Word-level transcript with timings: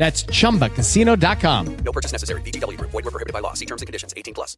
That's 0.00 0.22
chumbacasino.com. 0.22 1.76
No 1.84 1.92
purchase 1.92 2.12
necessary. 2.12 2.40
VGW 2.40 2.78
Group. 2.78 2.90
Void 2.90 3.04
were 3.04 3.10
prohibited 3.10 3.34
by 3.34 3.40
law. 3.40 3.52
See 3.52 3.66
terms 3.66 3.82
and 3.82 3.86
conditions. 3.86 4.14
18 4.16 4.32
plus. 4.32 4.56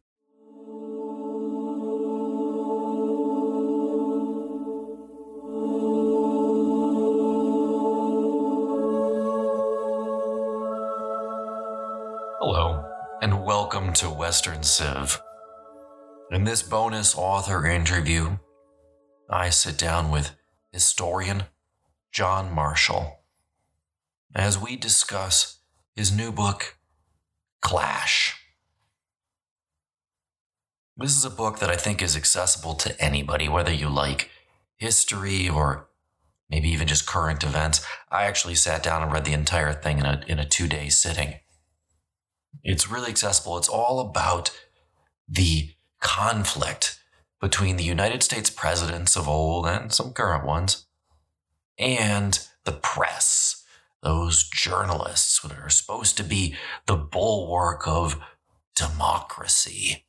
Hello, 12.39 12.85
and 13.21 13.43
welcome 13.43 13.91
to 13.95 14.09
Western 14.09 14.63
Civ. 14.63 15.21
In 16.31 16.45
this 16.45 16.63
bonus 16.63 17.17
author 17.17 17.67
interview, 17.67 18.37
I 19.29 19.49
sit 19.49 19.77
down 19.77 20.09
with 20.09 20.37
historian 20.71 21.43
John 22.13 22.49
Marshall 22.55 23.22
as 24.35 24.57
we 24.57 24.75
discuss 24.75 25.59
his 25.95 26.15
new 26.15 26.31
book, 26.31 26.77
Clash. 27.61 28.39
This 30.97 31.15
is 31.15 31.25
a 31.25 31.29
book 31.29 31.59
that 31.59 31.69
I 31.69 31.75
think 31.75 32.01
is 32.01 32.15
accessible 32.15 32.75
to 32.75 32.99
anybody, 33.01 33.49
whether 33.49 33.73
you 33.73 33.89
like 33.89 34.29
history 34.77 35.49
or 35.49 35.87
maybe 36.49 36.69
even 36.69 36.87
just 36.87 37.07
current 37.07 37.43
events. 37.43 37.85
I 38.11 38.25
actually 38.25 38.55
sat 38.55 38.83
down 38.83 39.01
and 39.01 39.11
read 39.11 39.25
the 39.25 39.33
entire 39.33 39.73
thing 39.73 39.99
in 39.99 40.05
a, 40.05 40.23
in 40.27 40.39
a 40.39 40.45
two 40.45 40.67
day 40.67 40.89
sitting. 40.89 41.35
It's 42.63 42.89
really 42.89 43.09
accessible. 43.09 43.57
It's 43.57 43.69
all 43.69 43.99
about 43.99 44.51
the 45.27 45.71
conflict 45.99 46.99
between 47.41 47.77
the 47.77 47.83
United 47.83 48.23
States 48.23 48.49
presidents 48.49 49.15
of 49.15 49.27
old 49.27 49.65
and 49.65 49.91
some 49.91 50.13
current 50.13 50.45
ones 50.45 50.85
and 51.77 52.39
the 52.65 52.71
press, 52.71 53.52
those 54.03 54.43
journalists 54.43 55.39
that 55.41 55.57
are 55.57 55.69
supposed 55.69 56.17
to 56.17 56.23
be 56.23 56.55
the 56.85 56.97
bulwark 56.97 57.87
of 57.87 58.19
democracy. 58.75 60.05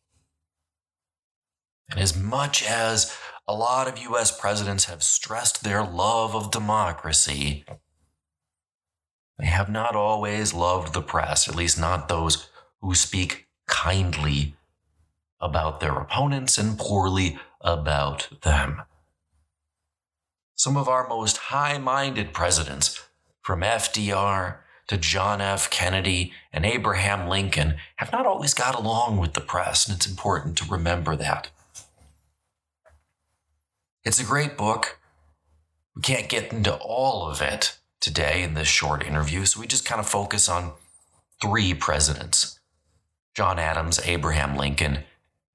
And 1.91 2.01
as 2.01 2.17
much 2.17 2.63
as 2.63 3.17
a 3.47 3.55
lot 3.55 3.89
of 3.89 3.99
US 3.99 4.37
presidents 4.39 4.87
have 4.87 5.03
stressed 5.03 5.63
their 5.63 5.85
love 5.85 6.35
of 6.35 6.51
democracy, 6.51 7.65
they 9.39 9.47
have 9.47 9.69
not 9.69 9.95
always 9.95 10.55
loved 10.55 10.93
the 10.93 11.03
press, 11.03 11.49
at 11.49 11.57
least 11.57 11.79
not 11.79 12.09
those 12.09 12.49
who 12.81 12.95
speak 12.95 13.49
kindly 13.67 14.57
about 15.41 15.81
their 15.81 15.95
opponents 15.95 16.57
and 16.57 16.79
poorly 16.79 17.39
about 17.61 18.29
them. 18.43 18.83
Some 20.55 20.77
of 20.77 20.89
our 20.89 21.09
most 21.09 21.37
high 21.37 21.79
minded 21.79 22.33
presidents, 22.33 23.03
from 23.45 23.61
FDR 23.61 24.57
to 24.87 24.97
John 24.97 25.41
F. 25.41 25.71
Kennedy 25.71 26.33
and 26.53 26.65
Abraham 26.65 27.29
Lincoln, 27.29 27.77
have 27.97 28.11
not 28.11 28.27
always 28.27 28.55
got 28.55 28.75
along 28.75 29.19
with 29.19 29.35
the 29.35 29.41
press, 29.41 29.87
and 29.87 29.97
it's 29.97 30.07
important 30.07 30.57
to 30.59 30.71
remember 30.71 31.15
that. 31.17 31.49
It's 34.03 34.21
a 34.21 34.25
great 34.25 34.57
book. 34.57 34.99
We 35.95 36.03
can't 36.03 36.29
get 36.29 36.53
into 36.53 36.75
all 36.75 37.31
of 37.31 37.41
it 37.41 37.79
today 38.01 38.43
in 38.43 38.55
this 38.55 38.69
short 38.69 39.07
interview, 39.07 39.45
so 39.45 39.61
we 39.61 39.67
just 39.67 39.85
kind 39.85 40.01
of 40.01 40.09
focus 40.09 40.49
on 40.49 40.73
three 41.41 41.75
presidents 41.75 42.59
John 43.35 43.59
Adams, 43.59 44.01
Abraham 44.05 44.57
Lincoln, 44.57 45.05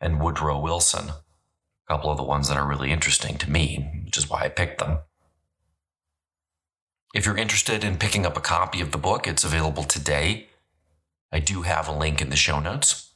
and 0.02 0.20
Woodrow 0.20 0.60
Wilson. 0.60 1.10
A 1.10 1.94
couple 1.94 2.12
of 2.12 2.18
the 2.18 2.24
ones 2.24 2.50
that 2.50 2.58
are 2.58 2.68
really 2.68 2.92
interesting 2.92 3.38
to 3.38 3.50
me, 3.50 4.04
which 4.06 4.18
is 4.18 4.30
why 4.30 4.44
I 4.44 4.50
picked 4.50 4.80
them. 4.80 5.00
If 7.14 7.26
you're 7.26 7.38
interested 7.38 7.84
in 7.84 7.98
picking 7.98 8.26
up 8.26 8.38
a 8.38 8.42
copy 8.42 8.82
of 8.82 8.92
the 8.92 8.98
book, 8.98 9.28
it's 9.28 9.44
available 9.44 9.84
today. 9.84 10.48
I 11.32 11.40
do 11.40 11.64
have 11.64 11.88
a 11.88 11.98
link 11.98 12.22
in 12.22 12.30
the 12.30 12.36
show 12.36 12.60
notes. 12.60 13.14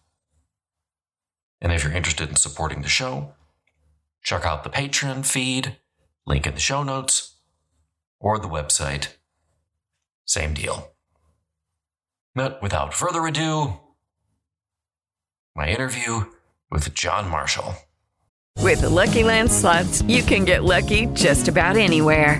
And 1.61 1.71
if 1.71 1.83
you're 1.83 1.93
interested 1.93 2.27
in 2.27 2.35
supporting 2.35 2.81
the 2.81 2.89
show, 2.89 3.33
check 4.23 4.45
out 4.45 4.63
the 4.63 4.69
Patreon 4.69 5.25
feed, 5.25 5.77
link 6.25 6.47
in 6.47 6.55
the 6.55 6.59
show 6.59 6.81
notes, 6.81 7.35
or 8.19 8.39
the 8.39 8.47
website. 8.47 9.09
Same 10.25 10.55
deal. 10.55 10.91
But 12.33 12.63
without 12.63 12.95
further 12.95 13.27
ado, 13.27 13.79
my 15.55 15.67
interview 15.67 16.25
with 16.71 16.93
John 16.95 17.29
Marshall. 17.29 17.75
With 18.57 18.81
the 18.81 18.89
Lucky 18.89 19.23
Land 19.23 19.51
slots, 19.51 20.01
you 20.03 20.23
can 20.23 20.45
get 20.45 20.63
lucky 20.63 21.05
just 21.13 21.47
about 21.47 21.77
anywhere. 21.77 22.39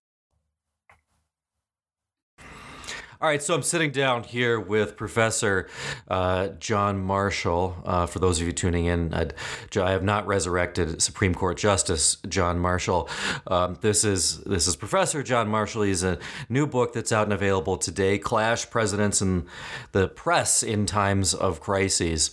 All 3.21 3.27
right, 3.27 3.39
so 3.39 3.53
I'm 3.53 3.61
sitting 3.61 3.91
down 3.91 4.23
here 4.23 4.59
with 4.59 4.97
Professor 4.97 5.69
uh, 6.07 6.47
John 6.59 7.03
Marshall. 7.03 7.77
Uh, 7.85 8.07
for 8.07 8.17
those 8.17 8.41
of 8.41 8.47
you 8.47 8.51
tuning 8.51 8.85
in, 8.85 9.13
I'd, 9.13 9.35
I 9.77 9.91
have 9.91 10.01
not 10.01 10.25
resurrected 10.25 11.03
Supreme 11.03 11.35
Court 11.35 11.55
Justice 11.55 12.17
John 12.27 12.57
Marshall. 12.57 13.07
Um, 13.45 13.77
this 13.81 14.03
is 14.03 14.39
this 14.39 14.67
is 14.67 14.75
Professor 14.75 15.21
John 15.21 15.49
Marshall. 15.49 15.83
He's 15.83 16.01
a 16.01 16.17
new 16.49 16.65
book 16.65 16.93
that's 16.93 17.11
out 17.11 17.25
and 17.25 17.33
available 17.33 17.77
today: 17.77 18.17
"Clash: 18.17 18.67
Presidents 18.71 19.21
and 19.21 19.45
the 19.91 20.07
Press 20.07 20.63
in 20.63 20.87
Times 20.87 21.35
of 21.35 21.61
Crises." 21.61 22.31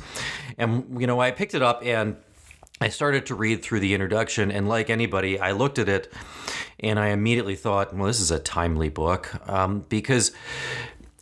And 0.57 0.99
you 0.99 1.07
know, 1.07 1.21
I 1.21 1.33
picked 1.33 1.53
it 1.53 1.61
up 1.61 1.85
and 1.85 2.17
I 2.81 2.89
started 2.89 3.27
to 3.27 3.35
read 3.35 3.63
through 3.63 3.81
the 3.81 3.95
introduction, 3.95 4.51
and 4.51 4.69
like 4.69 4.89
anybody, 4.91 5.39
I 5.39 5.53
looked 5.53 5.79
at 5.79 5.89
it 5.89 6.13
and 6.81 6.99
I 6.99 7.09
immediately 7.09 7.57
thought, 7.57 7.95
well, 7.95 8.07
this 8.07 8.21
is 8.21 8.31
a 8.31 8.39
timely 8.39 8.89
book 8.89 9.35
um, 9.49 9.85
because. 9.89 10.33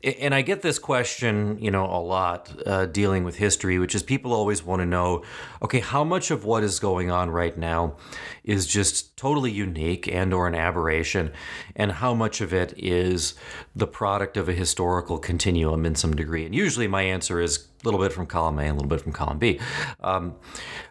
And 0.06 0.32
I 0.32 0.42
get 0.42 0.62
this 0.62 0.78
question, 0.78 1.58
you 1.60 1.72
know, 1.72 1.84
a 1.84 1.98
lot 1.98 2.54
uh, 2.64 2.86
dealing 2.86 3.24
with 3.24 3.36
history, 3.36 3.80
which 3.80 3.92
is 3.92 4.04
people 4.04 4.32
always 4.32 4.62
want 4.62 4.78
to 4.78 4.86
know, 4.86 5.24
okay, 5.62 5.80
how 5.80 6.04
much 6.04 6.30
of 6.30 6.44
what 6.44 6.62
is 6.62 6.78
going 6.78 7.10
on 7.10 7.28
right 7.28 7.58
now 7.58 7.96
is 8.44 8.68
just 8.68 9.16
totally 9.16 9.50
unique 9.50 10.06
and 10.06 10.32
or 10.32 10.46
an 10.46 10.54
aberration, 10.54 11.32
and 11.74 11.90
how 11.90 12.14
much 12.14 12.40
of 12.40 12.54
it 12.54 12.72
is 12.76 13.34
the 13.74 13.88
product 13.88 14.36
of 14.36 14.48
a 14.48 14.52
historical 14.52 15.18
continuum 15.18 15.84
in 15.84 15.96
some 15.96 16.14
degree. 16.14 16.46
And 16.46 16.54
usually, 16.54 16.86
my 16.86 17.02
answer 17.02 17.40
is 17.40 17.66
a 17.82 17.84
little 17.84 17.98
bit 17.98 18.12
from 18.12 18.26
column 18.26 18.60
A 18.60 18.62
and 18.62 18.70
a 18.70 18.74
little 18.74 18.88
bit 18.88 19.00
from 19.00 19.12
column 19.12 19.38
B. 19.38 19.58
Um, 20.00 20.36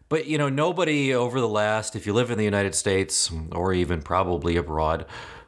but 0.09 0.27
you 0.27 0.37
know, 0.37 0.49
nobody 0.49 1.15
over 1.15 1.39
the 1.39 1.47
last, 1.47 1.95
if 1.95 2.05
you 2.05 2.11
live 2.13 2.31
in 2.31 2.37
the 2.37 2.43
United 2.43 2.75
States 2.75 3.31
or 3.53 3.71
even 3.71 4.01
probably 4.01 4.57
abroad, 4.57 5.05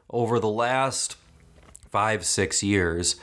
over 0.09 0.39
the 0.39 0.47
last 0.47 1.17
five, 1.91 2.25
six 2.25 2.63
years, 2.63 3.17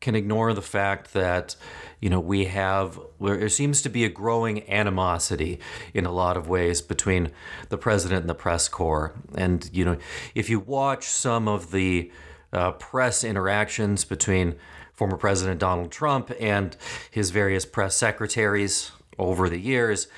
can 0.00 0.14
ignore 0.14 0.54
the 0.54 0.62
fact 0.62 1.12
that 1.12 1.56
you 2.00 2.08
know 2.08 2.20
we 2.20 2.44
have 2.44 2.98
there 3.20 3.48
seems 3.48 3.82
to 3.82 3.88
be 3.88 4.04
a 4.04 4.08
growing 4.08 4.68
animosity 4.70 5.58
in 5.92 6.06
a 6.06 6.12
lot 6.12 6.36
of 6.36 6.48
ways 6.48 6.80
between 6.80 7.30
the 7.68 7.78
president 7.78 8.20
and 8.20 8.30
the 8.30 8.34
press 8.34 8.68
corps. 8.68 9.14
And 9.34 9.68
you 9.72 9.84
know 9.84 9.96
if 10.34 10.48
you 10.48 10.60
watch 10.60 11.06
some 11.06 11.48
of 11.48 11.70
the 11.72 12.10
uh, 12.52 12.72
press 12.72 13.24
interactions 13.24 14.04
between 14.04 14.54
former 14.94 15.16
president 15.16 15.60
Donald 15.60 15.92
Trump 15.92 16.32
and 16.40 16.76
his 17.10 17.30
various 17.30 17.64
press 17.64 17.94
secretaries 17.96 18.92
over 19.18 19.48
the 19.48 19.58
years 19.58 20.08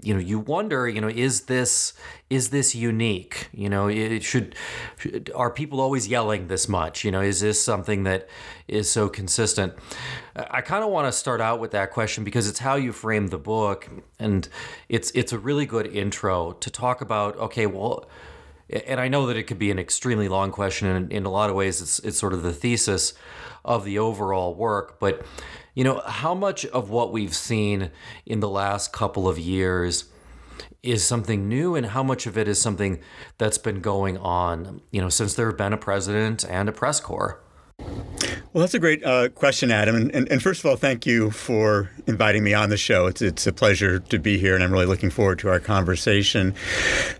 you 0.00 0.14
know 0.14 0.20
you 0.20 0.38
wonder 0.38 0.88
you 0.88 1.00
know 1.00 1.08
is 1.08 1.42
this 1.42 1.92
is 2.30 2.50
this 2.50 2.74
unique 2.74 3.48
you 3.52 3.68
know 3.68 3.88
it 3.88 4.22
should 4.22 4.54
are 5.34 5.50
people 5.50 5.80
always 5.80 6.08
yelling 6.08 6.48
this 6.48 6.68
much 6.68 7.04
you 7.04 7.10
know 7.10 7.20
is 7.20 7.40
this 7.40 7.62
something 7.62 8.04
that 8.04 8.28
is 8.68 8.90
so 8.90 9.08
consistent 9.08 9.72
i 10.50 10.60
kind 10.60 10.84
of 10.84 10.90
want 10.90 11.06
to 11.06 11.12
start 11.12 11.40
out 11.40 11.60
with 11.60 11.72
that 11.72 11.90
question 11.90 12.24
because 12.24 12.48
it's 12.48 12.60
how 12.60 12.76
you 12.76 12.92
frame 12.92 13.28
the 13.28 13.38
book 13.38 13.88
and 14.18 14.48
it's 14.88 15.10
it's 15.12 15.32
a 15.32 15.38
really 15.38 15.66
good 15.66 15.86
intro 15.86 16.52
to 16.52 16.70
talk 16.70 17.00
about 17.00 17.36
okay 17.36 17.66
well 17.66 18.08
and 18.70 19.00
I 19.00 19.08
know 19.08 19.26
that 19.26 19.36
it 19.36 19.44
could 19.44 19.58
be 19.58 19.70
an 19.70 19.78
extremely 19.78 20.28
long 20.28 20.50
question, 20.50 20.88
and 20.88 21.10
in 21.10 21.24
a 21.24 21.30
lot 21.30 21.48
of 21.48 21.56
ways, 21.56 21.80
it's 21.80 21.98
it's 22.00 22.18
sort 22.18 22.34
of 22.34 22.42
the 22.42 22.52
thesis 22.52 23.14
of 23.64 23.84
the 23.84 23.98
overall 23.98 24.54
work. 24.54 25.00
But 25.00 25.24
you 25.78 25.84
know, 25.84 26.02
how 26.04 26.34
much 26.34 26.66
of 26.66 26.90
what 26.90 27.12
we've 27.12 27.36
seen 27.36 27.92
in 28.26 28.40
the 28.40 28.48
last 28.48 28.92
couple 28.92 29.28
of 29.28 29.38
years 29.38 30.06
is 30.82 31.06
something 31.06 31.48
new 31.48 31.76
and 31.76 31.86
how 31.86 32.02
much 32.02 32.26
of 32.26 32.36
it 32.36 32.48
is 32.48 32.60
something 32.60 32.98
that's 33.38 33.58
been 33.58 33.80
going 33.80 34.18
on, 34.18 34.80
you 34.90 35.00
know, 35.00 35.08
since 35.08 35.34
there 35.34 35.46
have 35.46 35.56
been 35.56 35.72
a 35.72 35.76
president 35.76 36.44
and 36.50 36.68
a 36.68 36.72
press 36.72 36.98
corps? 36.98 37.40
Well, 38.54 38.62
that's 38.62 38.72
a 38.72 38.78
great 38.78 39.04
uh, 39.04 39.28
question, 39.28 39.70
Adam. 39.70 39.94
And, 39.94 40.10
and, 40.14 40.26
and, 40.32 40.42
first 40.42 40.60
of 40.60 40.66
all, 40.70 40.76
thank 40.76 41.04
you 41.04 41.30
for 41.30 41.90
inviting 42.06 42.42
me 42.42 42.54
on 42.54 42.70
the 42.70 42.78
show. 42.78 43.06
It's, 43.06 43.20
it's 43.20 43.46
a 43.46 43.52
pleasure 43.52 43.98
to 43.98 44.18
be 44.18 44.38
here, 44.38 44.54
and 44.54 44.64
I'm 44.64 44.72
really 44.72 44.86
looking 44.86 45.10
forward 45.10 45.38
to 45.40 45.50
our 45.50 45.60
conversation. 45.60 46.54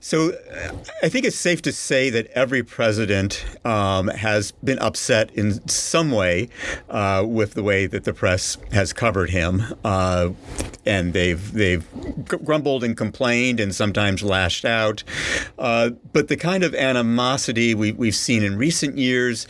So, 0.00 0.30
uh, 0.30 0.72
I 1.02 1.10
think 1.10 1.26
it's 1.26 1.36
safe 1.36 1.60
to 1.62 1.72
say 1.72 2.08
that 2.08 2.28
every 2.28 2.62
president 2.62 3.44
um, 3.66 4.08
has 4.08 4.52
been 4.64 4.78
upset 4.78 5.30
in 5.32 5.68
some 5.68 6.12
way 6.12 6.48
uh, 6.88 7.24
with 7.28 7.52
the 7.52 7.62
way 7.62 7.86
that 7.86 8.04
the 8.04 8.14
press 8.14 8.56
has 8.72 8.94
covered 8.94 9.28
him. 9.28 9.62
Uh, 9.84 10.30
and 10.86 11.12
they've, 11.12 11.52
they've 11.52 11.86
grumbled 12.24 12.82
and 12.82 12.96
complained 12.96 13.60
and 13.60 13.74
sometimes 13.74 14.22
lashed 14.22 14.64
out. 14.64 15.04
Uh, 15.58 15.90
but 16.14 16.28
the 16.28 16.36
kind 16.36 16.64
of 16.64 16.74
animosity 16.74 17.74
we, 17.74 17.92
we've 17.92 18.14
seen 18.14 18.42
in 18.42 18.56
recent 18.56 18.96
years 18.96 19.46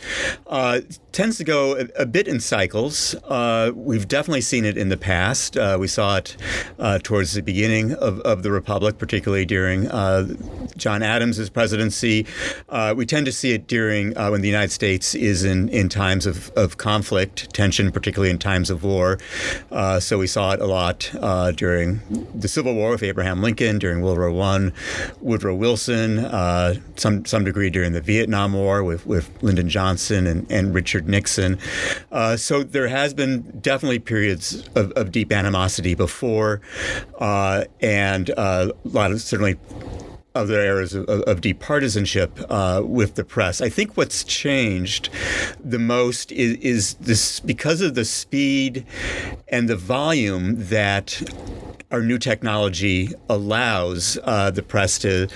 uh, 0.47 0.81
tends 1.11 1.37
to 1.37 1.43
go 1.43 1.75
a, 1.77 1.87
a 1.99 2.05
bit 2.05 2.27
in 2.27 2.39
cycles. 2.39 3.15
Uh, 3.25 3.71
we've 3.73 4.07
definitely 4.07 4.41
seen 4.41 4.65
it 4.65 4.77
in 4.77 4.89
the 4.89 4.97
past. 4.97 5.57
Uh, 5.57 5.77
we 5.79 5.87
saw 5.87 6.17
it 6.17 6.35
uh, 6.77 6.99
towards 7.01 7.33
the 7.33 7.41
beginning 7.41 7.93
of, 7.93 8.19
of 8.21 8.43
the 8.43 8.51
Republic, 8.51 8.97
particularly 8.97 9.45
during 9.45 9.87
uh, 9.87 10.27
John 10.77 11.01
Adams' 11.03 11.49
presidency. 11.49 12.25
Uh, 12.67 12.93
we 12.95 13.05
tend 13.05 13.25
to 13.25 13.31
see 13.31 13.51
it 13.51 13.67
during 13.67 14.13
when 14.13 14.41
the 14.41 14.47
United 14.47 14.71
States 14.71 15.15
is 15.15 15.43
in, 15.43 15.69
in 15.69 15.89
times 15.89 16.25
of, 16.25 16.51
of 16.55 16.77
conflict, 16.77 17.53
tension, 17.53 17.91
particularly 17.91 18.29
in 18.29 18.37
times 18.37 18.69
of 18.69 18.83
war. 18.83 19.17
so 19.99 20.17
we 20.17 20.27
saw 20.27 20.51
it 20.51 20.61
a 20.61 20.67
lot 20.67 21.09
during 21.55 22.01
the 22.35 22.47
Civil 22.47 22.75
War 22.75 22.91
with 22.91 23.03
Abraham 23.03 23.41
Lincoln, 23.41 23.79
during 23.79 24.01
World 24.01 24.17
War 24.17 24.29
I, 24.29 24.71
Woodrow 25.21 25.55
Wilson, 25.55 26.19
some 26.95 27.25
some 27.25 27.43
degree 27.43 27.69
during 27.69 27.93
the 27.93 28.01
Vietnam 28.01 28.53
War 28.53 28.83
with, 28.83 29.05
with 29.05 29.31
Lyndon 29.41 29.69
Johnson 29.69 30.27
and, 30.27 30.51
and 30.51 30.73
Richard 30.73 30.98
Nixon. 31.07 31.57
Uh, 32.11 32.37
so 32.37 32.63
there 32.63 32.87
has 32.87 33.13
been 33.13 33.41
definitely 33.61 33.99
periods 33.99 34.67
of, 34.75 34.91
of 34.93 35.11
deep 35.11 35.31
animosity 35.31 35.95
before, 35.95 36.61
uh, 37.19 37.65
and 37.81 38.29
uh, 38.31 38.71
a 38.83 38.87
lot 38.87 39.11
of 39.11 39.21
certainly 39.21 39.57
other 40.35 40.59
eras 40.61 40.93
of, 40.93 41.07
of 41.09 41.41
deep 41.41 41.59
partisanship 41.59 42.39
uh, 42.49 42.81
with 42.83 43.15
the 43.15 43.23
press. 43.23 43.61
I 43.61 43.69
think 43.69 43.97
what's 43.97 44.23
changed 44.23 45.09
the 45.63 45.79
most 45.79 46.31
is, 46.31 46.55
is, 46.57 46.93
this 46.95 47.39
because 47.39 47.81
of 47.81 47.95
the 47.95 48.05
speed 48.05 48.85
and 49.47 49.67
the 49.67 49.75
volume 49.75 50.55
that 50.69 51.21
our 51.91 52.01
new 52.01 52.17
technology 52.17 53.09
allows 53.29 54.17
uh, 54.23 54.51
the 54.51 54.61
press 54.61 54.99
to, 54.99 55.27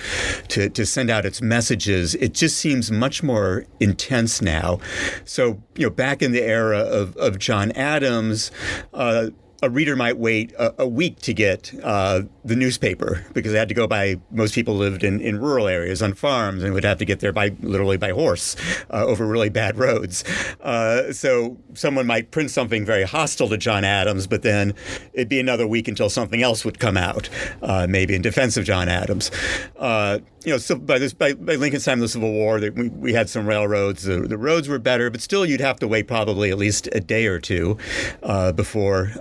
to 0.48 0.68
to 0.70 0.86
send 0.86 1.10
out 1.10 1.26
its 1.26 1.42
messages. 1.42 2.14
It 2.16 2.32
just 2.34 2.58
seems 2.58 2.90
much 2.90 3.22
more 3.22 3.66
intense 3.80 4.40
now. 4.40 4.80
So 5.24 5.62
you 5.76 5.86
know, 5.86 5.90
back 5.90 6.22
in 6.22 6.32
the 6.32 6.42
era 6.42 6.78
of, 6.78 7.16
of 7.16 7.38
John 7.38 7.72
Adams. 7.72 8.50
Uh, 8.92 9.30
a 9.64 9.70
reader 9.70 9.96
might 9.96 10.18
wait 10.18 10.52
a, 10.58 10.82
a 10.82 10.88
week 10.88 11.18
to 11.20 11.34
get 11.34 11.72
uh, 11.82 12.22
the 12.44 12.54
newspaper 12.54 13.24
because 13.32 13.52
they 13.52 13.58
had 13.58 13.68
to 13.68 13.74
go 13.74 13.86
by. 13.86 14.16
Most 14.30 14.54
people 14.54 14.74
lived 14.74 15.02
in, 15.02 15.20
in 15.20 15.40
rural 15.40 15.66
areas 15.66 16.02
on 16.02 16.14
farms 16.14 16.62
and 16.62 16.74
would 16.74 16.84
have 16.84 16.98
to 16.98 17.04
get 17.04 17.20
there 17.20 17.32
by 17.32 17.50
literally 17.60 17.96
by 17.96 18.10
horse 18.10 18.56
uh, 18.90 19.04
over 19.04 19.26
really 19.26 19.48
bad 19.48 19.78
roads. 19.78 20.24
Uh, 20.60 21.12
so 21.12 21.56
someone 21.74 22.06
might 22.06 22.30
print 22.30 22.50
something 22.50 22.84
very 22.84 23.04
hostile 23.04 23.48
to 23.48 23.56
John 23.56 23.84
Adams, 23.84 24.26
but 24.26 24.42
then 24.42 24.74
it'd 25.12 25.28
be 25.28 25.40
another 25.40 25.66
week 25.66 25.88
until 25.88 26.10
something 26.10 26.42
else 26.42 26.64
would 26.64 26.78
come 26.78 26.96
out, 26.96 27.28
uh, 27.62 27.86
maybe 27.88 28.14
in 28.14 28.22
defense 28.22 28.56
of 28.56 28.64
John 28.64 28.88
Adams 28.88 29.30
uh, 29.76 30.18
you 30.44 30.52
know, 30.52 30.58
so 30.58 30.76
by 30.76 30.98
this 30.98 31.14
by, 31.14 31.32
by, 31.34 31.56
Lincoln's 31.56 31.84
time, 31.84 32.00
the 32.00 32.08
Civil 32.08 32.32
War, 32.32 32.58
we, 32.58 32.88
we 32.88 33.12
had 33.12 33.28
some 33.30 33.46
railroads. 33.46 34.04
The, 34.04 34.20
the, 34.20 34.36
roads 34.36 34.68
were 34.68 34.78
better, 34.78 35.10
but 35.10 35.20
still, 35.20 35.46
you'd 35.46 35.60
have 35.60 35.78
to 35.80 35.88
wait 35.88 36.06
probably 36.06 36.50
at 36.50 36.58
least 36.58 36.88
a 36.92 37.00
day 37.00 37.26
or 37.26 37.38
two 37.38 37.78
uh, 38.22 38.52
before 38.52 39.12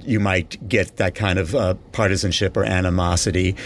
you 0.00 0.20
might 0.20 0.68
get 0.68 0.96
that 0.96 1.14
kind 1.14 1.38
of 1.38 1.54
uh, 1.54 1.74
partisanship 1.92 2.56
or 2.56 2.64
animosity. 2.64 3.56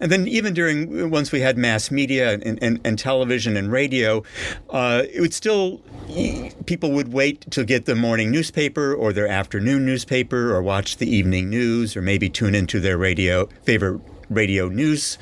And 0.00 0.10
then 0.10 0.26
even 0.28 0.54
during 0.54 1.10
once 1.10 1.32
we 1.32 1.40
had 1.40 1.56
mass 1.56 1.90
media 1.90 2.34
and, 2.34 2.62
and, 2.62 2.80
and 2.84 2.98
television 2.98 3.56
and 3.56 3.70
radio, 3.70 4.22
uh, 4.70 5.04
it 5.12 5.20
would 5.20 5.34
still 5.34 5.80
people 6.66 6.92
would 6.92 7.12
wait 7.12 7.50
to 7.50 7.64
get 7.64 7.86
the 7.86 7.94
morning 7.94 8.30
newspaper 8.30 8.94
or 8.94 9.12
their 9.12 9.28
afternoon 9.28 9.86
newspaper 9.86 10.54
or 10.54 10.62
watch 10.62 10.98
the 10.98 11.08
evening 11.08 11.48
news 11.50 11.96
or 11.96 12.02
maybe 12.02 12.28
tune 12.28 12.54
into 12.54 12.80
their 12.80 12.98
radio 12.98 13.46
favorite 13.62 14.00
radio 14.28 14.68
news 14.68 15.18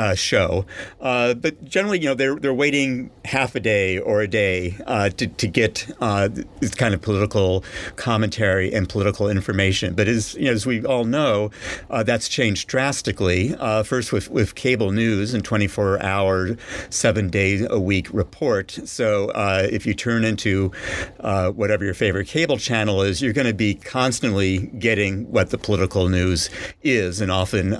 uh, 0.00 0.14
show. 0.14 0.64
Uh, 1.02 1.34
but 1.34 1.62
generally, 1.62 1.98
you 1.98 2.08
know, 2.08 2.14
they're 2.14 2.36
they're 2.36 2.54
waiting 2.54 3.10
half 3.26 3.54
a 3.54 3.60
day 3.60 3.98
or 3.98 4.22
a 4.22 4.28
day 4.28 4.74
uh, 4.86 5.10
to 5.10 5.26
to 5.26 5.46
get 5.46 5.86
uh, 6.00 6.28
this 6.60 6.74
kind 6.74 6.94
of 6.94 7.02
political 7.02 7.62
commentary 7.96 8.72
and 8.72 8.88
political 8.88 9.28
information. 9.28 9.94
But 9.94 10.08
as 10.08 10.34
you 10.36 10.46
know, 10.46 10.52
as 10.52 10.64
we 10.64 10.84
all 10.86 11.04
know, 11.04 11.50
uh, 11.90 12.02
that's 12.02 12.28
changed 12.28 12.66
drastically. 12.66 13.54
Uh, 13.56 13.82
first 13.82 14.10
with 14.10 14.30
with 14.30 14.54
cable 14.54 14.90
news 14.90 15.34
and 15.34 15.44
24 15.44 16.02
hour, 16.02 16.56
seven 16.88 17.28
days 17.28 17.66
a 17.68 17.78
week 17.78 18.08
report. 18.10 18.78
So 18.84 19.30
if 19.70 19.84
you 19.84 19.92
turn 19.92 20.24
into 20.24 20.72
whatever 21.20 21.84
your 21.84 21.94
favorite 21.94 22.26
cable 22.26 22.56
channel 22.56 23.02
is, 23.02 23.20
you're 23.20 23.34
going 23.34 23.46
to 23.46 23.54
be 23.54 23.74
constantly 23.74 24.58
getting 24.78 25.30
what 25.30 25.50
the 25.50 25.58
political 25.58 26.08
news 26.08 26.48
is, 26.82 27.20
and 27.20 27.30
often 27.30 27.76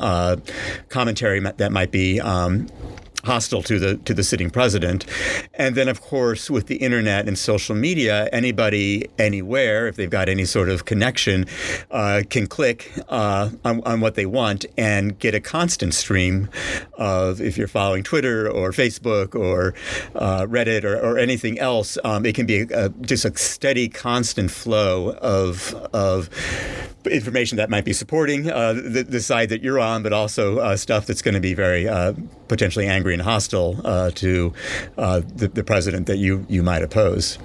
commentary 0.90 1.40
that 1.40 1.72
might 1.72 1.90
be 1.90 2.09
um, 2.18 2.66
hostile 3.24 3.62
to 3.62 3.78
the 3.78 3.96
to 3.98 4.14
the 4.14 4.22
sitting 4.22 4.50
president. 4.50 5.04
And 5.54 5.74
then, 5.74 5.88
of 5.88 6.00
course, 6.00 6.50
with 6.50 6.66
the 6.66 6.76
internet 6.76 7.28
and 7.28 7.38
social 7.38 7.74
media, 7.74 8.28
anybody 8.32 9.08
anywhere, 9.18 9.88
if 9.88 9.96
they've 9.96 10.10
got 10.10 10.28
any 10.28 10.44
sort 10.44 10.68
of 10.68 10.84
connection, 10.84 11.46
uh, 11.90 12.22
can 12.28 12.46
click 12.46 12.92
uh, 13.08 13.50
on, 13.64 13.82
on, 13.84 14.00
what 14.00 14.14
they 14.14 14.26
want 14.26 14.64
and 14.76 15.18
get 15.18 15.34
a 15.34 15.40
constant 15.40 15.94
stream 15.94 16.48
of. 16.94 17.40
If 17.40 17.58
you're 17.58 17.68
following 17.68 18.02
Twitter 18.02 18.48
or 18.50 18.70
Facebook 18.70 19.34
or 19.34 19.74
uh, 20.14 20.46
Reddit 20.46 20.84
or, 20.84 20.96
or, 20.98 21.18
anything 21.18 21.58
else, 21.58 21.98
um, 22.04 22.24
it 22.24 22.34
can 22.34 22.46
be 22.46 22.62
a, 22.62 22.86
a, 22.86 22.88
just 22.88 23.24
a 23.24 23.36
steady, 23.36 23.88
constant 23.88 24.50
flow 24.50 25.10
of 25.20 25.74
of 25.92 26.30
information 27.06 27.56
that 27.56 27.70
might 27.70 27.84
be 27.84 27.92
supporting 27.92 28.50
uh, 28.50 28.72
the, 28.72 29.04
the, 29.08 29.20
side 29.20 29.48
that 29.48 29.62
you're 29.62 29.78
on, 29.78 30.02
but 30.02 30.12
also 30.12 30.58
uh, 30.58 30.76
stuff 30.76 31.06
that's 31.06 31.22
going 31.22 31.34
to 31.34 31.40
be 31.40 31.54
very 31.54 31.88
uh, 31.88 32.12
potentially 32.48 32.86
angry 32.86 33.12
and 33.12 33.22
hostile 33.22 33.80
uh, 33.84 34.10
to 34.12 34.52
uh, 34.98 35.20
the, 35.34 35.48
the 35.48 35.64
president 35.64 36.06
that 36.06 36.16
you 36.16 36.44
you 36.48 36.62
might 36.62 36.82
oppose. 36.82 37.38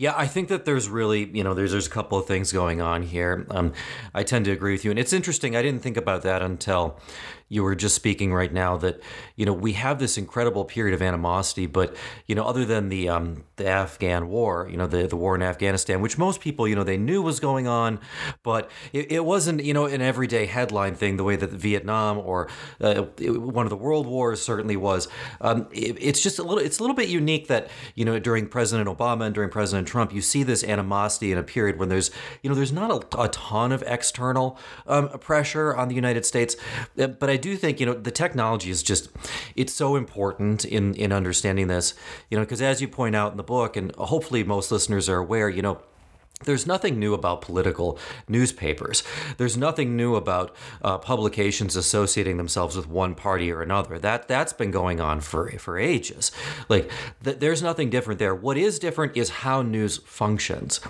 Yeah, 0.00 0.14
I 0.16 0.28
think 0.28 0.46
that 0.48 0.64
there's 0.64 0.88
really, 0.88 1.28
you 1.36 1.42
know, 1.42 1.54
there's 1.54 1.72
there's 1.72 1.88
a 1.88 1.90
couple 1.90 2.18
of 2.18 2.26
things 2.26 2.52
going 2.52 2.80
on 2.80 3.02
here. 3.02 3.44
Um, 3.50 3.72
I 4.14 4.22
tend 4.22 4.44
to 4.44 4.52
agree 4.52 4.70
with 4.70 4.84
you, 4.84 4.92
and 4.92 4.98
it's 4.98 5.12
interesting. 5.12 5.56
I 5.56 5.62
didn't 5.62 5.82
think 5.82 5.96
about 5.96 6.22
that 6.22 6.40
until, 6.40 7.00
you 7.48 7.62
were 7.62 7.74
just 7.74 7.94
speaking 7.94 8.32
right 8.32 8.52
now 8.52 8.76
that 8.76 9.00
you 9.36 9.46
know 9.46 9.52
we 9.52 9.72
have 9.72 9.98
this 9.98 10.18
incredible 10.18 10.64
period 10.64 10.94
of 10.94 11.00
animosity, 11.00 11.66
but 11.66 11.96
you 12.26 12.34
know 12.34 12.44
other 12.44 12.64
than 12.64 12.88
the 12.88 13.08
um, 13.08 13.44
the 13.56 13.66
Afghan 13.66 14.28
war, 14.28 14.68
you 14.70 14.76
know 14.76 14.86
the 14.86 15.06
the 15.06 15.16
war 15.16 15.34
in 15.34 15.42
Afghanistan, 15.42 16.00
which 16.02 16.18
most 16.18 16.40
people 16.40 16.68
you 16.68 16.76
know 16.76 16.84
they 16.84 16.98
knew 16.98 17.22
was 17.22 17.40
going 17.40 17.66
on, 17.66 18.00
but 18.42 18.70
it, 18.92 19.10
it 19.12 19.24
wasn't 19.24 19.64
you 19.64 19.72
know 19.72 19.86
an 19.86 20.02
everyday 20.02 20.46
headline 20.46 20.94
thing 20.94 21.16
the 21.16 21.24
way 21.24 21.36
that 21.36 21.50
Vietnam 21.50 22.18
or 22.18 22.48
uh, 22.80 23.02
one 23.02 23.64
of 23.64 23.70
the 23.70 23.76
world 23.76 24.06
wars 24.06 24.42
certainly 24.42 24.76
was. 24.76 25.08
Um, 25.40 25.68
it, 25.72 25.96
it's 26.00 26.22
just 26.22 26.38
a 26.38 26.42
little 26.42 26.62
it's 26.62 26.78
a 26.78 26.82
little 26.82 26.96
bit 26.96 27.08
unique 27.08 27.48
that 27.48 27.68
you 27.94 28.04
know 28.04 28.18
during 28.18 28.46
President 28.46 28.88
Obama 28.88 29.24
and 29.24 29.34
during 29.34 29.48
President 29.48 29.88
Trump 29.88 30.12
you 30.12 30.20
see 30.20 30.42
this 30.42 30.62
animosity 30.62 31.32
in 31.32 31.38
a 31.38 31.42
period 31.42 31.78
when 31.78 31.88
there's 31.88 32.10
you 32.42 32.50
know 32.50 32.56
there's 32.56 32.72
not 32.72 32.90
a, 32.90 33.22
a 33.22 33.28
ton 33.28 33.72
of 33.72 33.82
external 33.86 34.58
um, 34.86 35.08
pressure 35.20 35.74
on 35.74 35.88
the 35.88 35.94
United 35.94 36.26
States, 36.26 36.54
uh, 36.98 37.06
but 37.06 37.30
I 37.30 37.37
do 37.38 37.56
think 37.56 37.80
you 37.80 37.86
know 37.86 37.94
the 37.94 38.10
technology 38.10 38.70
is 38.70 38.82
just 38.82 39.08
it's 39.56 39.72
so 39.72 39.96
important 39.96 40.66
in 40.66 40.94
in 40.94 41.12
understanding 41.12 41.68
this. 41.68 41.94
You 42.30 42.36
know, 42.36 42.44
because 42.44 42.60
as 42.60 42.82
you 42.82 42.88
point 42.88 43.16
out 43.16 43.30
in 43.30 43.38
the 43.38 43.42
book, 43.42 43.76
and 43.76 43.94
hopefully 43.96 44.44
most 44.44 44.70
listeners 44.70 45.08
are 45.08 45.18
aware, 45.18 45.48
you 45.48 45.62
know. 45.62 45.80
There's 46.44 46.66
nothing 46.66 47.00
new 47.00 47.14
about 47.14 47.40
political 47.40 47.98
newspapers. 48.28 49.02
There's 49.38 49.56
nothing 49.56 49.96
new 49.96 50.14
about 50.14 50.54
uh, 50.82 50.98
publications 50.98 51.74
associating 51.74 52.36
themselves 52.36 52.76
with 52.76 52.88
one 52.88 53.16
party 53.16 53.50
or 53.50 53.60
another. 53.60 53.98
That 53.98 54.28
that's 54.28 54.52
been 54.52 54.70
going 54.70 55.00
on 55.00 55.20
for 55.20 55.50
for 55.58 55.78
ages. 55.78 56.30
Like 56.68 56.90
th- 57.24 57.40
there's 57.40 57.60
nothing 57.60 57.90
different 57.90 58.20
there. 58.20 58.36
What 58.36 58.56
is 58.56 58.78
different 58.78 59.16
is 59.16 59.30
how 59.30 59.62
news 59.62 59.98
functions. 59.98 60.80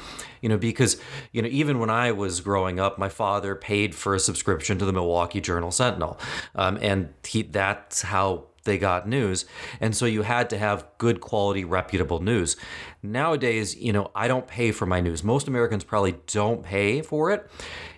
You 0.42 0.50
know, 0.50 0.58
because 0.58 1.00
you 1.32 1.40
know 1.40 1.48
even 1.50 1.78
when 1.78 1.90
I 1.90 2.12
was 2.12 2.40
growing 2.40 2.78
up, 2.78 2.98
my 2.98 3.08
father 3.08 3.54
paid 3.54 3.94
for 3.94 4.14
a 4.14 4.20
subscription 4.20 4.78
to 4.78 4.84
the 4.84 4.92
Milwaukee 4.92 5.40
Journal 5.40 5.70
Sentinel, 5.70 6.20
um, 6.54 6.78
and 6.82 7.08
he 7.26 7.42
that's 7.42 8.02
how 8.02 8.47
they 8.68 8.78
got 8.78 9.08
news. 9.08 9.44
And 9.80 9.96
so 9.96 10.06
you 10.06 10.22
had 10.22 10.50
to 10.50 10.58
have 10.58 10.86
good 10.98 11.20
quality, 11.20 11.64
reputable 11.64 12.20
news. 12.20 12.56
Nowadays, 13.02 13.76
you 13.76 13.92
know, 13.92 14.10
I 14.14 14.28
don't 14.28 14.46
pay 14.46 14.70
for 14.70 14.86
my 14.86 15.00
news. 15.00 15.24
Most 15.24 15.48
Americans 15.48 15.82
probably 15.82 16.14
don't 16.28 16.62
pay 16.62 17.02
for 17.02 17.32
it. 17.32 17.50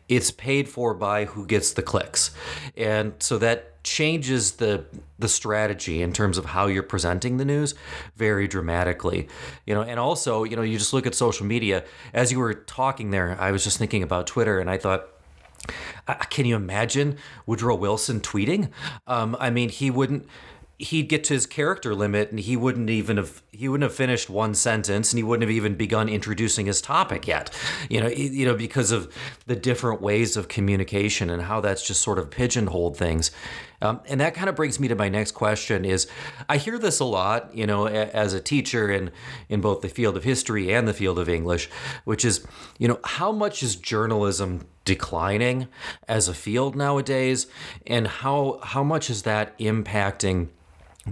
It's 0.08 0.30
paid 0.30 0.68
for 0.68 0.94
by 0.94 1.26
who 1.26 1.46
gets 1.46 1.72
the 1.72 1.82
clicks. 1.82 2.30
And 2.76 3.12
so 3.18 3.38
that 3.38 3.82
changes 3.82 4.52
the 4.52 4.84
the 5.18 5.28
strategy 5.28 6.02
in 6.02 6.12
terms 6.12 6.36
of 6.36 6.44
how 6.46 6.66
you're 6.66 6.82
presenting 6.82 7.36
the 7.36 7.44
news 7.44 7.74
very 8.16 8.48
dramatically. 8.48 9.28
You 9.66 9.74
know, 9.74 9.82
and 9.82 10.00
also, 10.00 10.44
you 10.44 10.56
know, 10.56 10.62
you 10.62 10.78
just 10.78 10.92
look 10.92 11.06
at 11.06 11.14
social 11.14 11.46
media. 11.46 11.84
As 12.12 12.32
you 12.32 12.38
were 12.38 12.54
talking 12.54 13.10
there, 13.10 13.36
I 13.38 13.52
was 13.52 13.62
just 13.64 13.78
thinking 13.78 14.02
about 14.02 14.26
Twitter 14.26 14.58
and 14.58 14.68
I 14.68 14.78
thought 14.78 15.08
can 16.30 16.46
you 16.46 16.56
imagine 16.56 17.18
Woodrow 17.46 17.74
Wilson 17.74 18.20
tweeting? 18.20 18.70
Um, 19.06 19.36
I 19.38 19.50
mean, 19.50 19.68
he 19.68 19.90
wouldn't 19.90 20.26
he'd 20.80 21.08
get 21.08 21.24
to 21.24 21.34
his 21.34 21.46
character 21.46 21.94
limit 21.94 22.30
and 22.30 22.40
he 22.40 22.56
wouldn't 22.56 22.90
even 22.90 23.16
have 23.16 23.42
he 23.52 23.68
wouldn't 23.68 23.88
have 23.88 23.94
finished 23.94 24.30
one 24.30 24.54
sentence 24.54 25.12
and 25.12 25.18
he 25.18 25.22
wouldn't 25.22 25.42
have 25.42 25.54
even 25.54 25.74
begun 25.74 26.08
introducing 26.08 26.66
his 26.66 26.80
topic 26.80 27.26
yet. 27.26 27.50
You 27.88 28.00
know 28.00 28.08
you 28.08 28.46
know 28.46 28.54
because 28.54 28.90
of 28.90 29.12
the 29.46 29.56
different 29.56 30.00
ways 30.00 30.36
of 30.36 30.48
communication 30.48 31.30
and 31.30 31.42
how 31.42 31.60
that's 31.60 31.86
just 31.86 32.02
sort 32.02 32.18
of 32.18 32.30
pigeonholed 32.30 32.96
things. 32.96 33.30
Um, 33.82 34.00
and 34.06 34.20
that 34.20 34.34
kind 34.34 34.50
of 34.50 34.56
brings 34.56 34.78
me 34.78 34.88
to 34.88 34.94
my 34.94 35.08
next 35.08 35.30
question 35.30 35.86
is 35.86 36.06
i 36.50 36.58
hear 36.58 36.78
this 36.78 37.00
a 37.00 37.04
lot 37.06 37.54
you 37.56 37.66
know 37.66 37.86
as 37.88 38.34
a 38.34 38.40
teacher 38.40 38.90
in 38.90 39.10
in 39.48 39.62
both 39.62 39.80
the 39.80 39.88
field 39.88 40.18
of 40.18 40.24
history 40.24 40.70
and 40.70 40.86
the 40.86 40.92
field 40.92 41.18
of 41.18 41.30
english 41.30 41.70
which 42.04 42.22
is 42.22 42.46
you 42.78 42.86
know 42.86 43.00
how 43.04 43.32
much 43.32 43.62
is 43.62 43.76
journalism 43.76 44.66
declining 44.90 45.68
as 46.08 46.26
a 46.26 46.34
field 46.34 46.74
nowadays? 46.74 47.46
And 47.86 48.06
how 48.06 48.58
how 48.62 48.82
much 48.82 49.10
is 49.10 49.22
that 49.22 49.56
impacting 49.58 50.48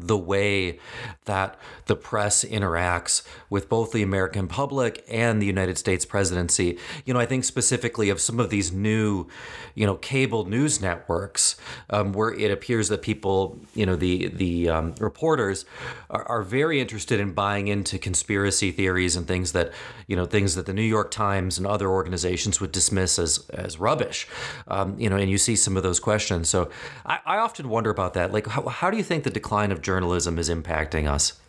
the 0.00 0.17
way 0.17 0.78
that 1.25 1.59
the 1.87 1.97
press 1.97 2.45
interacts 2.45 3.23
with 3.50 3.69
both 3.69 3.93
the 3.93 4.02
American 4.02 4.47
public 4.47 5.05
and 5.09 5.40
the 5.40 5.47
United 5.47 5.78
States 5.78 6.05
presidency. 6.05 6.78
You 7.05 7.14
know, 7.14 7.21
I 7.21 7.26
think 7.26 7.45
specifically 7.45 8.11
of 8.11 8.21
some 8.21 8.40
of 8.40 8.50
these 8.50 8.73
new, 8.73 9.26
you 9.75 9.87
know, 9.87 9.97
cable 9.97 10.45
news 10.45 10.81
networks 10.81 11.57
um, 11.90 12.12
where 12.12 12.33
it 12.33 12.50
appears 12.50 12.88
that 12.88 13.02
people, 13.02 13.59
you 13.75 13.87
know, 13.87 13.97
the 13.97 14.28
the 14.28 14.69
um, 14.69 14.95
reporters 15.00 15.64
are, 16.11 16.25
are 16.25 16.43
very 16.43 16.81
interested 16.81 17.21
in 17.21 17.33
buying 17.33 17.69
into 17.69 17.99
conspiracy 17.99 18.71
theories 18.71 19.17
and 19.17 19.26
things 19.26 19.52
that, 19.52 19.73
you 20.07 20.17
know, 20.17 20.25
things 20.25 20.55
that 20.55 20.67
the 20.67 20.75
New 20.75 20.83
York 20.83 21.11
Times 21.11 21.59
and 21.59 21.67
other 21.67 21.88
organizations 21.88 22.61
would 22.61 22.73
dismiss 22.73 23.19
as 23.19 23.49
as 23.50 23.78
rubbish. 23.78 24.28
Um, 24.69 24.99
you 24.99 25.09
know, 25.09 25.17
and 25.17 25.31
you 25.31 25.38
see 25.38 25.57
some 25.57 25.76
of 25.76 25.83
those 25.83 26.00
questions. 26.00 26.49
So 26.49 26.71
I, 27.05 27.19
I 27.26 27.38
often 27.38 27.69
wonder 27.69 27.90
about 27.90 28.14
that. 28.14 28.33
Like, 28.33 28.47
how, 28.47 28.67
how 28.67 28.90
do 28.90 28.97
you 28.97 29.02
think 29.02 29.25
the 29.25 29.31
decline 29.31 29.73
of 29.73 29.81
journalism 29.88 30.38
is 30.38 30.50
impacting 30.50 31.09
us? 31.11 31.40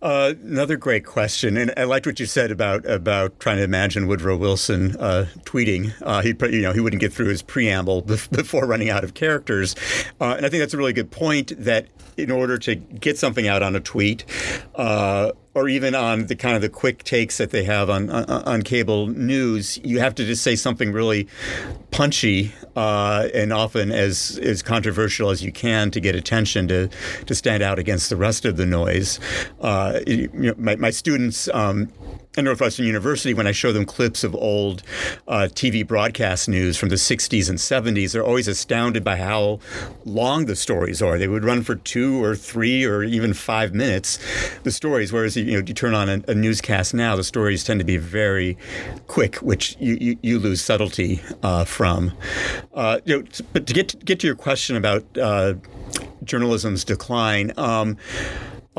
Uh, 0.00 0.34
another 0.44 0.76
great 0.76 1.04
question, 1.04 1.56
and 1.56 1.72
I 1.76 1.82
liked 1.82 2.06
what 2.06 2.20
you 2.20 2.26
said 2.26 2.52
about 2.52 2.86
about 2.86 3.40
trying 3.40 3.56
to 3.56 3.64
imagine 3.64 4.06
Woodrow 4.06 4.36
Wilson 4.36 4.94
uh, 4.96 5.26
tweeting. 5.40 5.92
Uh, 6.02 6.22
he 6.22 6.36
you 6.54 6.62
know 6.62 6.72
he 6.72 6.78
wouldn't 6.78 7.00
get 7.00 7.12
through 7.12 7.28
his 7.28 7.42
preamble 7.42 8.02
before 8.02 8.64
running 8.64 8.90
out 8.90 9.02
of 9.02 9.14
characters, 9.14 9.74
uh, 10.20 10.34
and 10.36 10.46
I 10.46 10.50
think 10.50 10.60
that's 10.60 10.74
a 10.74 10.78
really 10.78 10.92
good 10.92 11.10
point. 11.10 11.52
That 11.58 11.88
in 12.16 12.30
order 12.30 12.58
to 12.58 12.76
get 12.76 13.18
something 13.18 13.48
out 13.48 13.62
on 13.62 13.74
a 13.74 13.80
tweet, 13.80 14.24
uh, 14.76 15.32
or 15.54 15.68
even 15.68 15.94
on 15.94 16.26
the 16.26 16.36
kind 16.36 16.54
of 16.54 16.62
the 16.62 16.68
quick 16.68 17.02
takes 17.02 17.38
that 17.38 17.50
they 17.50 17.64
have 17.64 17.90
on 17.90 18.08
on, 18.10 18.24
on 18.30 18.62
cable 18.62 19.08
news, 19.08 19.78
you 19.82 19.98
have 19.98 20.14
to 20.14 20.24
just 20.24 20.42
say 20.42 20.54
something 20.54 20.92
really 20.92 21.26
punchy 21.90 22.52
uh, 22.76 23.28
and 23.34 23.52
often 23.52 23.90
as 23.90 24.38
as 24.42 24.62
controversial 24.62 25.30
as 25.30 25.42
you 25.42 25.50
can 25.50 25.90
to 25.90 26.00
get 26.00 26.14
attention 26.14 26.68
to 26.68 26.88
to 27.26 27.34
stand 27.34 27.62
out 27.62 27.78
against 27.78 28.10
the 28.10 28.16
rest 28.16 28.44
of 28.44 28.56
the 28.56 28.66
noise. 28.66 29.18
Uh, 29.60 29.87
you 30.06 30.28
know, 30.32 30.54
my, 30.56 30.76
my 30.76 30.90
students. 30.90 31.48
Um, 31.52 31.92
at 32.38 32.44
Northwestern 32.44 32.86
University, 32.86 33.34
when 33.34 33.46
I 33.46 33.52
show 33.52 33.72
them 33.72 33.84
clips 33.84 34.22
of 34.22 34.34
old 34.34 34.82
uh, 35.26 35.48
TV 35.50 35.84
broadcast 35.84 36.48
news 36.48 36.76
from 36.76 36.88
the 36.88 36.94
60s 36.94 37.48
and 37.48 37.58
70s, 37.58 38.12
they're 38.12 38.24
always 38.24 38.46
astounded 38.46 39.02
by 39.02 39.16
how 39.16 39.58
long 40.04 40.46
the 40.46 40.54
stories 40.54 41.02
are. 41.02 41.18
They 41.18 41.26
would 41.26 41.44
run 41.44 41.62
for 41.62 41.74
two 41.74 42.22
or 42.22 42.36
three 42.36 42.84
or 42.84 43.02
even 43.02 43.34
five 43.34 43.74
minutes, 43.74 44.18
the 44.62 44.70
stories. 44.70 45.12
Whereas 45.12 45.36
you 45.36 45.52
know, 45.52 45.64
you 45.66 45.74
turn 45.74 45.94
on 45.94 46.08
a, 46.08 46.22
a 46.28 46.34
newscast 46.34 46.94
now, 46.94 47.16
the 47.16 47.24
stories 47.24 47.64
tend 47.64 47.80
to 47.80 47.84
be 47.84 47.96
very 47.96 48.56
quick, 49.08 49.36
which 49.36 49.76
you, 49.80 49.98
you, 50.00 50.18
you 50.22 50.38
lose 50.38 50.60
subtlety 50.60 51.20
uh, 51.42 51.64
from. 51.64 52.12
Uh, 52.72 53.00
you 53.04 53.18
know, 53.18 53.28
but 53.52 53.66
to 53.66 53.74
get 53.74 53.88
to, 53.88 53.96
get 53.96 54.20
to 54.20 54.26
your 54.28 54.36
question 54.36 54.76
about 54.76 55.04
uh, 55.18 55.54
journalism's 56.22 56.84
decline. 56.84 57.52
Um, 57.56 57.96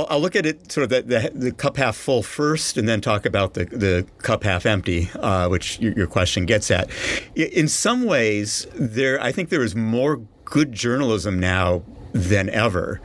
I'll 0.09 0.19
look 0.19 0.35
at 0.35 0.45
it 0.45 0.71
sort 0.71 0.83
of 0.83 0.89
the, 0.89 1.01
the, 1.01 1.31
the, 1.33 1.51
cup 1.51 1.77
half 1.77 1.95
full 1.95 2.23
first, 2.23 2.77
and 2.77 2.87
then 2.87 3.01
talk 3.01 3.25
about 3.25 3.53
the, 3.53 3.65
the 3.65 4.05
cup 4.19 4.43
half 4.43 4.65
empty, 4.65 5.09
uh, 5.15 5.47
which 5.49 5.79
your, 5.79 5.93
your, 5.93 6.07
question 6.07 6.45
gets 6.45 6.71
at. 6.71 6.89
In 7.35 7.67
some 7.67 8.05
ways, 8.05 8.67
there 8.75 9.21
I 9.21 9.31
think 9.31 9.49
there 9.49 9.63
is 9.63 9.75
more 9.75 10.21
good 10.45 10.71
journalism 10.71 11.39
now 11.39 11.83
than 12.13 12.49
ever. 12.49 13.01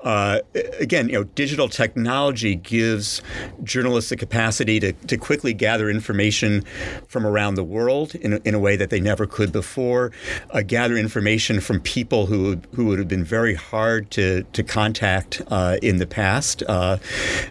Uh, 0.00 0.40
again, 0.78 1.08
you 1.08 1.14
know, 1.14 1.24
digital 1.24 1.68
technology 1.68 2.54
gives 2.54 3.22
journalists 3.62 4.10
the 4.10 4.16
capacity 4.16 4.80
to, 4.80 4.92
to 4.92 5.16
quickly 5.16 5.54
gather 5.54 5.88
information 5.88 6.62
from 7.08 7.26
around 7.26 7.54
the 7.54 7.64
world 7.64 8.14
in 8.16 8.32
in 8.44 8.54
a 8.54 8.58
way 8.58 8.76
that 8.76 8.90
they 8.90 9.00
never 9.00 9.26
could 9.26 9.52
before, 9.52 10.12
uh, 10.50 10.62
gather 10.62 10.96
information 10.96 11.60
from 11.60 11.80
people 11.80 12.26
who, 12.26 12.60
who 12.74 12.86
would 12.86 12.98
have 12.98 13.08
been 13.08 13.24
very 13.24 13.54
hard 13.54 14.10
to, 14.10 14.42
to 14.52 14.62
contact 14.62 15.40
uh, 15.48 15.76
in 15.82 15.98
the 15.98 16.06
past, 16.06 16.62
uh, 16.68 16.98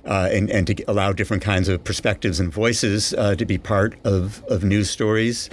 uh, 0.06 0.30
and, 0.32 0.50
and 0.50 0.68
to 0.68 0.84
allow 0.88 1.12
different 1.14 1.44
kinds 1.44 1.68
of 1.70 1.84
perspectives 1.84 2.40
and 2.40 2.52
voices 2.52 3.14
uh, 3.14 3.36
to 3.36 3.46
be 3.46 3.58
part 3.58 3.96
of, 4.04 4.44
of 4.46 4.64
news 4.64 4.90
stories. 4.90 5.50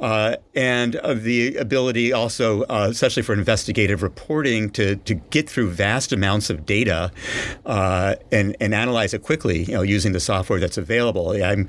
and 0.00 0.96
of 0.96 1.22
the 1.24 1.56
ability 1.56 2.12
also, 2.12 2.62
especially 2.64 3.22
for 3.22 3.32
investigative 3.32 4.02
reporting, 4.02 4.70
to 4.70 4.85
to, 4.94 5.14
get 5.30 5.50
through 5.50 5.70
vast 5.70 6.12
amounts 6.12 6.50
of 6.50 6.64
data 6.64 7.10
uh, 7.64 8.14
and, 8.30 8.54
and 8.60 8.74
analyze 8.74 9.12
it 9.12 9.22
quickly, 9.22 9.64
you 9.64 9.72
know, 9.72 9.82
using 9.82 10.12
the 10.12 10.20
software 10.20 10.60
that's 10.60 10.78
available. 10.78 11.30
I'm, 11.42 11.68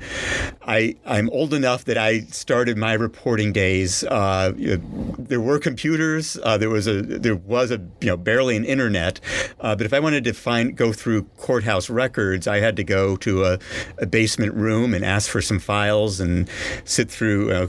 I, 0.62 0.94
I'm 1.04 1.28
old 1.30 1.54
enough 1.54 1.84
that 1.86 1.98
I 1.98 2.20
started 2.20 2.76
my 2.76 2.92
reporting 2.92 3.52
days. 3.52 4.04
Uh, 4.04 4.52
you 4.56 4.76
know, 4.76 5.14
there 5.18 5.40
were 5.40 5.58
computers. 5.58 6.38
Uh, 6.42 6.56
there 6.56 6.70
was 6.70 6.86
a 6.86 7.02
there 7.02 7.36
was 7.36 7.70
a 7.70 7.80
you 8.00 8.08
know 8.08 8.16
barely 8.16 8.56
an 8.56 8.64
internet. 8.64 9.20
Uh, 9.60 9.74
but 9.74 9.86
if 9.86 9.92
I 9.92 10.00
wanted 10.00 10.24
to 10.24 10.32
find 10.32 10.76
go 10.76 10.92
through 10.92 11.24
courthouse 11.38 11.90
records, 11.90 12.46
I 12.46 12.60
had 12.60 12.76
to 12.76 12.84
go 12.84 13.16
to 13.16 13.44
a, 13.44 13.58
a 13.98 14.06
basement 14.06 14.54
room 14.54 14.94
and 14.94 15.04
ask 15.04 15.30
for 15.30 15.42
some 15.42 15.58
files 15.58 16.20
and 16.20 16.48
sit 16.84 17.10
through 17.10 17.50
uh, 17.52 17.66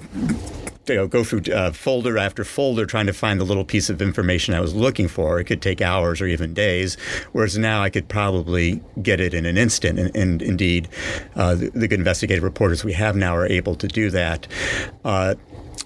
you 0.90 0.96
know, 0.96 1.08
go 1.08 1.24
through 1.24 1.54
uh, 1.54 1.72
folder 1.72 2.18
after 2.18 2.44
folder 2.44 2.86
trying 2.86 3.06
to 3.06 3.14
find 3.14 3.40
the 3.40 3.46
little 3.46 3.64
piece 3.64 3.90
of 3.90 4.02
information 4.02 4.54
I 4.54 4.60
was 4.60 4.76
looking 4.76 5.08
for. 5.08 5.40
It 5.40 5.46
could 5.46 5.62
take 5.62 5.82
hours 5.82 6.22
or 6.22 6.28
even 6.28 6.54
days, 6.54 6.98
whereas 7.32 7.58
now 7.58 7.82
I 7.82 7.90
could 7.90 8.08
probably 8.08 8.82
get 9.02 9.20
it 9.20 9.34
in 9.34 9.46
an 9.46 9.58
instant. 9.58 10.00
And, 10.00 10.16
and 10.16 10.42
indeed, 10.42 10.90
uh, 11.36 11.56
the, 11.56 11.70
the, 11.70 11.88
good 11.88 12.00
investigative 12.00 12.44
reporters 12.44 12.84
we 12.84 12.94
have 12.94 13.16
now 13.16 13.36
are 13.36 13.48
able 13.48 13.76
to 13.76 13.88
do 13.88 14.10
that. 14.10 14.48
Uh, 15.06 15.36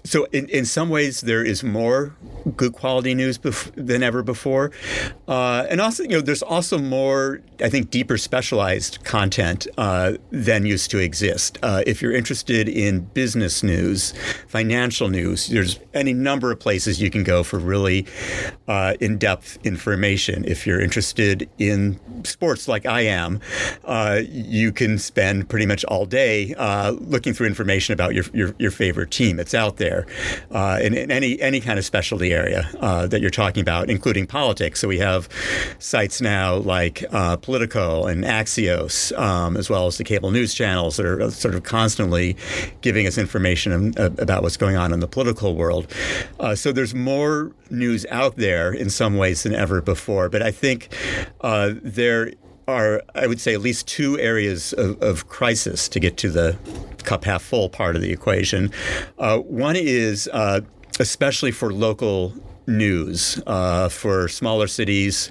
so 0.03 0.25
in, 0.31 0.47
in 0.49 0.65
some 0.65 0.89
ways 0.89 1.21
there 1.21 1.43
is 1.43 1.63
more 1.63 2.15
good 2.57 2.73
quality 2.73 3.15
news 3.15 3.37
bef- 3.37 3.71
than 3.75 4.03
ever 4.03 4.21
before. 4.21 4.71
Uh, 5.27 5.65
and 5.69 5.79
also 5.79 6.03
you 6.03 6.09
know 6.09 6.21
there's 6.21 6.43
also 6.43 6.77
more 6.77 7.41
i 7.63 7.69
think 7.69 7.89
deeper 7.89 8.17
specialized 8.17 9.03
content 9.05 9.65
uh, 9.77 10.13
than 10.31 10.65
used 10.65 10.91
to 10.91 10.97
exist. 10.97 11.57
Uh, 11.63 11.83
if 11.87 12.01
you're 12.01 12.13
interested 12.13 12.67
in 12.67 13.01
business 13.13 13.63
news 13.63 14.13
financial 14.47 15.09
news 15.09 15.47
there's 15.47 15.79
any 15.93 16.13
number 16.13 16.51
of 16.51 16.59
places 16.59 17.01
you 17.01 17.09
can 17.09 17.23
go 17.23 17.43
for 17.43 17.57
really 17.57 18.05
uh, 18.67 18.93
in-depth 18.99 19.57
information. 19.63 20.43
If 20.45 20.67
you're 20.67 20.81
interested 20.81 21.49
in 21.57 21.99
sports 22.25 22.67
like 22.67 22.85
i 22.85 23.01
am 23.01 23.39
uh, 23.85 24.21
you 24.27 24.71
can 24.71 24.97
spend 24.97 25.49
pretty 25.49 25.65
much 25.65 25.83
all 25.85 26.05
day 26.05 26.53
uh, 26.55 26.91
looking 26.91 27.33
through 27.33 27.47
information 27.47 27.93
about 27.93 28.13
your, 28.13 28.25
your, 28.33 28.55
your 28.57 28.71
favorite 28.71 29.11
team. 29.11 29.39
It's 29.39 29.53
out 29.53 29.77
there 29.77 29.92
there 29.93 30.05
uh, 30.51 30.79
in, 30.81 30.93
in, 30.93 31.11
any 31.11 31.39
any 31.41 31.59
kind 31.59 31.79
of 31.79 31.85
specialty 31.85 32.33
area 32.33 32.69
uh, 32.79 33.07
that 33.07 33.21
you're 33.21 33.29
talking 33.29 33.61
about, 33.61 33.89
including 33.89 34.25
politics. 34.25 34.79
So 34.79 34.87
we 34.87 34.99
have 34.99 35.29
sites 35.79 36.21
now 36.21 36.55
like 36.55 37.03
uh, 37.11 37.37
Politico 37.37 38.05
and 38.05 38.23
Axios, 38.23 39.17
um, 39.17 39.57
as 39.57 39.69
well 39.69 39.87
as 39.87 39.97
the 39.97 40.03
cable 40.03 40.31
news 40.31 40.53
channels 40.53 40.97
that 40.97 41.05
are 41.05 41.31
sort 41.31 41.55
of 41.55 41.63
constantly 41.63 42.35
giving 42.81 43.07
us 43.07 43.17
information 43.17 43.93
about 43.97 44.43
what's 44.43 44.57
going 44.57 44.75
on 44.75 44.93
in 44.93 44.99
the 44.99 45.07
political 45.07 45.55
world. 45.55 45.87
Uh, 46.39 46.55
so 46.55 46.71
there's 46.71 46.95
more 46.95 47.51
news 47.69 48.05
out 48.11 48.35
there 48.35 48.71
in 48.71 48.89
some 48.89 49.17
ways 49.17 49.43
than 49.43 49.53
ever 49.53 49.81
before. 49.81 50.29
But 50.29 50.41
I 50.41 50.51
think 50.51 50.89
uh, 51.41 51.73
there 51.81 52.31
are, 52.67 53.01
I 53.15 53.27
would 53.27 53.41
say, 53.41 53.53
at 53.53 53.61
least 53.61 53.87
two 53.87 54.19
areas 54.19 54.73
of, 54.73 55.01
of, 55.01 55.27
crisis 55.27 55.89
to 55.89 55.99
get 55.99 56.17
to 56.17 56.29
the 56.29 56.57
cup 57.03 57.25
half 57.25 57.41
full 57.41 57.69
part 57.69 57.95
of 57.95 58.01
the 58.01 58.11
equation. 58.11 58.71
Uh, 59.19 59.39
one 59.39 59.75
is 59.75 60.29
uh, 60.31 60.61
especially 60.99 61.51
for 61.51 61.73
local 61.73 62.33
news 62.67 63.41
uh, 63.47 63.89
for 63.89 64.27
smaller 64.27 64.67
cities, 64.67 65.29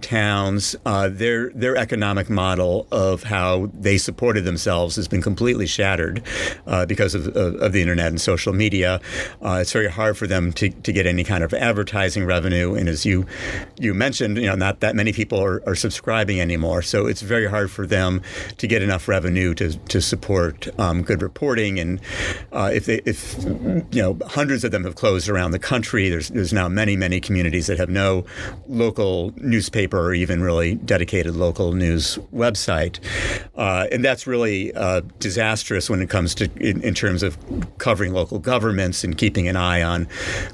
towns. 0.00 0.76
Uh, 0.84 1.08
their 1.08 1.50
their 1.50 1.76
economic 1.76 2.28
model 2.28 2.86
of 2.90 3.24
how 3.24 3.70
they 3.72 3.98
supported 3.98 4.44
themselves 4.44 4.96
has 4.96 5.08
been 5.08 5.22
completely 5.22 5.66
shattered 5.66 6.22
uh, 6.66 6.86
because 6.86 7.14
of, 7.14 7.28
of, 7.28 7.54
of, 7.56 7.72
the 7.72 7.80
internet 7.80 8.08
and 8.08 8.20
social 8.20 8.52
media. 8.52 9.00
Uh, 9.42 9.58
it's 9.60 9.72
very 9.72 9.88
hard 9.88 10.16
for 10.16 10.26
them 10.26 10.52
to, 10.52 10.68
to 10.70 10.92
get 10.92 11.06
any 11.06 11.24
kind 11.24 11.42
of 11.42 11.52
advertising 11.54 12.24
revenue, 12.24 12.74
and 12.74 12.88
as 12.88 13.04
you 13.04 13.26
you 13.78 13.94
mentioned, 13.94 14.36
you 14.36 14.46
know, 14.46 14.54
not 14.54 14.80
that 14.80 14.94
many 14.94 15.12
people 15.12 15.42
are, 15.42 15.62
are 15.66 15.74
subscribing 15.74 16.40
anymore. 16.40 16.82
So 16.82 17.06
it's 17.06 17.22
very 17.22 17.46
hard 17.46 17.70
for 17.70 17.86
them 17.86 18.22
to 18.58 18.66
get 18.66 18.82
enough 18.82 19.08
revenue 19.08 19.54
to 19.54 19.76
to 19.76 20.00
support 20.00 20.68
um, 20.78 21.02
good 21.02 21.22
reporting. 21.22 21.78
And 21.78 22.00
uh, 22.52 22.70
if 22.72 22.86
they 22.86 23.00
if 23.04 23.36
you 23.44 24.02
know 24.02 24.18
hundreds 24.26 24.64
of 24.64 24.70
them 24.70 24.84
have 24.84 24.94
closed 24.94 25.28
around 25.28 25.52
the 25.52 25.58
country, 25.58 26.08
there's 26.08 26.28
there's 26.28 26.52
now 26.52 26.68
many, 26.74 26.96
many 26.96 27.20
communities 27.20 27.66
that 27.66 27.78
have 27.78 27.88
no 27.88 28.24
local 28.66 29.32
newspaper 29.36 29.98
or 29.98 30.14
even 30.14 30.42
really 30.42 30.74
dedicated 30.76 31.34
local 31.34 31.72
news 31.72 32.18
website. 32.32 32.98
Uh, 33.56 33.86
and 33.92 34.04
that's 34.04 34.26
really 34.26 34.74
uh, 34.74 35.00
disastrous 35.18 35.88
when 35.88 36.02
it 36.02 36.10
comes 36.10 36.34
to, 36.34 36.50
in, 36.56 36.82
in, 36.82 36.94
terms 36.94 37.22
of 37.22 37.38
covering 37.78 38.12
local 38.12 38.38
governments 38.38 39.04
and 39.04 39.18
keeping 39.18 39.48
an 39.48 39.56
eye 39.56 39.82
on 39.82 40.06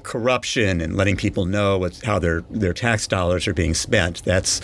corruption 0.03 0.81
and 0.81 0.97
letting 0.97 1.17
people 1.17 1.45
know 1.45 1.89
how 2.05 2.19
their, 2.19 2.43
their 2.51 2.73
tax 2.73 3.07
dollars 3.07 3.47
are 3.49 3.55
being 3.55 3.75
spent. 3.75 4.23
That's, 4.25 4.61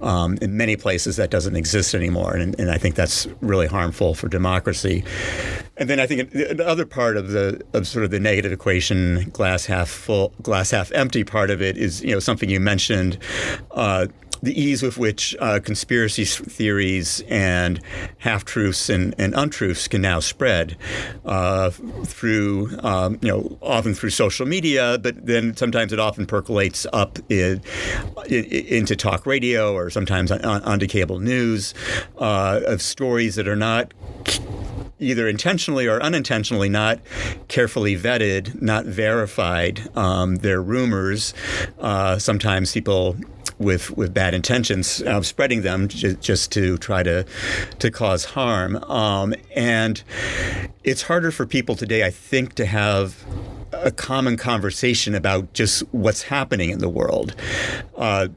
um, 0.00 0.38
in 0.40 0.56
many 0.56 0.76
places, 0.76 1.16
that 1.16 1.30
doesn't 1.30 1.56
exist 1.56 1.94
anymore. 1.94 2.36
And, 2.36 2.58
and 2.58 2.70
I 2.70 2.78
think 2.78 2.94
that's 2.94 3.26
really 3.40 3.66
harmful 3.66 4.14
for 4.14 4.28
democracy. 4.28 5.04
And 5.76 5.88
then 5.88 5.98
I 5.98 6.06
think 6.06 6.30
the 6.30 6.66
other 6.66 6.84
part 6.84 7.16
of 7.16 7.30
the 7.30 7.62
of 7.72 7.86
sort 7.86 8.04
of 8.04 8.10
the 8.10 8.20
negative 8.20 8.52
equation, 8.52 9.30
glass 9.30 9.64
half 9.64 9.88
full, 9.88 10.34
glass 10.42 10.70
half 10.72 10.92
empty 11.00 11.24
part 11.24 11.50
of 11.50 11.60
it 11.62 11.76
is 11.76 12.02
you 12.02 12.12
know 12.12 12.20
something 12.20 12.50
you 12.50 12.60
mentioned. 12.60 13.18
Uh, 13.70 14.06
the 14.42 14.58
ease 14.58 14.82
with 14.82 14.96
which 14.96 15.36
uh, 15.38 15.60
conspiracy 15.62 16.24
theories 16.24 17.22
and 17.28 17.80
half 18.18 18.44
truths 18.44 18.88
and, 18.88 19.14
and, 19.18 19.34
untruths 19.34 19.86
can 19.86 20.00
now 20.00 20.18
spread 20.18 20.76
uh, 21.26 21.70
through, 22.04 22.70
um, 22.82 23.18
you 23.20 23.28
know, 23.28 23.58
often 23.60 23.92
through 23.92 24.10
social 24.10 24.46
media, 24.46 24.98
but 25.02 25.26
then 25.26 25.54
sometimes 25.56 25.92
it 25.92 26.00
often 26.00 26.26
percolates 26.26 26.86
up 26.92 27.18
in, 27.28 27.60
in, 28.28 28.44
into 28.44 28.96
talk 28.96 29.26
radio 29.26 29.74
or 29.74 29.90
sometimes 29.90 30.32
on, 30.32 30.42
onto 30.42 30.86
cable 30.86 31.18
news 31.18 31.74
uh, 32.18 32.60
of 32.66 32.80
stories 32.80 33.34
that 33.34 33.46
are 33.46 33.56
not 33.56 33.92
either 35.00 35.26
intentionally 35.28 35.86
or 35.86 36.00
unintentionally 36.02 36.68
not 36.68 37.00
carefully 37.48 37.96
vetted, 37.96 38.60
not 38.60 38.84
verified. 38.84 39.88
Um, 39.96 40.36
they're 40.36 40.62
rumors. 40.62 41.34
Uh, 41.78 42.18
sometimes 42.18 42.72
people 42.72 43.16
with 43.58 43.96
with 43.96 44.12
bad 44.14 44.34
intentions, 44.34 45.02
of 45.02 45.26
spreading 45.26 45.62
them 45.62 45.88
j- 45.88 46.16
just 46.20 46.50
to 46.52 46.78
try 46.78 47.02
to 47.02 47.24
to 47.78 47.90
cause 47.90 48.24
harm. 48.24 48.76
Um, 48.84 49.34
and 49.54 50.02
it's 50.82 51.02
harder 51.02 51.30
for 51.30 51.46
people 51.46 51.76
today, 51.76 52.04
I 52.04 52.10
think, 52.10 52.54
to 52.54 52.66
have 52.66 53.24
a 53.72 53.90
common 53.90 54.36
conversation 54.36 55.14
about 55.14 55.52
just 55.52 55.82
what's 55.92 56.22
happening 56.22 56.70
in 56.70 56.78
the 56.78 56.88
world. 56.88 57.36
Uh, 57.96 58.28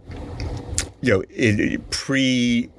you 1.03 1.11
know, 1.11 1.23
it, 1.29 1.89
pre 1.89 2.69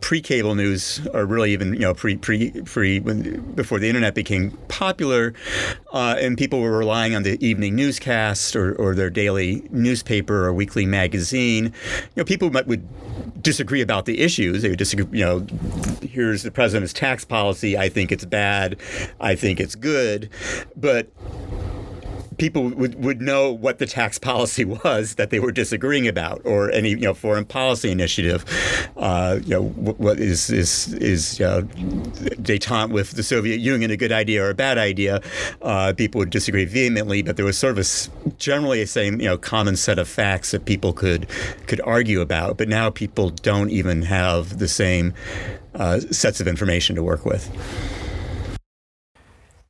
pre-cable 0.00 0.54
news, 0.54 1.06
or 1.12 1.26
really 1.26 1.52
even 1.52 1.74
you 1.74 1.80
know 1.80 1.92
pre 1.92 2.16
pre 2.16 2.50
pre 2.62 2.98
when 2.98 3.52
before 3.54 3.78
the 3.78 3.88
internet 3.88 4.14
became 4.14 4.52
popular, 4.68 5.34
uh, 5.92 6.16
and 6.18 6.38
people 6.38 6.62
were 6.62 6.78
relying 6.78 7.14
on 7.14 7.24
the 7.24 7.42
evening 7.46 7.76
newscast 7.76 8.56
or, 8.56 8.74
or 8.76 8.94
their 8.94 9.10
daily 9.10 9.68
newspaper 9.70 10.46
or 10.46 10.52
weekly 10.54 10.86
magazine. 10.86 11.64
You 11.64 11.72
know, 12.16 12.24
people 12.24 12.50
might, 12.50 12.66
would 12.66 12.88
disagree 13.42 13.82
about 13.82 14.06
the 14.06 14.20
issues. 14.20 14.62
They 14.62 14.70
would 14.70 14.78
disagree. 14.78 15.18
You 15.18 15.24
know, 15.26 15.46
here's 16.00 16.42
the 16.42 16.50
president's 16.50 16.94
tax 16.94 17.26
policy. 17.26 17.76
I 17.76 17.90
think 17.90 18.10
it's 18.10 18.24
bad. 18.24 18.80
I 19.20 19.34
think 19.34 19.60
it's 19.60 19.74
good, 19.74 20.30
but 20.74 21.08
people 22.38 22.70
would, 22.70 23.02
would 23.02 23.20
know 23.20 23.52
what 23.52 23.78
the 23.78 23.86
tax 23.86 24.18
policy 24.18 24.64
was 24.84 25.14
that 25.16 25.30
they 25.30 25.40
were 25.40 25.52
disagreeing 25.52 26.08
about, 26.08 26.40
or 26.44 26.70
any 26.72 26.90
you 26.90 26.96
know 26.96 27.14
foreign 27.14 27.44
policy 27.44 27.90
initiative. 27.90 28.44
Uh, 28.96 29.38
you 29.42 29.50
know 29.50 29.62
what 29.62 30.18
is 30.18 30.50
is 30.50 30.92
is 30.94 31.40
uh, 31.40 31.62
détente 32.42 32.90
with 32.90 33.12
the 33.12 33.22
Soviet 33.22 33.60
Union 33.60 33.90
a 33.90 33.96
good 33.96 34.12
idea 34.12 34.44
or 34.44 34.50
a 34.50 34.54
bad 34.54 34.78
idea? 34.78 35.20
Uh, 35.62 35.92
people 35.96 36.18
would 36.18 36.30
disagree 36.30 36.64
vehemently, 36.64 37.22
but 37.22 37.36
there 37.36 37.44
was 37.44 37.58
sort 37.58 37.78
of 37.78 37.78
a, 37.78 38.30
generally 38.38 38.82
a 38.82 38.86
same 38.86 39.20
you 39.20 39.26
know 39.26 39.38
common 39.38 39.76
set 39.76 39.98
of 39.98 40.08
facts 40.08 40.50
that 40.50 40.64
people 40.64 40.92
could 40.92 41.26
could 41.66 41.80
argue 41.82 42.20
about. 42.20 42.56
But 42.56 42.68
now 42.68 42.90
people 42.90 43.30
don't 43.30 43.70
even 43.70 44.02
have 44.02 44.58
the 44.58 44.68
same 44.68 45.14
uh, 45.74 46.00
sets 46.00 46.40
of 46.40 46.48
information 46.48 46.96
to 46.96 47.02
work 47.02 47.24
with. 47.24 47.50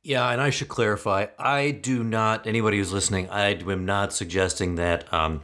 Yeah, 0.05 0.29
and 0.29 0.39
I 0.39 0.51
should 0.51 0.67
clarify, 0.67 1.25
I 1.39 1.71
do 1.71 2.03
not, 2.03 2.45
anybody 2.45 2.77
who's 2.77 2.93
listening, 2.93 3.27
I 3.31 3.53
am 3.53 3.85
not 3.87 4.13
suggesting 4.13 4.75
that 4.75 5.11
um, 5.11 5.41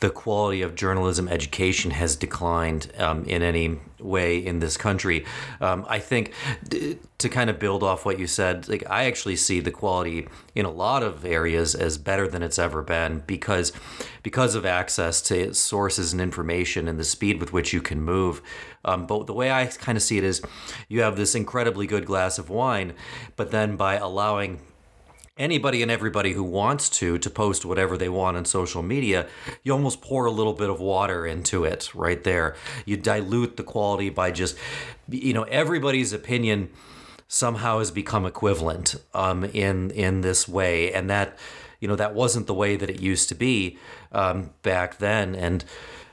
the 0.00 0.10
quality 0.10 0.62
of 0.62 0.74
journalism 0.74 1.28
education 1.28 1.92
has 1.92 2.16
declined 2.16 2.90
um, 2.98 3.22
in 3.26 3.40
any 3.40 3.78
way 4.00 4.44
in 4.44 4.58
this 4.58 4.76
country. 4.76 5.24
Um, 5.60 5.86
I 5.88 6.00
think 6.00 6.32
d- 6.68 6.98
to 7.18 7.28
kind 7.28 7.50
of 7.50 7.60
build 7.60 7.84
off 7.84 8.04
what 8.04 8.18
you 8.18 8.26
said, 8.26 8.68
like 8.68 8.82
I 8.90 9.04
actually 9.04 9.36
see 9.36 9.60
the 9.60 9.70
quality 9.70 10.26
in 10.56 10.64
a 10.64 10.70
lot 10.70 11.04
of 11.04 11.24
areas 11.24 11.76
as 11.76 11.96
better 11.96 12.26
than 12.26 12.42
it's 12.42 12.58
ever 12.58 12.82
been 12.82 13.22
because 13.26 13.72
because 14.22 14.54
of 14.54 14.66
access 14.66 15.22
to 15.22 15.54
sources 15.54 16.12
and 16.12 16.20
information 16.20 16.88
and 16.88 16.98
the 16.98 17.04
speed 17.04 17.40
with 17.40 17.52
which 17.52 17.72
you 17.72 17.80
can 17.80 18.02
move. 18.02 18.42
Um, 18.84 19.06
but 19.06 19.26
the 19.26 19.34
way 19.34 19.50
I 19.50 19.66
kind 19.66 19.96
of 19.96 20.02
see 20.02 20.18
it 20.18 20.24
is, 20.24 20.42
you 20.88 21.02
have 21.02 21.16
this 21.16 21.34
incredibly 21.34 21.86
good 21.86 22.06
glass 22.06 22.38
of 22.38 22.48
wine, 22.48 22.94
but 23.36 23.50
then 23.50 23.76
by 23.76 23.96
allowing 23.96 24.60
anybody 25.36 25.80
and 25.80 25.90
everybody 25.90 26.32
who 26.32 26.44
wants 26.44 26.90
to 26.90 27.16
to 27.16 27.30
post 27.30 27.64
whatever 27.64 27.96
they 27.96 28.10
want 28.10 28.36
on 28.36 28.44
social 28.44 28.82
media 28.82 29.26
you 29.62 29.72
almost 29.72 30.02
pour 30.02 30.26
a 30.26 30.30
little 30.30 30.52
bit 30.52 30.68
of 30.68 30.78
water 30.80 31.26
into 31.26 31.64
it 31.64 31.90
right 31.94 32.24
there. 32.24 32.54
You 32.84 32.98
dilute 32.98 33.56
the 33.56 33.62
quality 33.62 34.10
by 34.10 34.32
just 34.32 34.56
you 35.08 35.32
know 35.32 35.44
everybody's 35.44 36.12
opinion 36.12 36.70
somehow 37.26 37.78
has 37.78 37.92
become 37.92 38.26
equivalent 38.26 38.96
um, 39.14 39.44
in 39.44 39.90
in 39.92 40.20
this 40.20 40.48
way. 40.48 40.92
And 40.92 41.08
that 41.08 41.38
you 41.80 41.88
know 41.88 41.96
that 41.96 42.14
wasn't 42.14 42.46
the 42.46 42.54
way 42.54 42.76
that 42.76 42.90
it 42.90 43.00
used 43.00 43.28
to 43.30 43.34
be 43.34 43.78
um, 44.12 44.50
back 44.62 44.98
then. 44.98 45.34
And 45.34 45.64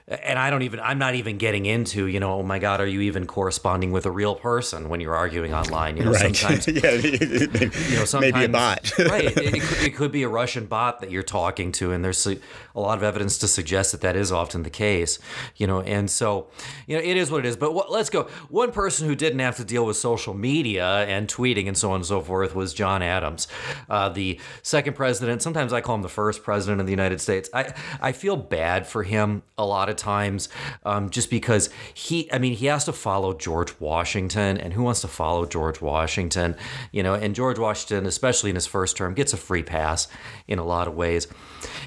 and 0.08 0.39
I 0.39 0.50
don't 0.50 0.62
even 0.62 0.80
I'm 0.80 1.00
not 1.00 1.15
even 1.15 1.38
getting 1.38 1.65
into 1.65 2.08
you 2.08 2.22
know 2.22 2.36
oh 2.36 2.43
my 2.43 2.60
god 2.60 2.80
are 2.80 2.88
you 2.88 3.02
even 3.02 3.28
corresponding 3.28 3.91
with 3.91 4.06
a 4.06 4.12
real 4.12 4.36
person 4.36 4.88
when 4.88 5.02
you're 5.02 5.15
arguing 5.15 5.54
online 5.54 5.98
you 5.98 6.06
know 6.06 6.12
right. 6.12 6.34
sometimes 6.34 6.67
yeah, 6.67 6.91
you 7.89 7.98
know 7.98 8.06
sometimes 8.06 8.34
maybe 8.34 8.46
a 8.46 8.50
bot. 8.50 8.91
Right 9.00 9.26
it, 9.26 9.38
it, 9.38 9.62
could, 9.62 9.88
it, 9.88 9.96
could, 9.96 10.12
be 10.12 10.24
a 10.24 10.30
Russian 10.30 10.65
bot 10.65 11.02
that 11.02 11.12
you're 11.12 11.24
talking 11.24 11.72
to 11.74 11.91
and 11.91 12.06
there's 12.06 12.26
a, 12.26 12.38
lot 12.74 12.98
of 12.98 13.04
evidence 13.04 13.38
to 13.39 13.48
suggest 13.48 13.91
that 13.91 14.02
that 14.02 14.15
is 14.15 14.32
often 14.32 14.63
the 14.63 14.70
case 14.70 15.20
you 15.58 15.67
know 15.67 15.82
and 15.82 16.10
so 16.10 16.48
you 16.88 16.96
know 16.96 17.04
it 17.04 17.17
is 17.17 17.30
what 17.30 17.39
it 17.39 17.46
is. 17.46 17.58
But 17.58 17.74
what, 17.74 17.91
let's 17.91 18.10
go. 18.10 18.24
One 18.50 18.72
person 18.72 19.08
who 19.08 19.15
didn't 19.15 19.39
have 19.39 19.58
to 19.58 19.65
deal 19.65 19.86
with 19.86 19.98
social 19.98 20.34
media 20.34 21.06
and 21.06 21.28
tweeting 21.28 21.67
and 21.67 21.78
so 21.78 21.89
on 21.89 21.98
and 21.98 22.06
so 22.06 22.22
forth 22.22 22.56
was 22.56 22.74
John 22.74 23.02
Adams 23.02 23.48
uh, 23.89 24.10
the 24.10 24.39
second 24.62 24.93
president 24.93 25.41
sometimes 25.41 25.74
I 25.74 25.82
call 25.82 25.96
him 25.96 26.02
the 26.02 26.10
first 26.10 26.43
president 26.43 26.80
of 26.80 26.88
the 26.88 26.93
United 26.93 27.20
States. 27.20 27.50
I 27.54 27.74
I 28.00 28.13
feel 28.13 28.38
bad 28.38 28.88
for 28.88 29.04
him 29.04 29.43
a 29.58 29.65
lot 29.65 29.89
of 29.89 29.96
times 29.97 30.49
um, 30.86 31.10
just 31.10 31.29
because 31.29 31.69
he, 31.93 32.31
I 32.31 32.38
mean, 32.38 32.53
he 32.53 32.67
has 32.67 32.86
to 32.86 32.93
follow 32.93 33.33
George 33.33 33.79
Washington, 33.79 34.57
and 34.57 34.73
who 34.73 34.83
wants 34.83 35.01
to 35.01 35.07
follow 35.07 35.45
George 35.45 35.81
Washington? 35.81 36.55
You 36.91 37.03
know, 37.03 37.13
and 37.13 37.36
George 37.36 37.60
Washington, 37.60 38.05
especially 38.05 38.49
in 38.49 38.55
his 38.55 38.67
first 38.67 38.97
term, 38.97 39.13
gets 39.13 39.33
a 39.33 39.38
free 39.38 39.63
pass 39.63 40.07
in 40.47 40.60
a 40.60 40.65
lot 40.65 40.88
of 40.88 40.95
ways. 40.95 41.27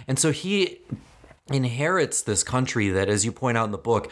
And 0.06 0.18
so 0.18 0.32
he 0.32 0.80
inherits 1.50 2.22
this 2.22 2.42
country 2.42 2.88
that, 2.90 3.08
as 3.08 3.24
you 3.24 3.32
point 3.32 3.58
out 3.58 3.64
in 3.64 3.72
the 3.72 3.78
book, 3.78 4.10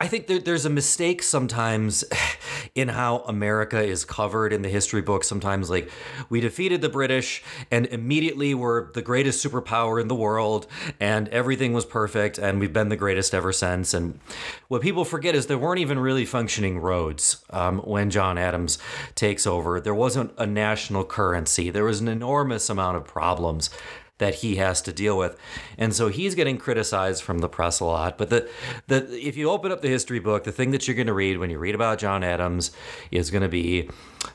I 0.00 0.06
think 0.06 0.26
that 0.28 0.44
there's 0.44 0.64
a 0.64 0.70
mistake 0.70 1.22
sometimes 1.22 2.04
in 2.74 2.88
how 2.88 3.18
America 3.20 3.82
is 3.82 4.04
covered 4.04 4.52
in 4.52 4.62
the 4.62 4.68
history 4.68 5.02
books. 5.02 5.28
Sometimes, 5.28 5.70
like, 5.70 5.90
we 6.28 6.40
defeated 6.40 6.80
the 6.80 6.88
British 6.88 7.42
and 7.70 7.86
immediately 7.86 8.54
we're 8.54 8.92
the 8.92 9.02
greatest 9.02 9.44
superpower 9.44 10.00
in 10.00 10.08
the 10.08 10.14
world 10.14 10.66
and 10.98 11.28
everything 11.28 11.72
was 11.72 11.84
perfect 11.84 12.38
and 12.38 12.60
we've 12.60 12.72
been 12.72 12.88
the 12.88 12.96
greatest 12.96 13.34
ever 13.34 13.52
since. 13.52 13.94
And 13.94 14.18
what 14.68 14.82
people 14.82 15.04
forget 15.04 15.34
is 15.34 15.46
there 15.46 15.58
weren't 15.58 15.80
even 15.80 15.98
really 15.98 16.24
functioning 16.24 16.78
roads 16.78 17.44
um, 17.50 17.78
when 17.80 18.10
John 18.10 18.38
Adams 18.38 18.78
takes 19.14 19.46
over. 19.46 19.80
There 19.80 19.94
wasn't 19.94 20.32
a 20.38 20.46
national 20.46 21.04
currency, 21.04 21.70
there 21.70 21.84
was 21.84 22.00
an 22.00 22.08
enormous 22.08 22.70
amount 22.70 22.96
of 22.96 23.04
problems 23.04 23.70
that 24.20 24.36
he 24.36 24.56
has 24.56 24.80
to 24.82 24.92
deal 24.92 25.18
with. 25.18 25.36
And 25.76 25.94
so 25.94 26.08
he's 26.08 26.34
getting 26.34 26.58
criticized 26.58 27.22
from 27.22 27.38
the 27.38 27.48
press 27.48 27.80
a 27.80 27.86
lot. 27.86 28.18
But 28.18 28.30
the, 28.30 28.48
the 28.86 29.08
if 29.26 29.36
you 29.36 29.50
open 29.50 29.72
up 29.72 29.80
the 29.80 29.88
history 29.88 30.20
book, 30.20 30.44
the 30.44 30.52
thing 30.52 30.70
that 30.70 30.86
you're 30.86 30.94
going 30.94 31.06
to 31.08 31.14
read 31.14 31.38
when 31.38 31.50
you 31.50 31.58
read 31.58 31.74
about 31.74 31.98
John 31.98 32.22
Adams 32.22 32.70
is 33.10 33.30
going 33.30 33.42
to 33.42 33.48
be 33.48 33.88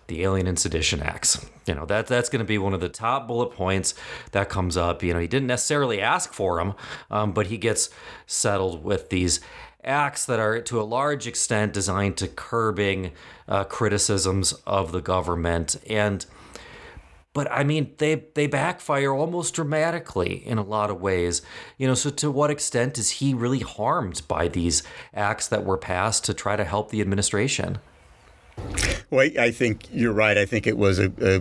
the 0.08 0.24
Alien 0.24 0.48
and 0.48 0.58
Sedition 0.58 1.02
Acts. 1.02 1.46
You 1.68 1.76
know, 1.76 1.86
that 1.86 2.08
that's 2.08 2.30
going 2.30 2.40
to 2.40 2.46
be 2.46 2.58
one 2.58 2.74
of 2.74 2.82
the 2.82 2.90
top 2.90 3.28
bullet 3.28 3.52
points 3.52 3.94
that 4.32 4.50
comes 4.50 4.76
up. 4.76 5.04
You 5.04 5.14
know, 5.14 5.20
he 5.20 5.28
didn't 5.28 5.48
necessarily 5.48 6.02
ask 6.02 6.34
for 6.34 6.58
them, 6.58 6.74
um, 7.12 7.32
but 7.32 7.48
he 7.48 7.58
gets 7.58 7.90
settled 8.26 8.84
with 8.84 9.10
these 9.10 9.40
acts 9.84 10.26
that 10.26 10.40
are 10.40 10.60
to 10.62 10.82
a 10.82 10.84
large 10.84 11.28
extent 11.28 11.72
designed 11.72 12.18
to 12.18 12.28
curbing 12.28 13.12
uh, 13.48 13.64
criticisms 13.66 14.54
of 14.66 14.92
the 14.92 15.02
government 15.02 15.76
and 15.88 16.26
but 17.36 17.52
I 17.52 17.66
mean 17.66 17.94
they 17.98 18.24
they 18.34 18.48
backfire 18.48 19.14
almost 19.14 19.54
dramatically 19.54 20.42
in 20.48 20.58
a 20.58 20.64
lot 20.64 20.90
of 20.90 21.02
ways. 21.02 21.44
You 21.78 21.86
know, 21.86 21.94
so 21.94 22.10
to 22.10 22.32
what 22.32 22.50
extent 22.50 22.98
is 22.98 23.10
he 23.12 23.36
really 23.36 23.60
harmed 23.60 24.24
by 24.28 24.48
these 24.48 24.82
acts 25.14 25.48
that 25.50 25.66
were 25.66 25.78
passed 25.78 26.24
to 26.26 26.34
try 26.34 26.56
to 26.56 26.64
help 26.64 26.90
the 26.90 27.02
administration? 27.02 27.78
Well, 29.10 29.30
I 29.40 29.52
think 29.52 29.88
you're 29.94 30.14
right. 30.14 30.38
I 30.38 30.46
think 30.46 30.66
it 30.66 30.78
was 30.78 31.00
a, 31.00 31.12
a 31.22 31.40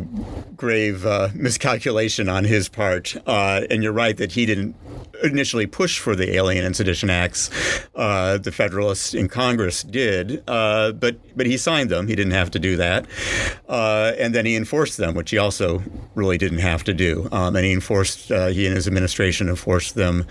grave 0.55 1.07
uh, 1.07 1.31
miscalculation 1.35 2.29
on 2.29 2.44
his 2.44 2.68
part, 2.68 3.16
uh, 3.27 3.62
and 3.70 3.83
you're 3.83 3.92
right 3.92 4.16
that 4.16 4.33
he 4.33 4.46
didn't 4.46 4.77
initially 5.22 5.66
push 5.66 5.98
for 5.98 6.14
the 6.14 6.35
Alien 6.35 6.64
and 6.64 6.77
Sedition 6.77 7.09
Acts. 7.09 7.50
Uh, 7.94 8.38
the 8.38 8.53
Federalists 8.53 9.14
in 9.14 9.29
Congress 9.29 9.83
did, 9.83 10.42
uh, 10.46 10.92
but 10.92 11.16
but 11.37 11.46
he 11.46 11.57
signed 11.57 11.90
them. 11.90 12.07
He 12.07 12.14
didn't 12.14 12.33
have 12.33 12.50
to 12.53 12.59
do 12.59 12.77
that, 12.77 13.07
uh, 13.68 14.12
and 14.18 14.35
then 14.35 14.44
he 14.46 14.57
enforced 14.57 14.98
them, 14.98 15.14
which 15.14 15.31
he 15.31 15.38
also 15.38 15.83
really 16.14 16.38
didn't 16.38 16.59
have 16.59 16.85
to 16.85 16.94
do. 16.94 17.29
Um, 17.33 17.57
and 17.57 17.64
he 17.64 17.72
enforced. 17.72 18.31
Uh, 18.31 18.48
he 18.48 18.66
and 18.66 18.74
his 18.74 18.87
administration 18.87 19.48
enforced 19.48 19.94
them 19.94 20.27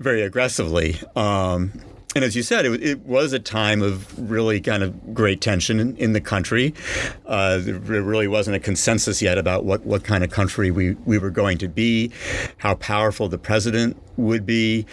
very 0.00 0.22
aggressively. 0.22 0.96
Um, 1.14 1.72
and 2.14 2.24
as 2.24 2.36
you 2.36 2.42
said, 2.42 2.64
it, 2.66 2.82
it, 2.82 3.00
was 3.06 3.32
a 3.32 3.38
time 3.38 3.82
of 3.82 4.30
really 4.30 4.60
kind 4.60 4.82
of 4.82 5.14
great 5.14 5.40
tension 5.40 5.80
in, 5.80 5.96
in 5.96 6.12
the 6.12 6.20
country. 6.20 6.74
Uh, 7.26 7.58
there 7.58 8.02
really 8.02 8.28
wasn't 8.28 8.56
a 8.56 8.60
consensus 8.60 9.20
yet 9.20 9.36
about 9.38 9.64
what, 9.64 9.84
what 9.84 10.04
kind 10.04 10.24
of 10.24 10.30
country 10.30 10.70
we, 10.70 10.94
we 11.04 11.18
were 11.18 11.30
going 11.30 11.58
to 11.58 11.68
be, 11.68 12.10
how 12.58 12.74
powerful 12.76 13.28
the 13.28 13.38
president 13.38 13.96
would 14.16 14.46
be. 14.46 14.86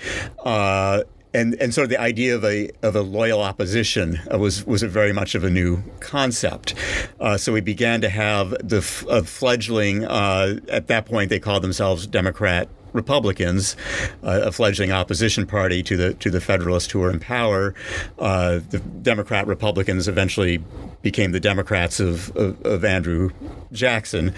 Uh, 0.44 1.04
and 1.34 1.56
and 1.62 1.74
sort 1.74 1.84
of 1.84 1.90
the 1.90 2.00
idea 2.00 2.36
of 2.36 2.44
a 2.44 2.70
of 2.82 2.94
a 2.96 3.02
loyal 3.02 3.42
opposition 3.42 4.20
uh, 4.32 4.38
was 4.38 4.66
was 4.66 4.84
very 4.84 5.14
much 5.14 5.34
of 5.34 5.46
a 5.46 5.50
new 5.50 5.82
concept. 6.02 6.76
Uh, 7.22 7.38
so 7.38 7.54
we 7.54 7.62
began 7.62 8.02
to 8.02 8.10
have 8.10 8.50
the 8.62 8.82
fledgling. 8.82 10.04
Uh, 10.04 10.60
at 10.68 10.88
that 10.88 11.06
point, 11.06 11.30
they 11.30 11.40
called 11.40 11.64
themselves 11.64 12.06
Democrat 12.06 12.68
Republicans, 12.94 13.76
uh, 14.24 14.42
a 14.44 14.52
fledgling 14.52 14.92
opposition 14.92 15.46
party 15.46 15.84
to 15.84 15.98
the 15.98 16.14
to 16.16 16.30
the 16.30 16.42
Federalists 16.42 16.92
who 16.92 17.00
were 17.00 17.10
in 17.10 17.20
power. 17.20 17.74
Uh, 18.20 18.60
the 18.70 18.80
Democrat 18.80 19.48
Republicans 19.48 20.08
eventually 20.08 20.64
became 21.02 21.32
the 21.32 21.40
Democrats 21.40 22.00
of, 22.00 22.36
of, 22.36 22.64
of 22.66 22.86
Andrew 22.86 23.32
Jackson 23.72 24.34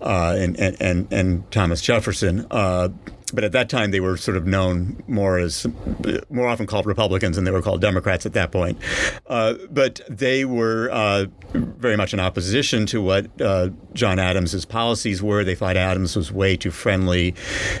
uh, 0.00 0.34
and, 0.38 0.58
and, 0.58 1.12
and 1.12 1.50
Thomas 1.50 1.80
Jefferson. 1.80 2.46
But 3.32 3.42
at 3.42 3.52
that 3.52 3.68
time 3.68 3.90
they 3.90 4.00
were 4.00 4.16
sort 4.16 4.36
of 4.36 4.46
known 4.46 5.02
more 5.08 5.38
as 5.38 5.66
more 6.30 6.46
often 6.46 6.66
called 6.66 6.86
Republicans, 6.86 7.36
and 7.36 7.46
they 7.46 7.50
were 7.50 7.62
called 7.62 7.80
Democrats 7.80 8.24
at 8.24 8.34
that 8.34 8.52
point. 8.52 8.78
Uh, 9.26 9.54
but 9.68 10.00
they 10.08 10.44
were 10.44 10.88
uh, 10.92 11.26
very 11.52 11.96
much 11.96 12.14
in 12.14 12.20
opposition 12.20 12.86
to 12.86 13.02
what 13.02 13.28
uh, 13.40 13.70
John 13.94 14.20
Adams's 14.20 14.64
policies 14.64 15.22
were. 15.22 15.42
They 15.42 15.56
thought 15.56 15.76
Adams 15.76 16.14
was 16.14 16.30
way 16.30 16.56
too 16.56 16.70
friendly 16.70 17.34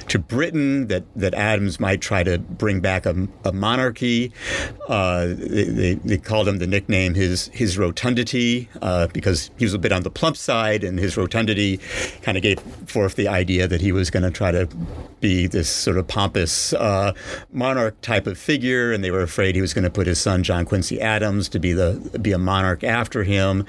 to 0.08 0.18
Britain. 0.18 0.88
That 0.88 1.04
that 1.14 1.34
Adams 1.34 1.78
might 1.78 2.00
try 2.00 2.24
to 2.24 2.38
bring 2.38 2.80
back 2.80 3.06
a, 3.06 3.28
a 3.44 3.52
monarchy. 3.52 4.32
Uh, 4.88 5.26
they, 5.28 5.64
they, 5.64 5.94
they, 5.94 6.18
called 6.18 6.48
him 6.48 6.58
the 6.58 6.66
nickname 6.66 7.14
his 7.14 7.48
his 7.52 7.78
rotundity 7.78 8.68
uh, 8.82 9.06
because 9.08 9.52
he 9.58 9.64
was 9.64 9.74
a 9.74 9.78
bit 9.78 9.92
on 9.92 10.02
the 10.02 10.10
plump 10.10 10.36
side, 10.36 10.82
and 10.82 10.98
his 10.98 11.16
rotundity 11.16 11.78
kind 12.22 12.36
of 12.36 12.42
gave 12.42 12.58
forth 12.86 13.14
the 13.14 13.28
idea 13.28 13.68
that 13.68 13.80
he 13.80 13.92
was 13.92 14.10
going 14.10 14.24
to 14.24 14.30
try 14.30 14.50
to 14.50 14.68
be 15.20 15.35
this 15.44 15.68
sort 15.68 15.98
of 15.98 16.08
pompous 16.08 16.72
uh, 16.72 17.12
monarch 17.52 18.00
type 18.00 18.26
of 18.26 18.38
figure, 18.38 18.92
and 18.92 19.04
they 19.04 19.10
were 19.10 19.20
afraid 19.20 19.54
he 19.54 19.60
was 19.60 19.74
going 19.74 19.84
to 19.84 19.90
put 19.90 20.06
his 20.06 20.18
son 20.18 20.42
John 20.42 20.64
Quincy 20.64 20.98
Adams 21.02 21.50
to 21.50 21.58
be 21.58 21.74
the 21.74 22.18
be 22.22 22.32
a 22.32 22.38
monarch 22.38 22.82
after 22.82 23.24
him. 23.24 23.66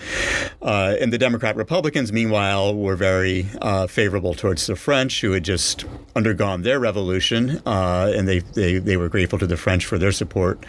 Uh, 0.61 0.95
and 1.01 1.11
the 1.11 1.17
Democrat 1.17 1.57
Republicans, 1.57 2.13
meanwhile, 2.13 2.73
were 2.73 2.95
very 2.95 3.47
uh, 3.61 3.87
favorable 3.87 4.33
towards 4.33 4.67
the 4.67 4.75
French, 4.77 5.19
who 5.19 5.33
had 5.33 5.43
just 5.43 5.83
undergone 6.15 6.61
their 6.61 6.79
revolution, 6.79 7.61
uh, 7.65 8.11
and 8.15 8.27
they, 8.27 8.39
they 8.39 8.77
they 8.77 8.95
were 8.95 9.09
grateful 9.09 9.39
to 9.39 9.47
the 9.47 9.57
French 9.57 9.85
for 9.85 9.97
their 9.97 10.13
support 10.13 10.63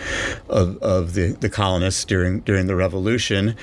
of, 0.48 0.76
of 0.78 1.14
the, 1.14 1.32
the 1.40 1.48
colonists 1.48 2.04
during 2.04 2.40
during 2.40 2.66
the 2.66 2.76
revolution, 2.76 3.54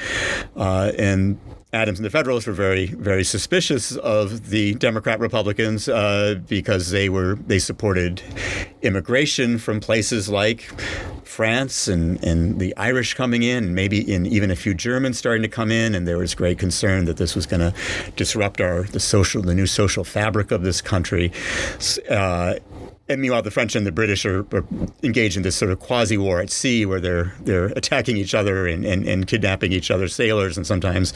uh, 0.56 0.92
and 0.98 1.38
Adams 1.76 2.00
and 2.00 2.06
the 2.06 2.10
Federalists 2.10 2.48
were 2.48 2.54
very, 2.54 2.88
very 2.88 3.24
suspicious 3.26 3.96
of 3.98 4.50
the 4.50 4.76
Democrat 4.76 5.20
Republicans 5.20 5.90
uh, 5.90 6.40
because 6.48 6.90
they 6.90 7.10
were 7.10 7.36
they 7.48 7.60
supported 7.60 8.22
immigration 8.82 9.58
from 9.58 9.82
places 9.82 10.30
like 10.30 10.62
France 11.24 11.90
and, 11.90 12.24
and 12.24 12.60
the 12.60 12.76
Irish 12.78 13.14
coming 13.14 13.44
in, 13.44 13.66
and 13.66 13.76
maybe 13.76 14.00
in 14.00 14.26
even 14.26 14.52
a 14.52 14.56
few 14.56 14.74
Germans 14.74 15.18
starting 15.18 15.42
to 15.42 15.50
come 15.50 15.70
in, 15.70 15.94
and 15.94 16.08
there 16.08 16.18
was 16.18 16.34
great 16.34 16.58
concern 16.58 17.04
that 17.06 17.18
this 17.18 17.36
was 17.36 17.46
going 17.46 17.60
to 17.60 17.74
disrupt 18.16 18.62
our 18.62 18.84
the 18.84 19.00
social 19.02 19.42
the 19.42 19.54
new 19.54 19.68
social 19.68 20.06
fabric 20.06 20.52
of 20.52 20.62
this 20.64 20.82
country. 20.82 21.34
Uh, 22.10 22.56
and 23.08 23.22
meanwhile, 23.22 23.44
the 23.44 23.52
French 23.52 23.76
and 23.76 23.86
the 23.86 23.92
British 23.92 24.26
are, 24.26 24.40
are, 24.52 24.66
engaged 25.04 25.38
in 25.38 25.44
this 25.44 25.56
sort 25.56 25.70
of 25.70 25.80
quasi-war 25.80 26.42
at 26.42 26.50
sea, 26.50 26.88
where 26.88 27.00
they're 27.00 27.36
they're 27.42 27.68
attacking 27.68 28.18
each 28.18 28.34
other 28.34 28.66
and, 28.66 28.84
and, 28.84 29.08
and 29.08 29.28
kidnapping 29.28 29.72
each 29.72 29.92
other's 29.92 30.16
sailors, 30.16 30.58
and 30.58 30.66
sometimes 30.66 31.14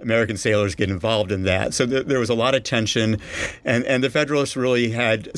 American 0.00 0.36
sailors 0.36 0.74
get 0.74 0.90
involved 0.90 1.32
in 1.32 1.44
that. 1.44 1.72
So 1.72 1.86
th- 1.86 2.06
there 2.06 2.18
was 2.18 2.28
a 2.28 2.34
lot 2.34 2.54
of 2.54 2.62
tension, 2.62 3.18
and 3.64 3.84
and 3.84 4.04
the 4.04 4.10
Federalists 4.10 4.54
really 4.54 4.90
had, 4.90 5.30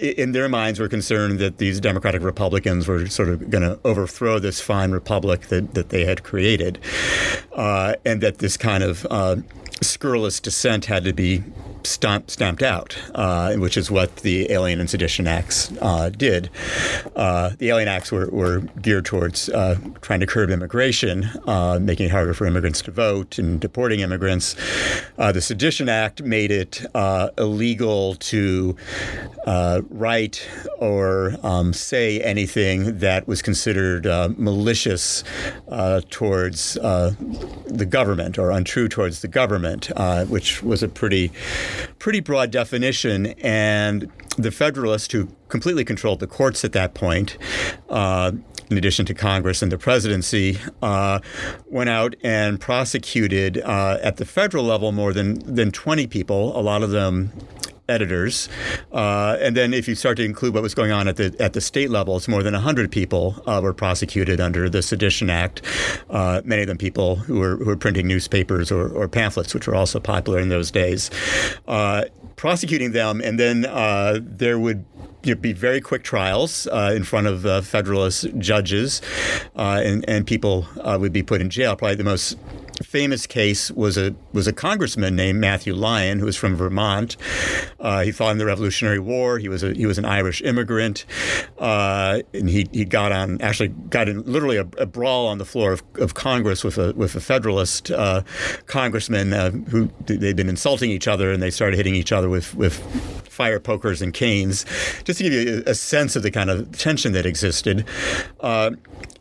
in 0.00 0.30
their 0.30 0.48
minds, 0.48 0.78
were 0.78 0.88
concerned 0.88 1.40
that 1.40 1.58
these 1.58 1.80
Democratic 1.80 2.22
Republicans 2.22 2.86
were 2.86 3.06
sort 3.08 3.28
of 3.28 3.50
going 3.50 3.64
to 3.64 3.80
overthrow 3.84 4.38
this 4.38 4.60
fine 4.60 4.92
republic 4.92 5.48
that 5.48 5.74
that 5.74 5.88
they 5.88 6.04
had 6.04 6.22
created, 6.22 6.78
uh, 7.52 7.94
and 8.04 8.20
that 8.20 8.38
this 8.38 8.56
kind 8.56 8.84
of 8.84 9.04
uh, 9.10 9.34
scurrilous 9.80 10.38
dissent 10.38 10.84
had 10.84 11.02
to 11.02 11.12
be 11.12 11.42
stamp, 11.86 12.30
stamped 12.30 12.62
out, 12.62 12.96
uh, 13.14 13.54
which 13.54 13.76
is 13.76 13.90
what 13.90 14.16
the 14.16 14.50
Alien 14.50 14.80
and 14.80 14.90
Sedition 14.90 15.26
Acts 15.26 15.72
uh, 15.80 16.10
did. 16.10 16.50
Uh, 17.14 17.50
the 17.58 17.68
Alien 17.68 17.88
Acts 17.88 18.12
were, 18.12 18.28
were 18.30 18.60
geared 18.82 19.04
towards 19.04 19.48
uh, 19.48 19.76
trying 20.00 20.20
to 20.20 20.26
curb 20.26 20.50
immigration, 20.50 21.24
uh, 21.46 21.78
making 21.80 22.06
it 22.06 22.12
harder 22.12 22.34
for 22.34 22.46
immigrants 22.46 22.82
to 22.82 22.90
vote 22.90 23.38
and 23.38 23.60
deporting 23.60 24.00
immigrants. 24.00 24.56
Uh, 25.18 25.32
the 25.32 25.40
Sedition 25.40 25.88
Act 25.88 26.22
made 26.22 26.50
it 26.50 26.84
illegal 27.38 28.14
to 28.16 28.76
write 29.90 30.46
or 30.78 31.34
um, 31.42 31.72
say 31.72 32.20
anything 32.20 32.98
that 32.98 33.26
was 33.26 33.42
considered 33.42 34.04
malicious 34.38 35.24
towards 36.10 36.74
the 36.74 37.86
government 37.88 38.38
or 38.38 38.50
untrue 38.50 38.88
towards 38.88 39.22
the 39.22 39.28
government, 39.28 39.90
which 40.28 40.62
was 40.62 40.82
a 40.82 40.88
pretty 40.88 41.30
pretty 41.98 42.20
broad 42.20 42.50
definition. 42.50 43.26
And 43.42 44.10
the 44.36 44.50
Federalists, 44.50 45.12
who 45.12 45.28
completely 45.48 45.84
controlled 45.84 46.20
the 46.20 46.26
courts 46.26 46.64
at 46.64 46.72
that 46.72 46.94
point, 46.94 47.38
uh, 47.88 48.32
in 48.70 48.76
addition 48.76 49.06
to 49.06 49.14
Congress 49.14 49.62
and 49.62 49.70
the 49.70 49.78
presidency, 49.78 50.58
uh, 50.82 51.20
went 51.66 51.88
out 51.88 52.16
and 52.22 52.60
prosecuted 52.60 53.58
uh, 53.58 53.98
at 54.02 54.16
the 54.16 54.24
federal 54.24 54.64
level 54.64 54.92
more 54.92 55.12
than, 55.12 55.38
than 55.54 55.70
20 55.70 56.06
people, 56.08 56.58
a 56.58 56.60
lot 56.60 56.82
of 56.82 56.90
them 56.90 57.32
editors. 57.88 58.48
Uh, 58.92 59.36
and 59.40 59.56
then 59.56 59.72
if 59.72 59.88
you 59.88 59.94
start 59.94 60.16
to 60.16 60.24
include 60.24 60.54
what 60.54 60.62
was 60.62 60.74
going 60.74 60.92
on 60.92 61.08
at 61.08 61.16
the 61.16 61.34
at 61.38 61.52
the 61.52 61.60
state 61.60 61.90
level, 61.90 62.16
it's 62.16 62.28
more 62.28 62.42
than 62.42 62.54
100 62.54 62.90
people 62.90 63.42
uh, 63.46 63.60
were 63.62 63.72
prosecuted 63.72 64.40
under 64.40 64.68
the 64.68 64.82
Sedition 64.82 65.30
Act. 65.30 65.62
Uh, 66.10 66.40
many 66.44 66.62
of 66.62 66.68
them 66.68 66.78
people 66.78 67.16
who 67.16 67.38
were, 67.38 67.56
who 67.56 67.64
were 67.64 67.76
printing 67.76 68.06
newspapers 68.06 68.70
or, 68.70 68.88
or, 68.88 69.08
pamphlets, 69.08 69.54
which 69.54 69.66
were 69.66 69.74
also 69.74 69.98
popular 70.00 70.38
in 70.38 70.48
those 70.48 70.70
days. 70.70 71.10
Uh, 71.66 72.04
prosecuting 72.36 72.92
them, 72.92 73.20
and 73.22 73.40
then 73.40 73.64
uh, 73.64 74.18
there 74.20 74.58
would 74.58 74.84
you 75.22 75.34
know, 75.34 75.40
be 75.40 75.52
very 75.52 75.80
quick 75.80 76.04
trials 76.04 76.66
uh, 76.68 76.92
in 76.94 77.02
front 77.02 77.26
of 77.26 77.46
uh, 77.46 77.60
Federalist 77.62 78.26
judges, 78.38 79.02
uh, 79.56 79.80
and, 79.82 80.04
and 80.08 80.26
people 80.26 80.66
uh, 80.82 80.96
would 81.00 81.12
be 81.12 81.22
put 81.22 81.40
in 81.40 81.50
jail. 81.50 81.74
Probably 81.74 81.96
the 81.96 82.04
most 82.04 82.38
famous 82.82 83.26
case 83.26 83.70
was 83.70 83.96
a 83.96 84.14
was 84.32 84.46
a 84.46 84.52
congressman 84.52 85.16
named 85.16 85.40
Matthew 85.40 85.74
Lyon, 85.74 86.18
who 86.18 86.26
was 86.26 86.36
from 86.36 86.56
Vermont. 86.56 87.16
Uh, 87.80 88.02
he 88.02 88.12
fought 88.12 88.32
in 88.32 88.38
the 88.38 88.46
Revolutionary 88.46 88.98
War. 88.98 89.38
He 89.38 89.48
was 89.48 89.62
a 89.62 89.72
he 89.72 89.86
was 89.86 89.98
an 89.98 90.04
Irish 90.04 90.42
immigrant, 90.42 91.04
uh, 91.58 92.20
and 92.34 92.48
he, 92.48 92.66
he 92.72 92.84
got 92.84 93.12
on 93.12 93.40
actually 93.40 93.68
got 93.68 94.08
in 94.08 94.22
literally 94.22 94.56
a, 94.56 94.66
a 94.78 94.86
brawl 94.86 95.26
on 95.26 95.38
the 95.38 95.44
floor 95.44 95.72
of, 95.72 95.82
of, 95.94 96.14
Congress 96.14 96.64
with 96.64 96.78
a 96.78 96.92
with 96.94 97.14
a 97.14 97.20
Federalist 97.20 97.90
uh, 97.90 98.22
congressman 98.66 99.32
uh, 99.32 99.50
who 99.50 99.90
they'd 100.06 100.36
been 100.36 100.48
insulting 100.48 100.90
each 100.90 101.08
other, 101.08 101.30
and 101.30 101.42
they 101.42 101.50
started 101.50 101.76
hitting 101.76 101.94
each 101.94 102.12
other 102.12 102.28
with 102.28 102.54
with 102.54 102.78
fire 103.28 103.60
pokers 103.60 104.00
and 104.00 104.14
canes, 104.14 104.64
just 105.04 105.18
to 105.18 105.24
give 105.24 105.32
you 105.32 105.62
a, 105.66 105.70
a 105.70 105.74
sense 105.74 106.16
of 106.16 106.22
the 106.22 106.30
kind 106.30 106.50
of 106.50 106.70
tension 106.76 107.12
that 107.12 107.26
existed. 107.26 107.84
Uh, 108.40 108.70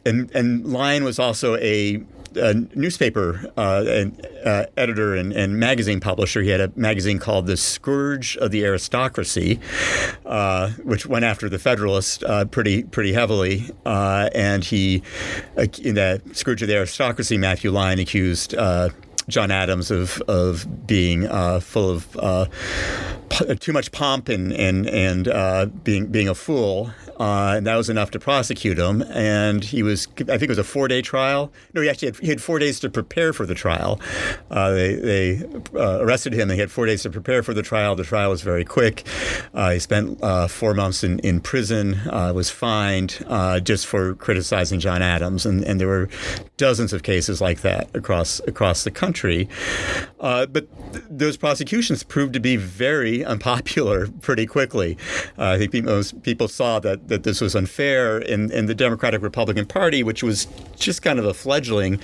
and 0.06 0.32
and 0.36 0.66
Lyon 0.66 1.04
was 1.04 1.20
also 1.20 1.56
a 1.58 2.04
a 2.36 2.54
newspaper 2.54 3.52
uh, 3.58 3.84
and, 3.88 4.28
uh, 4.46 4.66
editor 4.78 5.16
and, 5.16 5.32
and, 5.34 5.60
magazine 5.60 6.00
publisher. 6.00 6.42
He 6.42 6.50
had 6.50 6.62
a 6.62 6.72
magazine 6.76 7.20
called 7.20 7.48
The 7.48 7.58
Scourge 7.58 8.38
of 8.38 8.52
the 8.52 8.64
Aristocracy, 8.64 9.60
uh, 10.26 10.70
which 10.84 11.06
went 11.06 11.26
after 11.26 11.50
the 11.50 11.60
Federalists 11.60 12.24
uh, 12.24 12.46
pretty 12.46 12.84
pretty 12.84 13.14
heavily. 13.14 13.70
Uh, 13.86 14.30
and 14.34 14.64
he, 14.64 15.02
uh, 15.58 15.66
in 15.82 15.96
that 15.96 16.36
Scourge 16.36 16.62
of 16.62 16.68
the 16.68 16.76
Aristocracy, 16.76 17.38
Matthew 17.38 17.72
Lyon 17.72 18.00
accused. 18.00 18.56
John 19.28 19.50
Adams 19.50 19.90
of 19.90 20.22
of 20.28 20.86
being 20.86 21.28
full 21.60 21.90
of 21.90 22.16
too 23.60 23.74
much 23.74 23.92
pomp 23.92 24.30
and 24.30 24.54
and 24.54 24.88
and 24.88 25.28
uh, 25.28 25.66
being 25.66 26.08
being 26.08 26.28
a 26.28 26.36
fool, 26.36 26.92
uh, 27.20 27.54
and 27.58 27.68
that 27.68 27.76
was 27.76 27.90
enough 27.90 28.12
to 28.12 28.20
prosecute 28.20 28.78
him. 28.78 29.02
And 29.14 29.64
he 29.64 29.84
was, 29.84 30.08
I 30.20 30.38
think, 30.38 30.44
it 30.44 30.50
was 30.50 30.58
a 30.58 30.64
four 30.64 30.88
day 30.88 31.02
trial. 31.02 31.52
No, 31.74 31.82
he 31.82 31.90
actually 31.90 32.10
had, 32.10 32.18
he 32.18 32.28
had 32.28 32.42
four 32.42 32.60
days 32.60 32.80
to 32.82 32.90
prepare 32.90 33.34
for 33.34 33.46
the 33.46 33.56
trial. 33.56 34.00
Uh, 34.50 34.72
they 34.72 34.96
they 34.96 35.44
uh, 35.76 36.00
arrested 36.02 36.34
him. 36.34 36.50
He 36.50 36.60
had 36.60 36.72
four 36.72 36.86
days 36.86 37.04
to 37.04 37.10
prepare 37.10 37.44
for 37.44 37.54
the 37.54 37.64
trial. 37.64 37.96
The 37.96 38.04
trial 38.04 38.30
was 38.30 38.42
very 38.42 38.66
quick. 38.66 39.06
Uh, 39.54 39.72
he 39.72 39.80
spent 39.80 40.22
uh, 40.22 40.48
four 40.48 40.74
months 40.74 41.04
in 41.04 41.20
in 41.20 41.42
prison. 41.42 42.00
was 42.12 42.50
fined 42.50 43.26
just 43.64 43.86
for 43.86 44.16
criticizing 44.16 44.80
John 44.80 45.02
Adams, 45.02 45.46
and 45.46 45.64
and 45.64 45.80
there 45.80 45.88
were 45.88 46.10
dozens 46.58 46.94
of 46.94 47.04
cases 47.04 47.42
like 47.42 47.62
that 47.62 47.94
across 47.96 48.40
across 48.48 48.84
the 48.84 48.92
country. 48.92 49.50
but 50.20 50.54
th- 50.54 51.04
those 51.10 51.38
prosecutions 51.38 52.04
proved 52.04 52.34
to 52.34 52.40
be 52.40 52.56
very 52.56 53.25
unpopular 53.26 54.08
pretty 54.22 54.46
quickly. 54.46 54.98
Uh, 55.38 55.52
I 55.52 55.58
think 55.68 55.86
most 55.86 56.22
people 56.24 56.48
saw 56.48 56.80
that, 56.80 57.08
that 57.08 57.24
this 57.24 57.42
was 57.42 57.56
unfair 57.56 58.20
in, 58.20 58.52
in 58.52 58.66
the 58.66 58.76
Democratic 58.76 59.22
Republican 59.22 59.66
Party, 59.66 60.04
which 60.04 60.24
was 60.24 60.48
just 60.78 61.02
kind 61.02 61.20
of 61.20 61.26
a 61.26 61.34
fledgling 61.34 62.00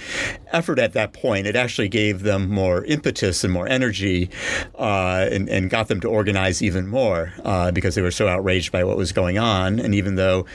effort 0.51 0.79
at 0.79 0.93
that 0.93 1.13
point. 1.13 1.47
It 1.47 1.55
actually 1.55 1.89
gave 1.89 2.23
them 2.23 2.49
more 2.49 2.83
impetus 2.85 3.43
and 3.43 3.53
more 3.53 3.67
energy 3.67 4.29
uh, 4.75 5.27
and, 5.31 5.49
and, 5.49 5.69
got 5.69 5.87
them 5.87 6.01
to 6.01 6.09
organize 6.09 6.61
even 6.61 6.87
more 6.87 7.33
uh, 7.45 7.71
because 7.71 7.95
they 7.95 8.01
were 8.01 8.11
so 8.11 8.27
outraged 8.27 8.71
by 8.71 8.83
what 8.83 8.97
was 8.97 9.13
going 9.13 9.37
on. 9.37 9.79
And 9.79 9.95
even 9.95 10.15
though 10.15 10.45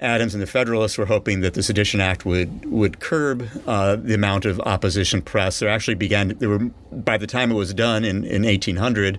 Adams 0.00 0.34
and 0.34 0.42
the 0.42 0.46
Federalists 0.46 0.96
were 0.96 1.06
hoping 1.06 1.40
that 1.40 1.54
the 1.54 1.62
Sedition 1.62 2.00
Act 2.00 2.24
would 2.24 2.64
would 2.66 3.00
curb 3.00 3.48
uh, 3.66 3.96
the 3.96 4.14
amount 4.14 4.44
of 4.44 4.60
opposition 4.60 5.22
press. 5.22 5.58
There 5.58 5.68
actually 5.68 5.94
began. 5.94 6.36
There 6.38 6.48
were 6.48 6.70
by 6.90 7.18
the 7.18 7.26
time 7.26 7.50
it 7.50 7.54
was 7.54 7.72
done 7.74 8.04
in, 8.04 8.24
in 8.24 8.42
1800, 8.42 9.18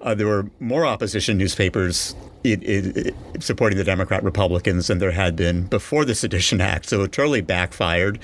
uh, 0.00 0.14
there 0.14 0.26
were 0.26 0.46
more 0.60 0.86
opposition 0.86 1.36
newspapers 1.38 2.14
it, 2.44 2.62
it, 2.62 2.96
it, 2.96 3.14
supporting 3.40 3.78
the 3.78 3.84
Democrat 3.84 4.22
Republicans 4.22 4.86
than 4.86 4.98
there 4.98 5.10
had 5.10 5.36
been 5.36 5.64
before 5.64 6.04
the 6.04 6.14
Sedition 6.14 6.60
Act. 6.60 6.86
So 6.86 7.02
it 7.02 7.12
totally 7.12 7.40
backfired. 7.40 8.18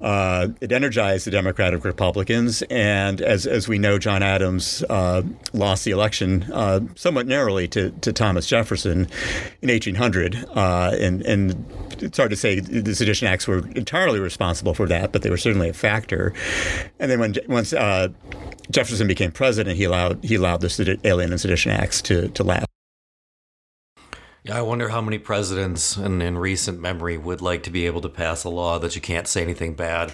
Uh, 0.00 0.48
it 0.60 0.72
energized 0.72 1.26
the 1.26 1.30
Democratic 1.30 1.84
Republicans, 1.84 2.62
and 2.70 3.20
as 3.20 3.46
as 3.46 3.68
we 3.68 3.78
know, 3.78 3.98
John 3.98 4.22
Adams 4.22 4.84
uh, 4.90 5.22
lost 5.52 5.84
the 5.84 5.90
election 5.90 6.44
uh, 6.52 6.80
somewhat 6.94 7.26
narrowly 7.26 7.68
to, 7.68 7.90
to 7.90 8.12
Thomas 8.12 8.46
Jefferson 8.46 9.08
in 9.62 9.70
1800, 9.70 10.44
uh, 10.54 10.96
and 10.98 11.22
and 11.22 11.64
it's 11.98 12.18
hard 12.18 12.30
to 12.30 12.36
say 12.36 12.60
the 12.60 12.94
Sedition 12.94 13.26
Acts 13.26 13.48
were 13.48 13.66
entirely 13.74 14.20
responsible 14.20 14.74
for 14.74 14.86
that, 14.88 15.12
but 15.12 15.22
they 15.22 15.30
were 15.30 15.36
certainly 15.36 15.68
a 15.68 15.72
factor. 15.72 16.34
And 16.98 17.10
then 17.10 17.20
when 17.20 17.34
once 17.48 17.72
uh, 17.72 18.08
Jefferson 18.70 19.06
became 19.06 19.32
president, 19.32 19.76
he 19.76 19.84
allowed 19.84 20.22
he 20.24 20.34
allowed 20.34 20.60
the 20.60 20.98
Alien 21.04 21.32
and 21.32 21.40
Sedition 21.40 21.72
Acts 21.72 22.02
to 22.02 22.28
to 22.28 22.44
last. 22.44 22.66
Yeah, 24.46 24.58
I 24.58 24.62
wonder 24.62 24.88
how 24.88 25.00
many 25.00 25.18
presidents 25.18 25.96
in, 25.96 26.22
in 26.22 26.38
recent 26.38 26.80
memory 26.80 27.18
would 27.18 27.42
like 27.42 27.64
to 27.64 27.70
be 27.70 27.86
able 27.86 28.00
to 28.02 28.08
pass 28.08 28.44
a 28.44 28.48
law 28.48 28.78
that 28.78 28.94
you 28.94 29.00
can't 29.00 29.26
say 29.26 29.42
anything 29.42 29.74
bad 29.74 30.12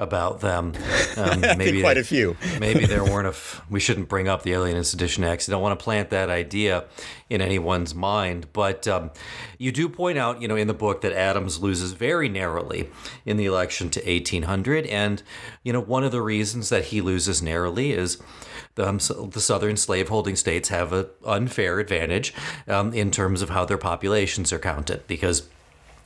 about 0.00 0.40
them. 0.40 0.72
Um, 1.16 1.40
maybe 1.40 1.80
quite 1.80 1.98
a 1.98 2.04
few. 2.04 2.36
maybe 2.60 2.86
there 2.86 3.02
weren't 3.12 3.26
a. 3.26 3.30
F- 3.30 3.64
we 3.68 3.80
shouldn't 3.80 4.08
bring 4.08 4.28
up 4.28 4.42
the 4.44 4.52
Alien 4.52 4.76
and 4.76 4.86
Sedition 4.86 5.24
Acts. 5.24 5.48
You 5.48 5.52
don't 5.52 5.62
want 5.62 5.76
to 5.76 5.82
plant 5.82 6.10
that 6.10 6.30
idea 6.30 6.84
in 7.28 7.40
anyone's 7.40 7.92
mind. 7.92 8.52
But 8.52 8.86
um, 8.86 9.10
you 9.58 9.72
do 9.72 9.88
point 9.88 10.16
out, 10.16 10.40
you 10.40 10.46
know, 10.46 10.54
in 10.54 10.68
the 10.68 10.74
book 10.74 11.00
that 11.00 11.12
Adams 11.12 11.60
loses 11.60 11.94
very 11.94 12.28
narrowly 12.28 12.88
in 13.26 13.36
the 13.36 13.46
election 13.46 13.90
to 13.90 14.00
1800, 14.00 14.86
and 14.86 15.24
you 15.64 15.72
know, 15.72 15.80
one 15.80 16.04
of 16.04 16.12
the 16.12 16.22
reasons 16.22 16.68
that 16.68 16.86
he 16.86 17.00
loses 17.00 17.42
narrowly 17.42 17.90
is. 17.92 18.22
Um, 18.78 19.00
so 19.00 19.26
the 19.26 19.40
southern 19.40 19.76
slaveholding 19.76 20.36
states 20.36 20.68
have 20.68 20.92
an 20.92 21.06
unfair 21.24 21.80
advantage 21.80 22.34
um, 22.66 22.92
in 22.94 23.10
terms 23.10 23.42
of 23.42 23.50
how 23.50 23.64
their 23.64 23.78
populations 23.78 24.52
are 24.52 24.58
counted 24.58 25.06
because 25.06 25.48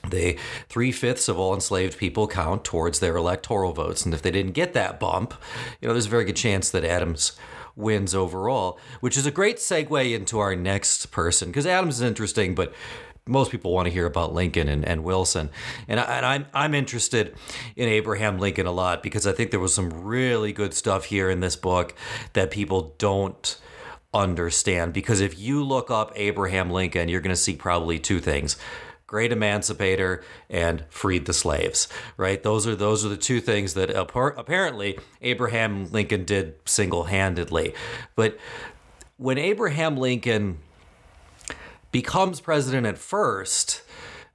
they 0.09 0.37
three 0.69 0.93
fifths 0.93 1.29
of 1.29 1.39
all 1.39 1.55
enslaved 1.55 1.97
people 1.97 2.27
count 2.27 2.65
towards 2.65 3.01
their 3.01 3.17
electoral 3.17 3.73
votes, 3.73 4.05
and 4.05 4.13
if 4.15 4.23
they 4.23 4.31
didn't 4.31 4.53
get 4.53 4.73
that 4.75 4.99
bump, 4.99 5.35
you 5.81 5.87
know, 5.87 5.95
there's 5.95 6.07
a 6.07 6.11
very 6.11 6.25
good 6.25 6.37
chance 6.37 6.71
that 6.71 6.85
Adams 6.85 7.33
wins 7.77 8.15
overall, 8.15 8.79
which 9.01 9.17
is 9.17 9.27
a 9.27 9.31
great 9.31 9.57
segue 9.57 10.15
into 10.15 10.39
our 10.39 10.55
next 10.55 11.07
person 11.13 11.49
because 11.49 11.67
Adams 11.67 11.97
is 11.97 12.03
interesting, 12.03 12.55
but 12.55 12.75
most 13.27 13.53
people 13.53 13.73
want 13.73 13.87
to 13.87 13.93
hear 13.93 14.07
about 14.07 14.35
Lincoln 14.35 14.69
and, 14.69 14.85
and 14.85 15.05
Wilson. 15.05 15.51
And, 15.87 16.01
I, 16.01 16.05
and 16.17 16.27
I'm, 16.27 16.47
I'm 16.53 16.75
interested 16.75 17.35
in 17.77 17.89
Abraham 17.89 18.39
Lincoln 18.39 18.67
a 18.67 18.73
lot 18.73 19.03
because 19.03 19.27
I 19.27 19.33
think 19.33 19.51
there 19.51 19.61
was 19.61 19.75
some 19.75 20.05
really 20.05 20.53
good 20.53 20.75
stuff 20.75 21.05
here 21.05 21.31
in 21.31 21.41
this 21.41 21.55
book 21.55 21.95
that 22.33 22.51
people 22.51 22.95
don't 22.99 23.61
understand. 24.13 24.93
Because 24.93 25.21
if 25.21 25.39
you 25.39 25.63
look 25.63 25.91
up 25.91 26.13
Abraham 26.17 26.71
Lincoln, 26.71 27.09
you're 27.09 27.21
going 27.21 27.35
to 27.35 27.41
see 27.41 27.55
probably 27.55 27.99
two 27.99 28.21
things 28.21 28.57
great 29.07 29.31
emancipator 29.31 30.25
and 30.49 30.87
freed 30.89 31.27
the 31.27 31.35
slaves 31.35 31.87
right 32.17 32.43
those 32.45 32.67
are 32.67 32.75
those 32.75 33.05
are 33.05 33.11
the 33.11 33.17
two 33.17 33.43
things 33.43 33.75
that 33.75 33.91
apparently 33.91 34.99
abraham 35.21 35.85
lincoln 35.91 36.25
did 36.25 36.55
single-handedly 36.65 37.75
but 38.17 38.39
when 39.19 39.37
abraham 39.37 39.99
lincoln 39.99 40.57
becomes 41.93 42.41
president 42.41 42.87
at 42.87 42.99
first 42.99 43.83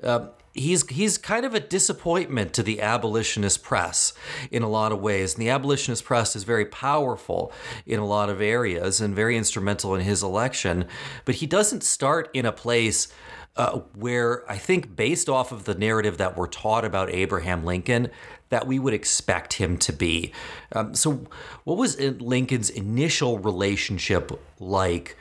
uh, 0.04 0.28
he's 0.58 0.88
he's 0.89 1.17
kind 1.17 1.46
of 1.46 1.54
a 1.54 1.60
disappointment 1.60 2.54
to 2.54 2.63
the 2.63 2.82
abolitionist 2.82 3.63
press 3.63 4.13
in 4.52 4.63
a 4.63 4.70
lot 4.70 4.91
of 4.91 5.00
ways. 5.00 5.34
And 5.34 5.41
the 5.41 5.50
abolitionist 5.50 6.04
press 6.04 6.36
is 6.36 6.43
very 6.43 6.65
powerful 6.65 7.52
in 7.86 8.00
a 8.00 8.06
lot 8.06 8.30
of 8.30 8.41
areas 8.41 9.00
and 9.00 9.15
very 9.15 9.38
instrumental 9.38 9.96
in 9.96 10.02
his 10.02 10.24
election. 10.24 10.86
But 11.26 11.36
he 11.36 11.46
doesn't 11.46 11.84
start 11.84 12.30
in 12.34 12.46
a 12.46 12.52
place 12.52 13.08
uh, 13.56 13.80
where 13.96 14.50
I 14.50 14.58
think, 14.58 14.96
based 14.96 15.30
off 15.30 15.52
of 15.52 15.63
the 15.63 15.76
narrative 15.76 16.17
that 16.17 16.38
we're 16.38 16.48
taught 16.48 16.86
about 16.86 17.10
Abraham 17.10 17.65
Lincoln, 17.65 18.10
that 18.50 18.67
we 18.67 18.78
would 18.78 18.93
expect 18.93 19.54
him 19.54 19.78
to 19.78 19.93
be. 19.93 20.32
Um, 20.74 20.93
so, 20.93 21.26
what 21.63 21.78
was 21.78 22.00
Lincoln's 22.00 22.70
initial 22.70 23.39
relationship 23.39 24.32
like 24.60 25.17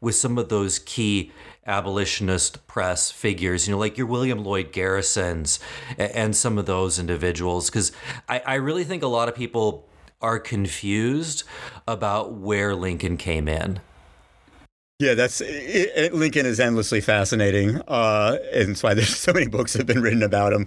with 0.00 0.14
some 0.14 0.38
of 0.38 0.48
those 0.48 0.78
key 0.78 1.30
abolitionist 1.70 2.66
press 2.66 3.10
figures, 3.10 3.66
you 3.66 3.72
know, 3.72 3.78
like 3.78 3.96
your 3.96 4.06
William 4.06 4.44
Lloyd 4.44 4.72
Garrisons 4.72 5.60
and 5.96 6.34
some 6.34 6.58
of 6.58 6.66
those 6.66 6.98
individuals? 6.98 7.70
Because 7.70 7.92
I, 8.28 8.42
I 8.44 8.54
really 8.56 8.84
think 8.84 9.02
a 9.02 9.06
lot 9.06 9.28
of 9.28 9.34
people 9.34 9.88
are 10.20 10.38
confused 10.38 11.44
about 11.88 12.32
where 12.34 12.74
Lincoln 12.74 13.16
came 13.16 13.48
in. 13.48 13.80
Yeah, 14.98 15.14
that's 15.14 15.40
it, 15.40 15.92
it, 15.96 16.14
Lincoln 16.14 16.44
is 16.44 16.60
endlessly 16.60 17.00
fascinating, 17.00 17.80
uh, 17.88 18.36
and 18.52 18.70
that's 18.70 18.82
why 18.82 18.92
there's 18.92 19.16
so 19.16 19.32
many 19.32 19.48
books 19.48 19.72
have 19.72 19.86
been 19.86 20.02
written 20.02 20.22
about 20.22 20.52
him. 20.52 20.66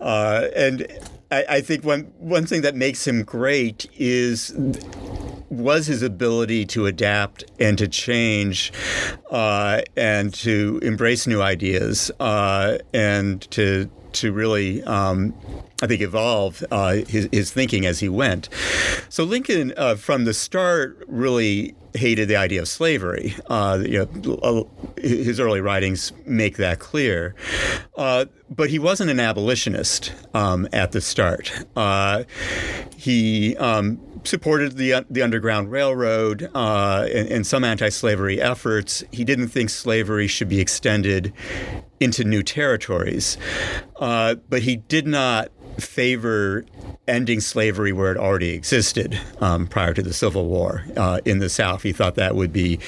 Uh, 0.00 0.48
and 0.56 0.86
I, 1.30 1.44
I, 1.50 1.60
think 1.60 1.84
one 1.84 2.04
one 2.18 2.46
thing 2.46 2.62
that 2.62 2.74
makes 2.74 3.06
him 3.06 3.24
great 3.24 3.86
is 3.98 4.54
was 5.50 5.86
his 5.86 6.02
ability 6.02 6.66
to 6.66 6.86
adapt 6.86 7.44
and 7.58 7.78
to 7.78 7.88
change, 7.88 8.72
uh, 9.30 9.82
and 9.96 10.32
to 10.34 10.80
embrace 10.82 11.26
new 11.26 11.42
ideas, 11.42 12.10
uh, 12.20 12.78
and 12.92 13.42
to 13.50 13.90
to 14.14 14.32
really, 14.32 14.82
um, 14.84 15.34
I 15.82 15.88
think, 15.88 16.00
evolve 16.00 16.64
uh, 16.70 16.92
his, 17.08 17.28
his, 17.32 17.52
thinking 17.52 17.84
as 17.84 17.98
he 17.98 18.08
went. 18.08 18.48
So 19.08 19.24
Lincoln, 19.24 19.74
uh, 19.76 19.96
from 19.96 20.24
the 20.24 20.32
start, 20.32 21.04
really 21.08 21.74
hated 21.94 22.28
the 22.28 22.36
idea 22.36 22.60
of 22.60 22.68
slavery. 22.68 23.34
Uh, 23.48 23.82
you 23.84 24.08
know, 24.16 24.70
his 24.96 25.38
early 25.38 25.60
writings 25.60 26.12
make 26.26 26.56
that 26.56 26.78
clear. 26.78 27.34
Uh, 27.96 28.26
but 28.50 28.70
he 28.70 28.78
wasn't 28.78 29.10
an 29.10 29.20
abolitionist 29.20 30.12
um, 30.34 30.68
at 30.72 30.92
the 30.92 31.00
start. 31.00 31.52
Uh, 31.76 32.24
he 32.96 33.56
um, 33.56 34.00
supported 34.24 34.76
the 34.76 35.04
the 35.10 35.22
Underground 35.22 35.70
Railroad 35.70 36.50
uh, 36.54 37.06
and, 37.12 37.28
and, 37.28 37.46
some 37.46 37.64
anti-slavery 37.64 38.40
efforts. 38.40 39.04
He 39.12 39.24
didn't 39.24 39.48
think 39.48 39.70
slavery 39.70 40.26
should 40.26 40.48
be 40.48 40.60
extended 40.60 41.32
into 42.00 42.24
new 42.24 42.42
territories, 42.42 43.36
uh, 43.96 44.36
but 44.48 44.62
he 44.62 44.76
did 44.76 45.06
not 45.06 45.50
favor 45.78 46.64
ending 47.06 47.40
slavery 47.40 47.92
where 47.92 48.10
it 48.10 48.16
already 48.16 48.50
existed 48.50 49.20
um, 49.40 49.66
prior 49.66 49.92
to 49.92 50.02
the 50.02 50.12
Civil 50.12 50.46
War 50.46 50.84
uh, 50.96 51.20
in 51.24 51.38
the 51.38 51.48
South. 51.48 51.82
He 51.82 51.92
thought 51.92 52.14
that 52.14 52.34
would 52.34 52.52
be 52.52 52.78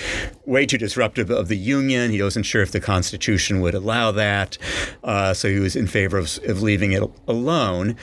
way 0.46 0.64
too 0.64 0.79
disruptive 0.79 1.31
of 1.31 1.49
the 1.49 1.57
Union. 1.57 2.11
He 2.11 2.22
wasn't 2.22 2.46
sure 2.46 2.62
if 2.62 2.72
the 2.72 2.81
Constitution 2.81 3.61
would 3.61 3.75
allow 3.75 4.12
that, 4.12 4.57
uh, 5.05 5.35
so 5.35 5.49
he 5.49 5.59
was 5.59 5.77
in 5.77 5.87
favor 5.87 6.18
of, 6.18 6.38
of 6.44 6.62
leaving 6.62 6.92
it 6.92 7.03
alone. 7.29 7.96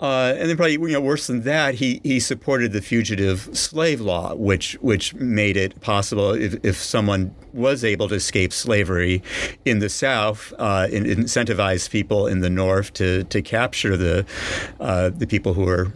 Uh, 0.00 0.34
and 0.36 0.48
then, 0.48 0.56
probably 0.56 0.72
you 0.72 0.88
know, 0.88 1.00
worse 1.00 1.26
than 1.26 1.42
that, 1.42 1.74
he 1.74 2.00
he 2.02 2.18
supported 2.18 2.72
the 2.72 2.82
fugitive 2.82 3.48
slave 3.56 4.00
law, 4.00 4.34
which 4.34 4.74
which 4.80 5.14
made 5.14 5.56
it 5.56 5.80
possible 5.80 6.32
if, 6.32 6.56
if 6.64 6.76
someone 6.76 7.34
was 7.54 7.84
able 7.84 8.08
to 8.08 8.16
escape 8.16 8.52
slavery 8.52 9.22
in 9.64 9.78
the 9.78 9.88
South, 9.88 10.52
uh, 10.58 10.88
and 10.92 11.06
incentivized 11.06 11.90
people 11.90 12.26
in 12.26 12.40
the 12.40 12.50
North 12.50 12.92
to 12.94 13.24
to 13.24 13.40
capture 13.40 13.96
the 13.96 14.26
uh, 14.80 15.10
the 15.10 15.26
people 15.26 15.54
who 15.54 15.62
were 15.62 15.92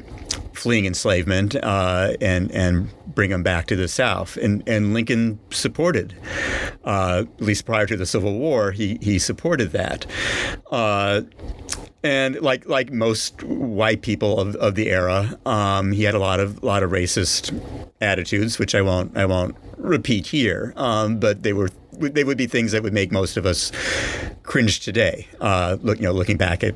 fleeing 0.53 0.87
enslavement 0.87 1.55
uh, 1.57 2.15
and 2.21 2.51
and 2.53 2.89
bring 3.15 3.31
them 3.31 3.43
back 3.43 3.67
to 3.67 3.77
the 3.77 3.89
South. 3.89 4.37
And 4.37 4.63
and 4.67 4.95
Lincoln 4.95 5.39
supported, 5.51 6.15
uh, 6.85 7.25
at 7.39 7.43
least 7.43 7.67
prior 7.67 7.87
to 7.87 7.97
the 7.97 8.07
Civil 8.07 8.39
War, 8.39 8.73
he 8.73 8.99
he 9.01 9.19
supported 9.19 9.73
that. 9.73 10.07
And 12.03 12.41
like 12.41 12.69
like 12.69 12.93
most 12.93 13.43
white 13.43 14.03
people 14.03 14.39
of, 14.39 14.55
of 14.57 14.77
the 14.77 14.91
era, 14.91 15.39
um, 15.45 15.91
he 15.93 16.05
had 16.05 16.15
a 16.15 16.21
lot 16.21 16.39
of 16.39 16.63
lot 16.63 16.83
of 16.83 16.91
racist 16.93 17.53
attitudes, 18.01 18.59
which 18.59 18.75
I 18.75 18.83
won't 18.83 19.17
I 19.17 19.27
won't 19.27 19.57
repeat 19.77 20.29
here. 20.29 20.73
Um, 20.77 21.19
but 21.19 21.43
they 21.43 21.53
were 21.53 21.71
they 22.01 22.25
would 22.25 22.39
be 22.39 22.47
things 22.47 22.73
that 22.73 22.83
would 22.83 22.93
make 22.93 23.13
most 23.13 23.37
of 23.37 23.47
us 23.47 23.73
cringe 24.43 24.81
today. 24.81 25.27
Uh, 25.41 25.77
look, 25.83 25.99
you 25.99 26.05
know, 26.05 26.13
looking 26.13 26.37
back 26.37 26.65
at 26.65 26.75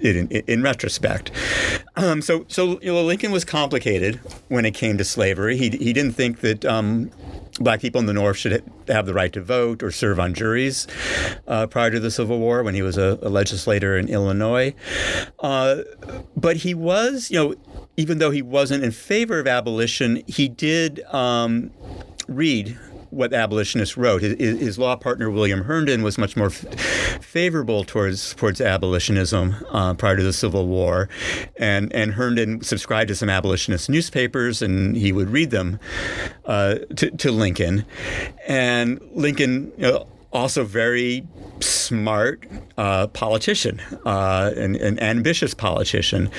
it 0.00 0.16
in, 0.16 0.28
in 0.28 0.62
retrospect. 0.62 1.30
Um, 1.96 2.22
so, 2.22 2.44
so 2.48 2.80
you 2.80 2.92
know, 2.92 3.02
Lincoln 3.02 3.32
was 3.32 3.44
complicated 3.44 4.16
when 4.48 4.64
it 4.64 4.72
came 4.72 4.98
to 4.98 5.04
slavery. 5.04 5.56
He 5.56 5.70
he 5.70 5.92
didn't 5.92 6.12
think 6.12 6.40
that. 6.40 6.64
Um, 6.64 7.10
black 7.60 7.80
people 7.80 8.00
in 8.00 8.06
the 8.06 8.12
North 8.12 8.38
should 8.38 8.64
have 8.88 9.06
the 9.06 9.14
right 9.14 9.32
to 9.32 9.42
vote 9.42 9.82
or 9.82 9.90
serve 9.90 10.18
on 10.18 10.34
juries 10.34 10.86
uh, 11.46 11.66
prior 11.66 11.90
to 11.90 12.00
the 12.00 12.10
Civil 12.10 12.38
War 12.38 12.62
when 12.62 12.74
he 12.74 12.82
was 12.82 12.96
a, 12.96 13.18
a 13.22 13.28
legislator 13.28 13.96
in 13.96 14.08
Illinois. 14.08 14.74
Uh, 15.40 15.82
but 16.36 16.56
he 16.56 16.74
was, 16.74 17.30
you 17.30 17.38
know, 17.38 17.54
even 17.96 18.18
though 18.18 18.30
he 18.30 18.42
wasn't 18.42 18.82
in 18.82 18.90
favor 18.90 19.38
of 19.38 19.46
abolition, 19.46 20.22
he 20.26 20.48
did 20.48 21.02
um, 21.12 21.70
read 22.26 22.78
what 23.12 23.34
abolitionists 23.34 23.96
wrote. 23.96 24.22
His, 24.22 24.58
his, 24.58 24.78
law 24.78 24.96
partner 24.96 25.30
William 25.30 25.64
Herndon 25.64 26.02
was 26.02 26.16
much 26.16 26.36
more 26.36 26.46
f- 26.46 27.22
favorable 27.22 27.84
towards 27.84 28.34
towards 28.34 28.60
abolitionism 28.60 29.54
uh, 29.70 29.94
prior 29.94 30.16
to 30.16 30.22
the 30.22 30.32
Civil 30.32 30.66
War, 30.66 31.08
and 31.56 31.92
and 31.92 32.14
Herndon 32.14 32.62
subscribed 32.62 33.08
to 33.08 33.14
some 33.14 33.28
abolitionist 33.28 33.90
newspapers, 33.90 34.62
and 34.62 34.96
he 34.96 35.12
would 35.12 35.28
read 35.28 35.50
them 35.50 35.78
uh, 36.46 36.76
to, 36.96 37.10
to 37.10 37.30
Lincoln, 37.30 37.84
and 38.46 39.00
Lincoln. 39.12 39.72
You 39.76 39.92
know, 39.92 40.06
also 40.32 40.64
very 40.64 41.26
smart 41.60 42.46
uh, 42.78 43.06
politician, 43.08 43.80
uh, 44.04 44.50
an, 44.56 44.76
an, 44.76 44.98
ambitious 45.00 45.54
politician. 45.54 46.30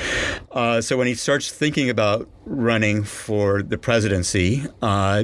Uh, 0.51 0.81
so 0.81 0.97
when 0.97 1.07
he 1.07 1.13
starts 1.13 1.51
thinking 1.51 1.89
about 1.89 2.27
running 2.45 3.03
for 3.03 3.61
the 3.61 3.77
presidency 3.77 4.63
uh, 4.81 5.23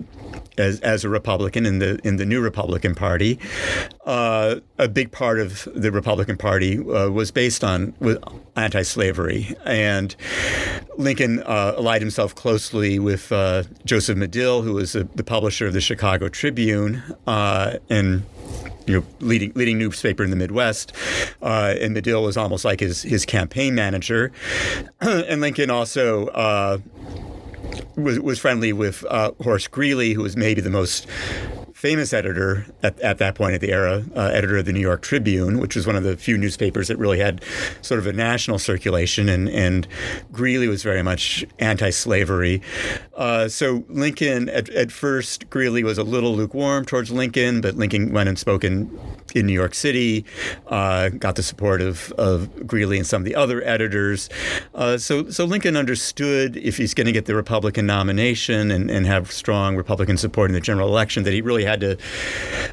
as, 0.57 0.79
as 0.81 1.03
a 1.03 1.09
Republican 1.09 1.65
in 1.65 1.79
the 1.79 1.99
in 2.03 2.17
the 2.17 2.25
new 2.25 2.41
Republican 2.41 2.95
Party, 2.95 3.39
uh, 4.05 4.55
a 4.77 4.87
big 4.87 5.11
part 5.11 5.39
of 5.39 5.67
the 5.75 5.91
Republican 5.91 6.37
Party 6.37 6.77
uh, 6.77 7.09
was 7.09 7.31
based 7.31 7.63
on 7.63 7.93
anti-slavery, 8.55 9.55
and 9.65 10.15
Lincoln 10.97 11.41
allied 11.45 12.01
himself 12.01 12.35
closely 12.35 12.99
with 12.99 13.29
Joseph 13.85 14.17
Medill, 14.17 14.61
who 14.61 14.73
was 14.73 14.95
a, 14.95 15.03
the 15.15 15.23
publisher 15.23 15.65
of 15.65 15.73
the 15.73 15.81
Chicago 15.81 16.29
Tribune, 16.29 17.01
and 17.25 18.23
you 18.89 18.99
know, 18.99 19.05
leading 19.19 19.51
leading 19.53 19.77
newspaper 19.77 20.23
in 20.23 20.31
the 20.31 20.35
Midwest, 20.35 20.93
uh, 21.43 21.75
and 21.79 21.93
Medill 21.93 22.23
was 22.23 22.37
almost 22.37 22.65
like 22.65 22.79
his 22.79 23.03
his 23.03 23.23
campaign 23.23 23.75
manager, 23.75 24.31
and 24.99 25.41
Lincoln 25.41 25.69
also. 25.69 26.27
Uh, 26.27 26.79
was, 27.95 28.19
was 28.19 28.39
friendly 28.39 28.73
with 28.73 29.05
uh, 29.09 29.31
Horace 29.43 29.67
Greeley, 29.67 30.13
who 30.13 30.23
was 30.23 30.35
maybe 30.35 30.61
the 30.61 30.69
most 30.71 31.05
famous 31.79 32.11
editor 32.11 32.65
at, 32.83 32.99
at 32.99 33.19
that 33.19 33.35
point 33.35 33.53
at 33.53 33.61
the 33.61 33.71
era, 33.71 34.03
uh, 34.13 34.25
editor 34.33 34.57
of 34.57 34.65
the 34.65 34.73
New 34.73 34.81
York 34.81 35.01
Tribune, 35.01 35.61
which 35.61 35.77
was 35.77 35.87
one 35.87 35.95
of 35.95 36.03
the 36.03 36.17
few 36.17 36.37
newspapers 36.37 36.89
that 36.89 36.97
really 36.97 37.19
had 37.19 37.41
sort 37.81 37.99
of 37.99 38.05
a 38.05 38.11
national 38.11 38.59
circulation. 38.59 39.29
And, 39.29 39.47
and 39.47 39.87
Greeley 40.29 40.67
was 40.67 40.83
very 40.83 41.01
much 41.01 41.45
anti 41.57 41.89
slavery. 41.89 42.61
Uh, 43.15 43.47
so 43.47 43.85
Lincoln, 43.87 44.49
at, 44.49 44.67
at 44.71 44.91
first, 44.91 45.49
Greeley 45.49 45.85
was 45.85 45.97
a 45.97 46.03
little 46.03 46.35
lukewarm 46.35 46.83
towards 46.83 47.11
Lincoln, 47.11 47.61
but 47.61 47.75
Lincoln 47.75 48.11
went 48.11 48.27
and 48.27 48.37
spoke 48.37 48.65
in, 48.65 48.99
in 49.35 49.45
New 49.45 49.53
York 49.53 49.75
City, 49.75 50.25
uh, 50.67 51.09
got 51.09 51.35
the 51.35 51.43
support 51.43 51.81
of, 51.81 52.11
of 52.13 52.67
Greeley 52.67 52.97
and 52.97 53.07
some 53.07 53.21
of 53.21 53.25
the 53.25 53.35
other 53.35 53.63
editors. 53.63 54.29
Uh, 54.73 54.97
so, 54.97 55.29
so 55.29 55.45
Lincoln 55.45 55.75
understood 55.75 56.57
if 56.57 56.77
he's 56.77 56.93
going 56.93 57.07
to 57.07 57.13
get 57.13 57.25
the 57.25 57.35
Republican 57.35 57.85
nomination 57.85 58.71
and, 58.71 58.89
and 58.89 59.05
have 59.05 59.31
strong 59.31 59.75
Republican 59.75 60.17
support 60.17 60.49
in 60.49 60.53
the 60.53 60.61
general 60.61 60.87
election, 60.87 61.23
that 61.23 61.33
he 61.33 61.41
really 61.41 61.65
had 61.65 61.79
to 61.81 61.97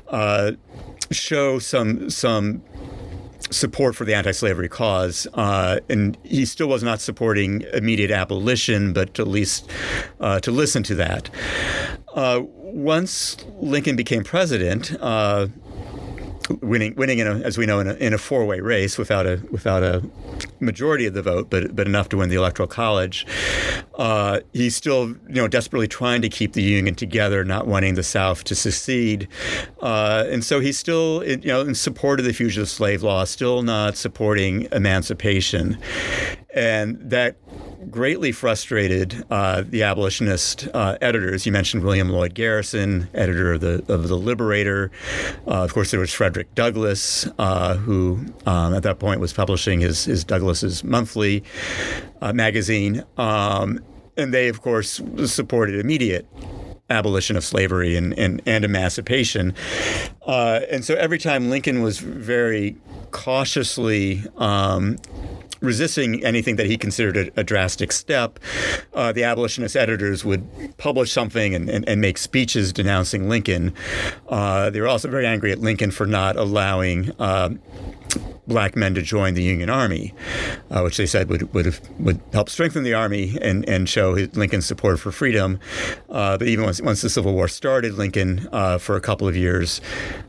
uh, 0.08 0.52
show 1.10 1.58
some 1.58 2.10
some 2.10 2.62
support 3.50 3.94
for 3.94 4.04
the 4.04 4.14
anti-slavery 4.14 4.68
cause, 4.68 5.26
uh, 5.34 5.78
and 5.88 6.18
he 6.24 6.44
still 6.44 6.68
was 6.68 6.82
not 6.82 7.00
supporting 7.00 7.62
immediate 7.72 8.10
abolition, 8.10 8.92
but 8.92 9.20
at 9.20 9.28
least 9.28 9.70
uh, 10.20 10.40
to 10.40 10.50
listen 10.50 10.82
to 10.82 10.94
that. 10.96 11.30
Uh, 12.14 12.40
once 12.42 13.36
Lincoln 13.60 13.94
became 13.94 14.24
president, 14.24 14.96
uh, 15.00 15.46
winning 16.60 16.94
winning 16.96 17.18
in 17.18 17.26
a, 17.26 17.34
as 17.40 17.58
we 17.58 17.66
know 17.66 17.80
in 17.80 17.88
a, 17.88 17.94
in 17.94 18.12
a 18.12 18.18
four 18.18 18.44
way 18.44 18.60
race 18.60 18.98
without 18.98 19.26
a 19.26 19.40
without 19.50 19.82
a 19.82 20.02
majority 20.60 21.06
of 21.06 21.14
the 21.14 21.22
vote, 21.22 21.50
but 21.50 21.74
but 21.74 21.86
enough 21.86 22.08
to 22.10 22.16
win 22.16 22.28
the 22.28 22.36
electoral 22.36 22.68
college. 22.68 23.26
Uh, 23.94 24.40
he's 24.52 24.76
still 24.76 25.08
you 25.08 25.16
know 25.28 25.48
desperately 25.48 25.88
trying 25.88 26.22
to 26.22 26.28
keep 26.28 26.52
the 26.52 26.62
union 26.62 26.94
together, 26.94 27.44
not 27.44 27.66
wanting 27.66 27.94
the 27.94 28.02
South 28.02 28.44
to 28.44 28.54
secede, 28.54 29.28
uh, 29.80 30.24
and 30.28 30.44
so 30.44 30.60
he's 30.60 30.78
still 30.78 31.24
you 31.24 31.36
know 31.38 31.60
in 31.60 31.74
support 31.74 32.20
of 32.20 32.26
the 32.26 32.32
fugitive 32.32 32.68
slave 32.68 33.02
law, 33.02 33.24
still 33.24 33.62
not 33.62 33.96
supporting 33.96 34.68
emancipation, 34.72 35.78
and 36.54 36.98
that 37.00 37.36
greatly 37.90 38.32
frustrated 38.32 39.24
uh, 39.30 39.62
the 39.66 39.82
abolitionist 39.82 40.68
uh, 40.74 40.96
editors. 41.00 41.46
You 41.46 41.52
mentioned 41.52 41.82
William 41.84 42.10
Lloyd 42.10 42.34
Garrison, 42.34 43.08
editor 43.14 43.54
of 43.54 43.60
the 43.60 43.84
of 43.92 44.08
the 44.08 44.16
Liberator. 44.16 44.90
Uh, 45.46 45.62
of 45.62 45.72
course, 45.72 45.90
there 45.90 46.00
was 46.00 46.12
Frederick 46.12 46.54
Douglass, 46.54 47.28
uh, 47.38 47.76
who 47.76 48.24
um, 48.46 48.74
at 48.74 48.82
that 48.82 48.98
point 48.98 49.20
was 49.20 49.32
publishing 49.32 49.80
his 49.80 50.04
his 50.04 50.24
Douglass's 50.24 50.84
monthly 50.84 51.44
uh, 52.20 52.32
magazine, 52.32 53.04
um, 53.16 53.80
and 54.16 54.32
they, 54.32 54.48
of 54.48 54.62
course, 54.62 55.00
supported 55.26 55.78
immediate 55.78 56.26
abolition 56.88 57.36
of 57.36 57.44
slavery 57.44 57.96
and, 57.96 58.16
and, 58.16 58.40
and 58.46 58.64
emancipation. 58.64 59.54
Uh, 60.26 60.60
and 60.70 60.84
so 60.84 60.94
every 60.94 61.18
time 61.18 61.50
Lincoln 61.50 61.82
was 61.82 61.98
very 61.98 62.76
cautiously 63.10 64.22
um, 64.36 64.96
resisting 65.60 66.24
anything 66.24 66.56
that 66.56 66.66
he 66.66 66.76
considered 66.76 67.16
a, 67.16 67.40
a 67.40 67.44
drastic 67.44 67.92
step, 67.92 68.38
uh, 68.94 69.12
the 69.12 69.24
abolitionist 69.24 69.76
editors 69.76 70.24
would 70.24 70.46
publish 70.78 71.12
something 71.12 71.54
and, 71.54 71.68
and, 71.68 71.88
and 71.88 72.00
make 72.00 72.18
speeches 72.18 72.72
denouncing 72.72 73.28
Lincoln. 73.28 73.74
Uh, 74.28 74.70
they 74.70 74.80
were 74.80 74.88
also 74.88 75.08
very 75.08 75.26
angry 75.26 75.52
at 75.52 75.58
Lincoln 75.58 75.90
for 75.90 76.06
not 76.06 76.36
allowing 76.36 77.10
uh, 77.18 77.50
black 78.46 78.76
men 78.76 78.94
to 78.94 79.02
join 79.02 79.34
the 79.34 79.42
Union 79.42 79.70
Army, 79.70 80.14
uh, 80.70 80.82
which 80.82 80.96
they 80.96 81.06
said 81.06 81.28
would 81.28 81.52
would, 81.54 81.66
have, 81.66 81.80
would 81.98 82.20
help 82.32 82.48
strengthen 82.48 82.82
the 82.82 82.94
army 82.94 83.36
and, 83.40 83.68
and 83.68 83.88
show 83.88 84.12
Lincoln's 84.34 84.66
support 84.66 84.98
for 84.98 85.12
freedom. 85.12 85.58
Uh, 86.08 86.38
but 86.38 86.48
even 86.48 86.64
once, 86.64 86.80
once 86.80 87.02
the 87.02 87.10
Civil 87.10 87.34
War 87.34 87.48
started, 87.48 87.94
Lincoln, 87.94 88.48
uh, 88.52 88.78
for 88.78 88.96
a 88.96 89.00
couple 89.00 89.26
of 89.28 89.36
years, 89.36 89.80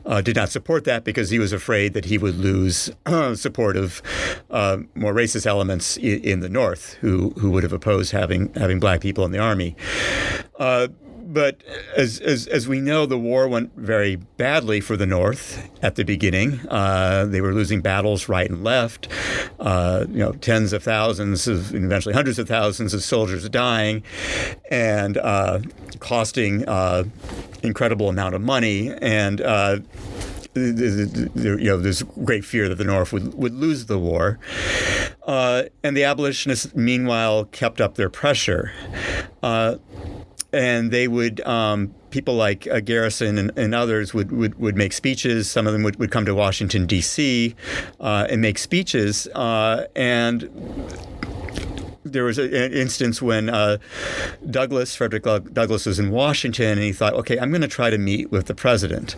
uh, 0.05 0.22
did 0.22 0.36
not 0.36 0.49
support 0.49 0.84
that 0.86 1.03
because 1.03 1.30
he 1.30 1.39
was 1.39 1.53
afraid 1.53 1.93
that 1.93 2.05
he 2.05 2.18
would 2.18 2.38
lose 2.38 2.89
support 3.36 3.78
of 3.78 4.01
uh, 4.49 4.78
more 4.95 5.13
racist 5.13 5.45
elements 5.45 5.97
in, 5.97 6.22
in, 6.24 6.39
the 6.39 6.49
North 6.49 6.93
who 7.01 7.32
who 7.32 7.49
would 7.51 7.63
have 7.63 7.74
opposed 7.74 8.11
having 8.11 8.53
having 8.53 8.80
black 8.80 9.01
people 9.01 9.26
in 9.26 9.32
the 9.32 9.39
army. 9.39 9.76
But 11.28 11.61
as, 11.97 12.19
as, 12.19 12.47
as 12.47 12.67
we 12.69 12.80
know, 12.80 13.05
the 13.05 13.17
war 13.17 13.49
went 13.49 13.75
very 13.75 14.15
badly 14.15 14.80
for 14.80 14.95
the 14.95 15.05
North 15.05 15.69
at 15.84 15.95
the 15.95 16.03
beginning. 16.03 16.61
Uh, 16.69 17.25
they 17.25 17.41
were 17.41 17.53
losing 17.53 17.82
battles 17.82 18.30
right 18.30 18.49
and 18.49 18.63
left. 18.63 19.09
Uh, 19.59 20.05
you 20.09 20.19
know, 20.19 20.32
tens 20.32 20.71
of 20.71 20.84
thousands 20.84 21.47
of, 21.47 21.75
eventually 21.75 22.13
hundreds 22.13 22.39
of 22.39 22.47
thousands 22.47 22.93
of 22.93 23.03
soldiers 23.03 23.47
dying, 23.49 24.03
and 24.71 25.17
uh, 25.17 25.59
costing 25.99 26.67
uh, 26.67 27.03
incredible 27.61 28.07
amount 28.07 28.34
of 28.34 28.41
money. 28.41 28.93
And 29.01 29.41
uh, 29.41 29.80
you 30.55 31.57
know, 31.57 31.78
there's 31.78 32.03
great 32.03 32.45
fear 32.45 32.69
that 32.69 32.75
the 32.75 32.84
North 32.84 33.11
would, 33.13 33.34
would 33.34 33.53
lose 33.53 33.88
the 33.88 33.99
war. 33.99 34.39
Uh, 35.28 35.63
and 35.84 35.95
the 35.95 36.03
abolitionists, 36.03 36.73
meanwhile, 36.73 37.45
kept 37.45 37.82
up 37.82 37.95
their 37.95 38.09
pressure. 38.09 38.71
Uh, 39.43 39.75
and 40.58 40.89
they 40.89 41.08
would 41.08 41.39
um, 41.41 41.93
people 42.10 42.34
like 42.34 42.68
uh, 42.68 42.80
Garrison 42.80 43.38
and, 43.38 43.51
and, 43.55 43.76
others 43.76 44.14
would, 44.14 44.32
would, 44.32 44.60
would 44.60 44.76
make 44.76 44.91
speeches. 44.91 45.49
Some 45.49 45.68
of 45.68 45.74
them 45.74 45.84
would, 45.84 45.97
would 45.99 46.10
come 46.10 46.26
to 46.26 46.34
Washington 46.34 46.88
D.C. 46.88 47.55
Uh, 47.99 48.26
and 48.30 48.41
make 48.41 48.58
speeches, 48.58 49.28
uh, 49.36 49.86
and 49.95 50.49
there 52.03 52.24
was 52.24 52.39
an 52.39 52.74
instance 52.74 53.22
when 53.22 53.49
uh, 53.49 53.78
Douglass, 54.49 54.95
Frederick 54.95 55.24
Douglass, 55.24 55.86
was 55.86 55.99
in 55.99 56.10
Washington, 56.10 56.72
and 56.72 56.82
he 56.82 56.93
thought, 56.93 57.14
okay, 57.14 57.38
I'm 57.38 57.49
going 57.49 57.62
to 57.62 57.68
try 57.68 57.89
to 57.89 57.97
meet 57.97 58.32
with 58.32 58.47
the 58.47 58.55
president, 58.55 59.16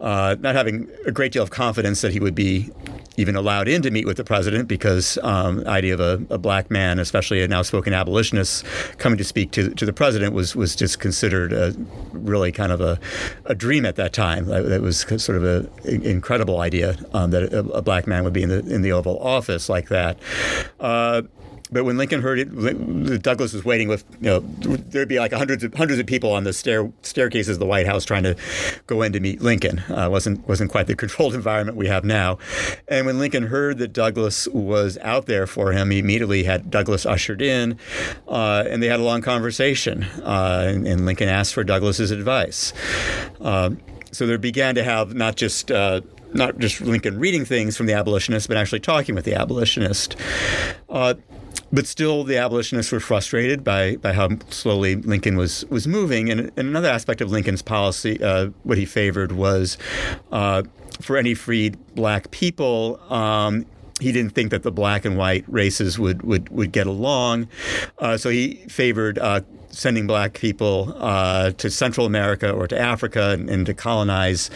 uh, 0.00 0.36
not 0.40 0.54
having 0.54 0.88
a 1.04 1.12
great 1.12 1.32
deal 1.32 1.42
of 1.42 1.50
confidence 1.50 2.00
that 2.00 2.12
he 2.12 2.20
would 2.20 2.34
be 2.34 2.70
even 3.18 3.34
allowed 3.34 3.66
in 3.66 3.82
to 3.82 3.90
meet 3.90 4.06
with 4.06 4.16
the 4.16 4.24
president 4.24 4.68
because 4.68 5.18
um, 5.22 5.58
the 5.58 5.68
idea 5.68 5.92
of 5.92 6.00
a, 6.00 6.34
a, 6.34 6.38
black 6.38 6.70
man, 6.70 7.00
especially 7.00 7.42
a 7.42 7.48
now-spoken 7.48 7.92
abolitionist, 7.92 8.64
coming 8.98 9.18
to 9.18 9.24
speak 9.24 9.50
to, 9.50 9.70
to 9.70 9.84
the 9.84 9.92
president 9.92 10.32
was 10.32 10.54
was 10.54 10.76
just 10.76 11.00
considered 11.00 11.52
a, 11.52 11.74
really 12.12 12.52
kind 12.52 12.70
of 12.70 12.80
a, 12.80 12.98
a 13.46 13.54
dream 13.54 13.84
at 13.84 13.96
that 13.96 14.12
time. 14.12 14.46
That 14.46 14.80
was 14.80 15.00
sort 15.00 15.36
of 15.36 15.44
an 15.44 16.02
incredible 16.02 16.60
idea 16.60 16.96
um, 17.12 17.32
that 17.32 17.52
a, 17.52 17.58
a, 17.58 17.82
black 17.82 18.06
man 18.06 18.22
would 18.22 18.32
be 18.32 18.44
in 18.44 18.48
the 18.48 18.60
in 18.60 18.82
the 18.82 18.92
Oval 18.92 19.18
Office 19.18 19.68
like 19.68 19.88
that. 19.88 20.16
Uh, 20.78 21.22
but 21.70 21.84
when 21.84 21.96
Lincoln 21.98 22.22
heard 22.22 22.38
it, 22.38 23.22
Douglass 23.22 23.52
was 23.52 23.64
waiting 23.64 23.88
with, 23.88 24.04
you 24.20 24.28
know, 24.28 24.40
there'd 24.40 25.08
be 25.08 25.18
like 25.18 25.32
hundreds 25.32 25.64
of 25.64 25.74
hundreds 25.74 26.00
of 26.00 26.06
people 26.06 26.32
on 26.32 26.44
the 26.44 26.52
stair 26.52 26.90
staircases 27.02 27.56
of 27.56 27.60
the 27.60 27.66
White 27.66 27.86
House 27.86 28.04
trying 28.04 28.22
to 28.22 28.36
go 28.86 29.02
in 29.02 29.12
to 29.12 29.20
meet 29.20 29.40
Lincoln. 29.40 29.80
Uh, 29.90 30.08
wasn't 30.10 30.46
wasn't 30.48 30.70
quite 30.70 30.86
the 30.86 30.96
controlled 30.96 31.34
environment 31.34 31.76
we 31.76 31.86
have 31.88 32.04
now. 32.04 32.38
And 32.88 33.06
when 33.06 33.18
Lincoln 33.18 33.44
heard 33.44 33.78
that 33.78 33.92
Douglass 33.92 34.48
was 34.48 34.98
out 34.98 35.26
there 35.26 35.46
for 35.46 35.72
him, 35.72 35.90
he 35.90 35.98
immediately 35.98 36.44
had 36.44 36.70
Douglass 36.70 37.04
ushered 37.04 37.42
in, 37.42 37.78
uh, 38.26 38.64
and 38.68 38.82
they 38.82 38.88
had 38.88 39.00
a 39.00 39.04
long 39.04 39.20
conversation. 39.20 40.04
Uh, 40.04 40.64
and, 40.68 40.86
and, 40.86 41.06
Lincoln 41.06 41.28
asked 41.28 41.54
for 41.54 41.64
Douglass's 41.64 42.10
advice. 42.10 42.72
Uh, 43.40 43.70
so 44.12 44.26
there 44.26 44.36
began 44.36 44.74
to 44.74 44.82
have 44.82 45.14
not 45.14 45.36
just 45.36 45.70
uh, 45.70 46.00
not 46.32 46.58
just 46.58 46.80
Lincoln 46.80 47.18
reading 47.18 47.44
things 47.44 47.76
from 47.76 47.86
the 47.86 47.94
abolitionist, 47.94 48.48
but 48.48 48.56
actually 48.56 48.80
talking 48.80 49.14
with 49.14 49.24
the 49.24 49.34
abolitionist. 49.34 50.16
Uh, 50.88 51.14
but 51.72 51.86
still, 51.86 52.24
the 52.24 52.38
abolitionists 52.38 52.90
were 52.90 53.00
frustrated 53.00 53.62
by, 53.62 53.96
by 53.96 54.12
how 54.12 54.30
slowly 54.48 54.96
Lincoln 54.96 55.36
was 55.36 55.64
was 55.66 55.86
moving. 55.86 56.30
And, 56.30 56.40
and 56.40 56.68
another 56.68 56.88
aspect 56.88 57.20
of 57.20 57.30
Lincoln's 57.30 57.62
policy, 57.62 58.22
uh, 58.22 58.48
what 58.62 58.78
he 58.78 58.86
favored 58.86 59.32
was 59.32 59.76
uh, 60.32 60.62
for 61.00 61.16
any 61.16 61.34
freed 61.34 61.76
black 61.94 62.30
people. 62.30 63.00
Um, 63.12 63.66
he 64.00 64.12
didn't 64.12 64.30
think 64.30 64.50
that 64.50 64.62
the 64.62 64.70
black 64.70 65.04
and 65.04 65.18
white 65.18 65.44
races 65.48 65.98
would 65.98 66.22
would, 66.22 66.48
would 66.50 66.72
get 66.72 66.86
along, 66.86 67.48
uh, 67.98 68.16
so 68.16 68.30
he 68.30 68.54
favored 68.68 69.18
uh, 69.18 69.40
sending 69.78 70.08
black 70.08 70.34
people 70.34 70.92
uh, 70.98 71.52
to 71.52 71.70
Central 71.70 72.04
America 72.04 72.50
or 72.50 72.66
to 72.66 72.76
Africa 72.76 73.30
and, 73.30 73.48
and 73.48 73.64
to 73.64 73.72
colonize 73.72 74.50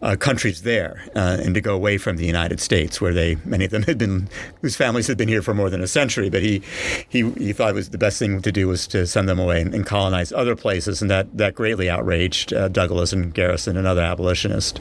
uh, 0.00 0.14
countries 0.14 0.62
there 0.62 1.02
uh, 1.16 1.38
and 1.42 1.54
to 1.56 1.60
go 1.60 1.74
away 1.74 1.98
from 1.98 2.18
the 2.18 2.24
United 2.24 2.60
States, 2.60 3.00
where 3.00 3.12
they 3.12 3.36
many 3.44 3.64
of 3.64 3.72
them 3.72 3.82
had 3.82 3.98
been 3.98 4.28
whose 4.60 4.76
families 4.76 5.08
had 5.08 5.18
been 5.18 5.28
here 5.28 5.42
for 5.42 5.54
more 5.54 5.70
than 5.70 5.80
a 5.80 5.88
century. 5.88 6.30
But 6.30 6.42
he 6.42 6.62
he, 7.08 7.28
he 7.32 7.52
thought 7.52 7.70
it 7.70 7.74
was 7.74 7.90
the 7.90 7.98
best 7.98 8.18
thing 8.18 8.40
to 8.42 8.52
do 8.52 8.68
was 8.68 8.86
to 8.88 9.08
send 9.08 9.28
them 9.28 9.40
away 9.40 9.60
and, 9.60 9.74
and 9.74 9.84
colonize 9.84 10.30
other 10.30 10.54
places, 10.54 11.02
and 11.02 11.10
that 11.10 11.36
that 11.36 11.56
greatly 11.56 11.90
outraged 11.90 12.52
uh, 12.52 12.68
Douglass 12.68 13.12
and 13.12 13.34
Garrison 13.34 13.76
and 13.76 13.88
other 13.88 14.02
abolitionists. 14.02 14.78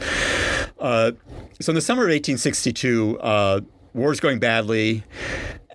Uh, 0.79 1.13
so 1.59 1.71
in 1.71 1.75
the 1.75 1.81
summer 1.81 2.03
of 2.03 2.09
1862 2.09 3.19
uh, 3.21 3.61
war's 3.93 4.19
going 4.19 4.39
badly. 4.39 5.03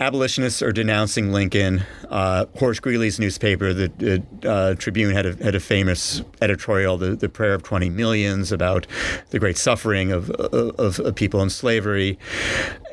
Abolitionists 0.00 0.62
are 0.62 0.72
denouncing 0.72 1.32
Lincoln. 1.32 1.82
Uh, 2.08 2.46
Horace 2.56 2.78
Greeley's 2.78 3.18
newspaper, 3.18 3.72
the, 3.72 3.88
the 3.98 4.48
uh, 4.48 4.74
Tribune, 4.76 5.12
had 5.12 5.26
a, 5.26 5.34
had 5.42 5.54
a 5.54 5.60
famous 5.60 6.22
editorial, 6.40 6.96
the, 6.96 7.16
the 7.16 7.28
Prayer 7.28 7.54
of 7.54 7.64
20 7.64 7.90
Millions, 7.90 8.52
about 8.52 8.86
the 9.30 9.38
great 9.38 9.56
suffering 9.56 10.12
of, 10.12 10.30
of, 10.30 11.00
of 11.00 11.14
people 11.16 11.42
in 11.42 11.50
slavery. 11.50 12.16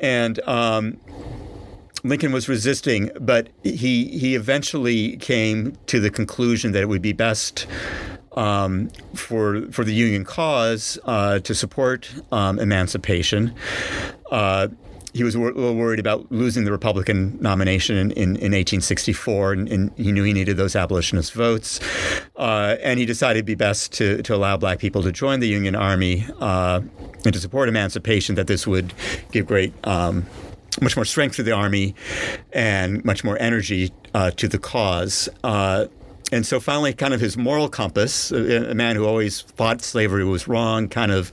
And 0.02 0.40
um, 0.48 0.98
Lincoln 2.04 2.32
was 2.32 2.50
resisting, 2.50 3.12
but 3.20 3.50
he, 3.64 4.18
he 4.18 4.36
eventually 4.36 5.18
came 5.18 5.78
to 5.86 6.00
the 6.00 6.10
conclusion 6.10 6.72
that 6.72 6.82
it 6.82 6.88
would 6.88 7.04
be 7.04 7.14
best 7.14 7.68
um, 8.36 8.90
for 9.14 9.72
for 9.72 9.86
the 9.86 9.94
Union 9.94 10.26
cause 10.26 11.00
uh, 11.06 11.40
to 11.40 11.56
support 11.56 12.14
um, 12.34 12.60
emancipation. 12.60 13.54
Uh, 14.30 14.68
he 15.16 15.24
was 15.24 15.34
a 15.34 15.40
little 15.40 15.76
worried 15.76 16.00
about 16.00 16.30
losing 16.30 16.66
the 16.66 16.72
Republican 16.74 17.38
nomination 17.40 17.96
in, 17.96 18.12
in, 18.12 18.24
in 18.36 18.52
1864, 18.52 19.54
and, 19.54 19.70
and, 19.70 19.92
he 19.96 20.12
knew 20.12 20.24
he 20.24 20.34
needed 20.34 20.58
those 20.58 20.76
abolitionist 20.76 21.32
votes. 21.32 21.80
Uh, 22.36 22.76
and 22.84 23.00
he 23.00 23.06
decided 23.06 23.38
it'd 23.38 23.46
be 23.46 23.56
best 23.56 23.94
to, 23.94 24.22
to 24.24 24.36
allow 24.36 24.58
black 24.58 24.78
people 24.78 25.02
to 25.02 25.14
join 25.14 25.40
the 25.40 25.48
Union 25.48 25.74
Army 25.74 26.28
uh, 26.42 26.82
and 27.24 27.34
to 27.34 27.40
support 27.40 27.70
emancipation, 27.70 28.36
that 28.36 28.48
this 28.48 28.68
would 28.68 28.94
give 29.32 29.46
great. 29.46 29.74
Um, 29.88 30.26
much 30.82 30.98
more 30.98 31.06
strength 31.06 31.38
to 31.38 31.44
the 31.44 31.54
army 31.54 31.96
and 32.52 33.06
much 33.06 33.24
more 33.24 33.38
energy 33.40 33.94
uh, 34.14 34.32
to 34.32 34.50
the 34.50 34.58
cause. 34.58 35.30
And 36.36 36.46
so 36.46 36.60
finally, 36.60 36.92
kind 36.92 37.14
of 37.14 37.22
his 37.22 37.38
moral 37.38 37.70
compass, 37.70 38.30
a, 38.30 38.72
a, 38.72 38.76
man 38.76 38.98
who 38.98 39.06
always 39.06 39.44
thought 39.44 39.82
slavery 39.82 40.26
was 40.26 40.50
wrong, 40.50 40.90
kind 40.90 41.10
of 41.10 41.32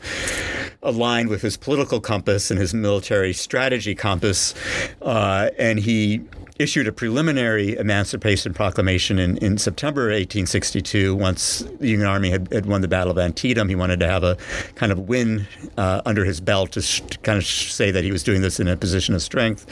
aligned 0.81 1.29
with 1.29 1.43
his 1.43 1.57
political 1.57 2.01
compass 2.01 2.53
and 2.53 2.61
his 2.61 2.73
military 2.73 3.33
strategy 3.33 3.97
compass. 3.97 4.55
Uh, 5.03 5.51
and 5.59 5.81
he 5.81 6.23
issued 6.61 6.87
a 6.87 6.93
preliminary 6.93 7.77
Emancipation 7.77 8.55
Proclamation 8.55 9.19
in, 9.19 9.39
in 9.39 9.59
September 9.59 10.03
1862. 10.03 11.17
Once 11.17 11.65
the 11.81 11.89
Union 11.89 12.07
Army 12.07 12.31
had, 12.31 12.53
had, 12.53 12.67
won 12.67 12.81
the 12.81 12.87
Battle 12.87 13.11
of 13.11 13.19
Antietam, 13.19 13.69
he 13.69 13.75
wanted 13.75 13.99
to 13.99 14.07
have 14.07 14.23
a 14.23 14.37
kind 14.77 14.93
of 14.93 15.09
win 15.09 15.49
uh, 15.77 16.01
under 16.07 16.25
his 16.25 16.41
belt 16.41 16.71
to, 16.73 16.81
sh- 16.81 17.01
to, 17.11 17.19
kind 17.19 17.39
of 17.39 17.45
say 17.45 17.91
that 17.91 18.05
he 18.05 18.13
was 18.13 18.23
doing 18.23 18.41
this 18.41 18.61
in 18.61 18.69
a 18.69 18.77
position 18.77 19.17
of 19.17 19.23
strength. 19.23 19.67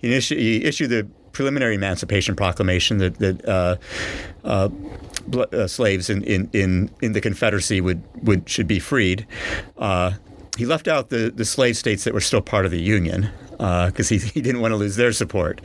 He, 0.00 0.18
he 0.18 0.64
issued 0.64 0.90
the 0.90 1.06
preliminary 1.32 1.74
Emancipation 1.74 2.36
Proclamation 2.36 2.98
that, 2.98 3.18
that 3.18 3.48
uh, 3.48 3.76
uh, 4.44 4.68
uh, 5.32 5.66
slaves 5.66 6.10
in, 6.10 6.22
in, 6.24 6.50
in, 6.52 6.90
in 7.00 7.12
the 7.12 7.20
Confederacy 7.20 7.80
would, 7.80 8.02
would 8.22 8.48
should 8.48 8.66
be 8.66 8.78
freed. 8.78 9.26
Uh, 9.78 10.12
he 10.56 10.66
left 10.66 10.86
out 10.88 11.08
the, 11.08 11.32
the 11.34 11.44
slave 11.44 11.76
states 11.76 12.04
that 12.04 12.12
were 12.12 12.20
still 12.20 12.42
part 12.42 12.64
of 12.66 12.70
the 12.70 12.80
Union 12.80 13.30
because 13.50 14.10
uh, 14.10 14.14
he, 14.14 14.18
he 14.18 14.40
didn't 14.40 14.60
want 14.60 14.72
to 14.72 14.76
lose 14.76 14.96
their 14.96 15.12
support. 15.12 15.60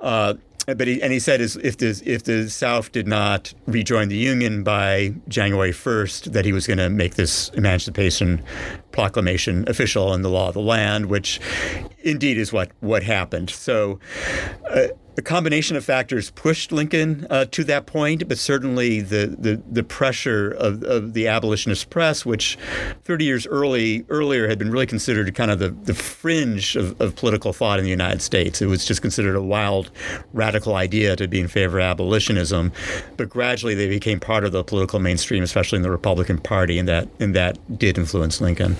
Uh, 0.00 0.34
but 0.66 0.88
he, 0.88 1.00
and 1.00 1.12
he 1.12 1.20
said 1.20 1.40
if 1.40 1.76
the 1.76 2.02
if 2.04 2.24
the 2.24 2.50
South 2.50 2.90
did 2.90 3.06
not 3.06 3.54
rejoin 3.66 4.08
the 4.08 4.16
Union 4.16 4.64
by 4.64 5.14
January 5.28 5.70
1st, 5.70 6.32
that 6.32 6.44
he 6.44 6.52
was 6.52 6.66
going 6.66 6.78
to 6.78 6.90
make 6.90 7.14
this 7.14 7.50
Emancipation 7.50 8.42
Proclamation 8.96 9.68
official 9.68 10.14
in 10.14 10.22
the 10.22 10.30
law 10.30 10.48
of 10.48 10.54
the 10.54 10.60
land, 10.60 11.06
which 11.06 11.38
indeed 12.02 12.38
is 12.38 12.50
what 12.50 12.70
what 12.80 13.02
happened. 13.02 13.50
So. 13.50 14.00
Uh, 14.70 14.88
a 15.18 15.22
combination 15.22 15.76
of 15.76 15.84
factors 15.84 16.30
pushed 16.30 16.72
Lincoln 16.72 17.26
uh, 17.30 17.46
to 17.46 17.64
that 17.64 17.86
point, 17.86 18.28
but 18.28 18.36
certainly 18.36 19.00
the, 19.00 19.34
the, 19.38 19.62
the 19.70 19.82
pressure 19.82 20.50
of, 20.50 20.82
of, 20.82 21.14
the 21.14 21.26
abolitionist 21.26 21.88
press, 21.88 22.26
which 22.26 22.58
30 23.04 23.24
years 23.24 23.46
early 23.46 24.04
earlier 24.10 24.46
had 24.46 24.58
been 24.58 24.70
really 24.70 24.86
considered 24.86 25.34
kind 25.34 25.50
of 25.50 25.58
the, 25.58 25.70
the 25.70 25.94
fringe 25.94 26.76
of, 26.76 27.00
of 27.00 27.16
political 27.16 27.54
thought 27.54 27.78
in 27.78 27.84
the 27.84 27.90
United 27.90 28.20
States. 28.20 28.60
It 28.60 28.66
was 28.66 28.84
just 28.84 29.00
considered 29.00 29.34
a 29.34 29.42
wild, 29.42 29.90
radical 30.34 30.74
idea 30.74 31.16
to 31.16 31.26
be 31.26 31.40
in 31.40 31.48
favor 31.48 31.78
of 31.78 31.84
abolitionism, 31.84 32.72
but 33.16 33.30
gradually 33.30 33.74
they 33.74 33.88
became 33.88 34.20
part 34.20 34.44
of 34.44 34.52
the 34.52 34.62
political 34.62 34.98
mainstream, 34.98 35.42
especially 35.42 35.76
in 35.76 35.82
the 35.82 35.90
Republican 35.90 36.38
Party, 36.38 36.78
and 36.78 36.88
that 36.88 37.08
and 37.20 37.34
that 37.34 37.78
did 37.78 37.96
influence 37.96 38.40
Lincoln. 38.40 38.76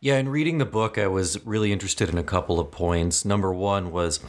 Yeah, 0.00 0.18
in 0.18 0.28
reading 0.28 0.58
the 0.58 0.66
book, 0.66 0.98
I 0.98 1.06
was 1.08 1.44
really 1.44 1.72
interested 1.72 2.08
in 2.08 2.18
a 2.18 2.22
couple 2.22 2.60
of 2.60 2.70
points. 2.70 3.24
Number 3.24 3.52
one 3.52 3.90
was 3.90 4.20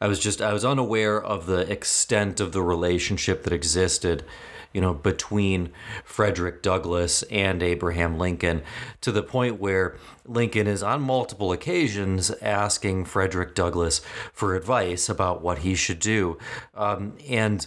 I 0.00 0.08
was 0.08 0.18
just 0.18 0.42
I 0.42 0.52
was 0.52 0.64
unaware 0.64 1.22
of 1.22 1.46
the 1.46 1.60
extent 1.70 2.40
of 2.40 2.52
the 2.52 2.60
relationship 2.60 3.44
that 3.44 3.52
existed, 3.52 4.24
you 4.74 4.80
know, 4.80 4.92
between 4.92 5.70
Frederick 6.04 6.60
Douglass 6.60 7.22
and 7.24 7.62
Abraham 7.62 8.18
Lincoln 8.18 8.62
to 9.00 9.10
the 9.10 9.22
point 9.22 9.58
where 9.58 9.96
Lincoln 10.26 10.66
is 10.66 10.82
on 10.82 11.00
multiple 11.00 11.50
occasions 11.50 12.30
asking 12.42 13.06
Frederick 13.06 13.54
Douglass 13.54 14.02
for 14.34 14.54
advice 14.54 15.08
about 15.08 15.40
what 15.40 15.58
he 15.58 15.74
should 15.74 16.00
do. 16.00 16.36
Um, 16.74 17.16
and 17.26 17.66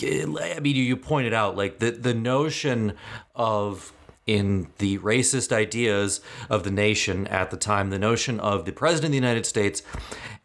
I 0.00 0.58
mean, 0.62 0.76
you 0.76 0.96
pointed 0.96 1.34
out 1.34 1.54
like 1.54 1.80
the 1.80 1.90
the 1.90 2.14
notion 2.14 2.94
of 3.34 3.92
in 4.26 4.68
the 4.78 4.98
racist 4.98 5.52
ideas 5.52 6.20
of 6.48 6.62
the 6.62 6.70
nation 6.70 7.26
at 7.26 7.50
the 7.50 7.56
time, 7.56 7.90
the 7.90 7.98
notion 7.98 8.38
of 8.38 8.64
the 8.64 8.72
president 8.72 9.06
of 9.06 9.12
the 9.12 9.26
United 9.26 9.46
States 9.46 9.82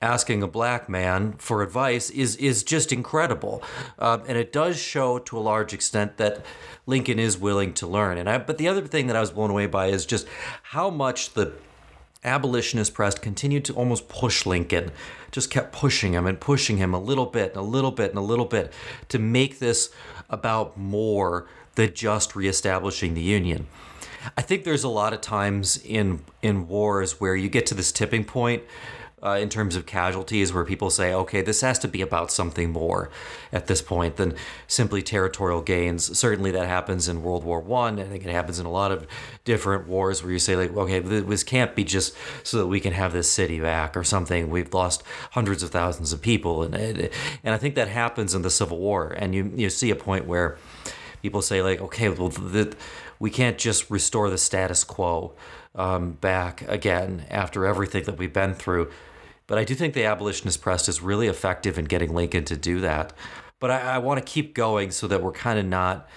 asking 0.02 0.44
a 0.44 0.48
black 0.48 0.88
man 0.88 1.34
for 1.34 1.62
advice 1.62 2.10
is 2.10 2.36
is 2.38 2.64
just 2.64 2.92
incredible, 2.92 3.62
uh, 4.00 4.20
and 4.28 4.38
it 4.38 4.52
does 4.52 4.78
show 4.78 5.20
to 5.20 5.38
a 5.38 5.40
large 5.40 5.74
extent 5.74 6.18
that 6.18 6.46
Lincoln 6.86 7.20
is 7.20 7.38
willing 7.38 7.74
to 7.74 7.88
learn. 7.88 8.18
And 8.18 8.30
I, 8.30 8.38
but 8.38 8.58
the 8.58 8.68
other 8.68 8.82
thing 8.82 9.08
that 9.08 9.16
I 9.16 9.22
was 9.22 9.32
blown 9.32 9.50
away 9.50 9.68
by 9.68 9.88
is 9.88 10.06
just 10.06 10.28
how 10.64 10.90
much 10.90 11.34
the 11.34 11.54
abolitionist 12.24 12.94
press 12.94 13.16
continued 13.16 13.66
to 13.66 13.74
almost 13.74 14.08
push 14.10 14.46
Lincoln, 14.46 14.92
just 15.32 15.50
kept 15.50 15.72
pushing 15.72 16.14
him 16.14 16.26
and 16.26 16.40
pushing 16.40 16.78
him 16.78 16.94
a 16.94 17.00
little 17.00 17.26
bit 17.26 17.52
and 17.52 17.58
a 17.58 17.62
little 17.62 17.92
bit 17.92 18.10
and 18.10 18.18
a 18.18 18.22
little 18.22 18.46
bit 18.46 18.74
to 19.10 19.20
make 19.20 19.60
this 19.60 19.92
about 20.30 20.78
more 20.78 21.48
than 21.78 21.94
just 21.94 22.36
reestablishing 22.36 23.14
the 23.14 23.22
Union. 23.22 23.68
I 24.36 24.42
think 24.42 24.66
there's 24.66 24.84
a 24.84 24.90
lot 24.90 25.14
of 25.14 25.22
times 25.22 25.78
in 25.86 26.20
in 26.42 26.68
wars 26.68 27.22
where 27.22 27.36
you 27.36 27.50
get 27.50 27.66
to 27.68 27.76
this 27.76 27.92
tipping 27.92 28.26
point 28.26 28.64
uh, 29.24 29.38
in 29.42 29.50
terms 29.50 29.76
of 29.76 29.86
casualties 29.86 30.54
where 30.54 30.66
people 30.66 30.90
say, 30.90 31.14
okay, 31.14 31.42
this 31.42 31.62
has 31.62 31.80
to 31.80 31.88
be 31.88 32.02
about 32.02 32.32
something 32.32 32.72
more 32.72 33.10
at 33.54 33.68
this 33.68 33.82
point 33.82 34.16
than 34.18 34.36
simply 34.68 35.02
territorial 35.02 35.62
gains. 35.62 36.18
Certainly 36.18 36.52
that 36.52 36.68
happens 36.68 37.08
in 37.08 37.24
World 37.24 37.44
War 37.44 37.60
One. 37.60 38.00
I. 38.00 38.04
I 38.04 38.06
think 38.06 38.26
it 38.26 38.32
happens 38.32 38.60
in 38.60 38.66
a 38.66 38.72
lot 38.72 38.92
of 38.92 39.08
different 39.46 39.88
wars 39.88 40.24
where 40.24 40.32
you 40.32 40.40
say, 40.40 40.56
like, 40.56 40.76
okay, 40.76 41.00
this 41.00 41.44
can't 41.44 41.76
be 41.76 41.84
just 41.84 42.16
so 42.44 42.58
that 42.58 42.68
we 42.68 42.80
can 42.80 42.94
have 42.94 43.14
this 43.14 43.32
city 43.32 43.60
back 43.60 43.96
or 43.96 44.04
something. 44.04 44.50
We've 44.50 44.74
lost 44.74 45.04
hundreds 45.32 45.64
of 45.64 45.70
thousands 45.70 46.12
of 46.12 46.22
people. 46.22 46.64
And, 46.64 46.76
and 46.76 47.54
I 47.56 47.58
think 47.58 47.76
that 47.76 47.88
happens 47.88 48.34
in 48.36 48.42
the 48.42 48.50
Civil 48.50 48.78
War. 48.78 49.14
And 49.18 49.36
you, 49.36 49.52
you 49.56 49.70
see 49.70 49.92
a 49.92 49.96
point 49.96 50.26
where 50.26 50.58
people 51.22 51.42
say, 51.42 51.62
like, 51.62 51.82
okay, 51.82 52.10
well, 52.10 52.30
the, 52.30 52.76
we 53.20 53.30
can't 53.30 53.58
just 53.58 53.90
restore 53.90 54.30
the 54.30 54.38
status 54.38 54.84
quo 54.84 55.34
um, 55.76 56.12
back 56.14 56.68
again 56.68 57.26
after 57.30 57.66
everything 57.66 58.04
that 58.06 58.18
we've 58.18 58.34
been 58.34 58.54
through. 58.54 58.92
But 59.48 59.58
I 59.58 59.64
do 59.64 59.76
think 59.76 59.94
the 59.94 60.06
abolitionist 60.06 60.62
press 60.62 60.90
is 60.90 61.02
really 61.02 61.28
effective 61.28 61.78
in 61.78 61.86
getting 61.86 62.14
Lincoln 62.14 62.44
to 62.46 62.58
do 62.58 62.82
that. 62.82 63.14
But 63.60 63.72
I, 63.72 63.96
I 63.96 63.98
want 64.00 64.20
to 64.20 64.26
keep 64.26 64.54
going 64.54 64.92
so 64.92 65.08
that 65.08 65.24
we're 65.24 65.32
kind 65.32 65.58
of 65.58 65.66
not. 65.66 66.08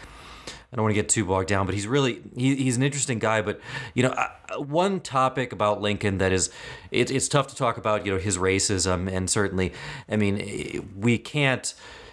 I 0.73 0.77
don't 0.77 0.85
want 0.85 0.95
to 0.95 1.01
get 1.01 1.09
too 1.09 1.25
bogged 1.25 1.49
down, 1.49 1.67
but 1.67 1.75
he's 1.75 1.87
really 1.87 2.23
he, 2.37 2.55
he's 2.55 2.77
an 2.77 2.83
interesting 2.83 3.19
guy. 3.19 3.43
But 3.43 3.61
you 3.95 4.03
know, 4.03 4.15
one 4.59 5.01
topic 5.01 5.53
about 5.53 5.81
Lincoln 5.81 6.19
that 6.19 6.33
is 6.33 6.51
it, 6.91 7.11
it's 7.11 7.29
tough 7.29 7.49
to 7.49 7.57
talk 7.57 7.77
about. 7.77 8.05
You 8.05 8.13
know, 8.13 8.19
his 8.19 8.37
racism, 8.39 9.11
and 9.11 9.29
certainly, 9.29 9.73
I 10.09 10.17
mean, 10.17 10.93
we 10.97 11.19
can't 11.19 11.73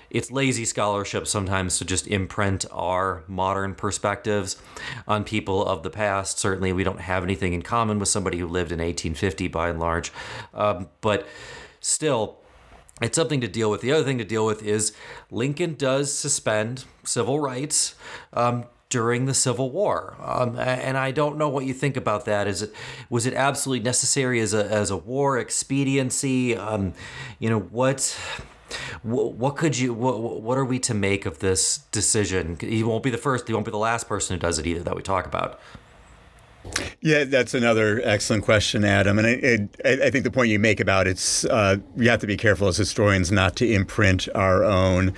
it's 0.09 0.31
lazy 0.31 0.65
scholarship 0.65 1.27
sometimes 1.27 1.77
to 1.79 1.85
just 1.85 2.07
imprint 2.07 2.65
our 2.71 3.23
modern 3.27 3.75
perspectives 3.75 4.61
on 5.07 5.23
people 5.23 5.65
of 5.65 5.83
the 5.83 5.89
past. 5.89 6.39
Certainly, 6.39 6.73
we 6.73 6.83
don't 6.83 7.01
have 7.01 7.23
anything 7.23 7.53
in 7.53 7.61
common 7.61 7.99
with 7.99 8.09
somebody 8.09 8.37
who 8.37 8.47
lived 8.47 8.71
in 8.71 8.79
1850 8.79 9.47
by 9.47 9.69
and 9.69 9.79
large. 9.79 10.11
Um, 10.53 10.89
but 11.01 11.27
still, 11.79 12.39
it's 13.01 13.15
something 13.15 13.41
to 13.41 13.47
deal 13.47 13.69
with. 13.69 13.81
The 13.81 13.91
other 13.91 14.03
thing 14.03 14.17
to 14.17 14.25
deal 14.25 14.45
with 14.45 14.63
is 14.63 14.93
Lincoln 15.29 15.75
does 15.75 16.13
suspend 16.13 16.85
civil 17.03 17.39
rights. 17.39 17.95
Um, 18.33 18.65
during 18.89 19.25
the 19.25 19.33
Civil 19.33 19.69
War, 19.69 20.15
um, 20.21 20.57
and 20.57 20.97
I 20.97 21.11
don't 21.11 21.37
know 21.37 21.49
what 21.49 21.65
you 21.65 21.73
think 21.73 21.97
about 21.97 22.23
that. 22.23 22.47
Is 22.47 22.61
it 22.61 22.73
was 23.09 23.25
it 23.25 23.33
absolutely 23.33 23.83
necessary 23.83 24.39
as 24.39 24.53
a 24.53 24.65
as 24.65 24.91
a 24.91 24.95
war 24.95 25.37
expediency? 25.37 26.55
Um, 26.55 26.93
you 27.37 27.49
know 27.49 27.59
what 27.59 28.17
what 29.03 29.55
could 29.55 29.77
you 29.77 29.93
what, 29.93 30.19
what 30.19 30.57
are 30.57 30.65
we 30.65 30.79
to 30.79 30.93
make 30.93 31.25
of 31.25 31.39
this 31.39 31.79
decision 31.91 32.57
he 32.59 32.83
won't 32.83 33.03
be 33.03 33.09
the 33.09 33.17
first 33.17 33.47
he 33.47 33.53
won't 33.53 33.65
be 33.65 33.71
the 33.71 33.77
last 33.77 34.07
person 34.07 34.35
who 34.35 34.39
does 34.39 34.59
it 34.59 34.67
either 34.67 34.83
that 34.83 34.95
we 34.95 35.01
talk 35.01 35.25
about 35.25 35.59
yeah, 37.01 37.23
that's 37.23 37.53
another 37.53 38.01
excellent 38.03 38.43
question, 38.43 38.83
Adam. 38.83 39.19
And 39.19 39.27
I, 39.27 39.87
I, 39.87 39.91
I 40.05 40.09
think 40.09 40.23
the 40.23 40.31
point 40.31 40.49
you 40.49 40.59
make 40.59 40.79
about 40.79 41.07
it's 41.07 41.45
uh, 41.45 41.77
you 41.95 42.09
have 42.09 42.19
to 42.21 42.27
be 42.27 42.37
careful 42.37 42.67
as 42.67 42.77
historians 42.77 43.31
not 43.31 43.55
to 43.57 43.71
imprint 43.71 44.27
our 44.35 44.63
own 44.63 45.13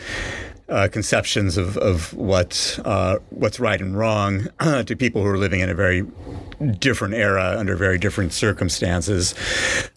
uh, 0.70 0.88
conceptions 0.92 1.58
of, 1.58 1.78
of 1.78 2.14
what 2.14 2.80
uh, 2.86 3.18
what's 3.30 3.60
right 3.60 3.82
and 3.82 3.98
wrong 3.98 4.48
to 4.86 4.96
people 4.96 5.24
who 5.24 5.28
are 5.28 5.38
living 5.38 5.60
in 5.60 5.70
a 5.70 5.74
very 5.74 6.06
different 6.80 7.14
era 7.14 7.56
under 7.58 7.76
very 7.76 7.98
different 7.98 8.34
circumstances. 8.34 9.34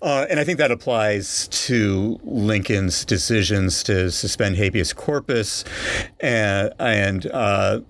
Uh, 0.00 0.26
and 0.30 0.38
I 0.38 0.44
think 0.44 0.58
that 0.58 0.70
applies 0.70 1.48
to 1.48 2.20
Lincoln's 2.22 3.04
decisions 3.04 3.82
to 3.84 4.10
suspend 4.10 4.56
habeas 4.56 4.92
corpus 4.92 5.64
and, 6.20 6.72
and 6.78 7.26
uh, 7.26 7.80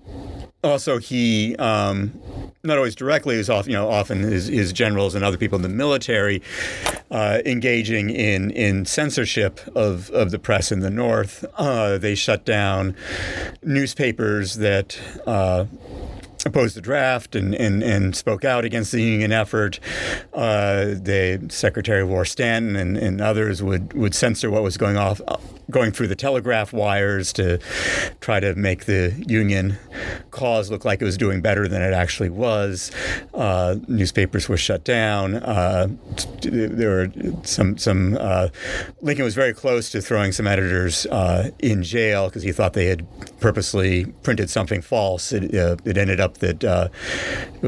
also 0.63 0.97
he 0.97 1.55
um, 1.57 2.19
not 2.63 2.77
always 2.77 2.95
directly 2.95 3.35
is 3.35 3.49
often 3.49 3.71
you 3.71 3.77
know 3.77 3.89
often 3.89 4.21
his, 4.23 4.47
his 4.47 4.73
generals 4.73 5.15
and 5.15 5.23
other 5.23 5.37
people 5.37 5.55
in 5.55 5.61
the 5.61 5.69
military 5.69 6.41
uh, 7.11 7.39
engaging 7.45 8.09
in 8.09 8.51
in 8.51 8.85
censorship 8.85 9.59
of 9.75 10.09
of 10.11 10.31
the 10.31 10.39
press 10.39 10.71
in 10.71 10.79
the 10.79 10.89
north. 10.89 11.45
Uh, 11.55 11.97
they 11.97 12.15
shut 12.15 12.45
down 12.45 12.95
newspapers 13.63 14.55
that 14.55 14.99
uh, 15.25 15.65
opposed 16.45 16.75
the 16.75 16.81
draft 16.81 17.35
and, 17.35 17.53
and, 17.55 17.83
and 17.83 18.15
spoke 18.15 18.45
out 18.45 18.65
against 18.65 18.91
the 18.91 19.01
union 19.01 19.31
effort. 19.31 19.79
Uh, 20.33 20.85
the 20.85 21.45
Secretary 21.49 22.01
of 22.01 22.09
War 22.09 22.25
Stanton 22.25 22.75
and, 22.75 22.97
and 22.97 23.21
others 23.21 23.61
would, 23.61 23.93
would 23.93 24.15
censor 24.15 24.49
what 24.49 24.63
was 24.63 24.77
going 24.77 24.97
off 24.97 25.21
going 25.69 25.91
through 25.91 26.07
the 26.07 26.15
telegraph 26.15 26.73
wires 26.73 27.33
to 27.33 27.59
try 28.21 28.39
to 28.39 28.55
make 28.55 28.85
the 28.85 29.13
union 29.27 29.77
cause 30.31 30.69
look 30.69 30.85
like 30.85 31.01
it 31.01 31.05
was 31.05 31.17
doing 31.17 31.41
better 31.41 31.67
than 31.67 31.81
it 31.81 31.93
actually 31.93 32.29
was. 32.29 32.91
Uh, 33.33 33.75
newspapers 33.87 34.49
were 34.49 34.57
shut 34.57 34.83
down. 34.83 35.35
Uh, 35.35 35.87
there 36.41 36.89
were 36.89 37.11
some 37.43 37.77
some. 37.77 38.17
Uh, 38.19 38.49
Lincoln 39.01 39.25
was 39.25 39.35
very 39.35 39.53
close 39.53 39.89
to 39.91 40.01
throwing 40.01 40.31
some 40.31 40.47
editors 40.47 41.05
uh, 41.07 41.51
in 41.59 41.83
jail 41.83 42.27
because 42.27 42.43
he 42.43 42.51
thought 42.51 42.73
they 42.73 42.87
had 42.87 43.05
purposely 43.39 44.05
printed 44.23 44.49
something 44.49 44.81
false. 44.81 45.31
It, 45.31 45.55
uh, 45.55 45.77
it 45.85 45.97
ended 45.97 46.19
up 46.19 46.32
up 46.33 46.39
that 46.39 46.63
uh, 46.63 46.89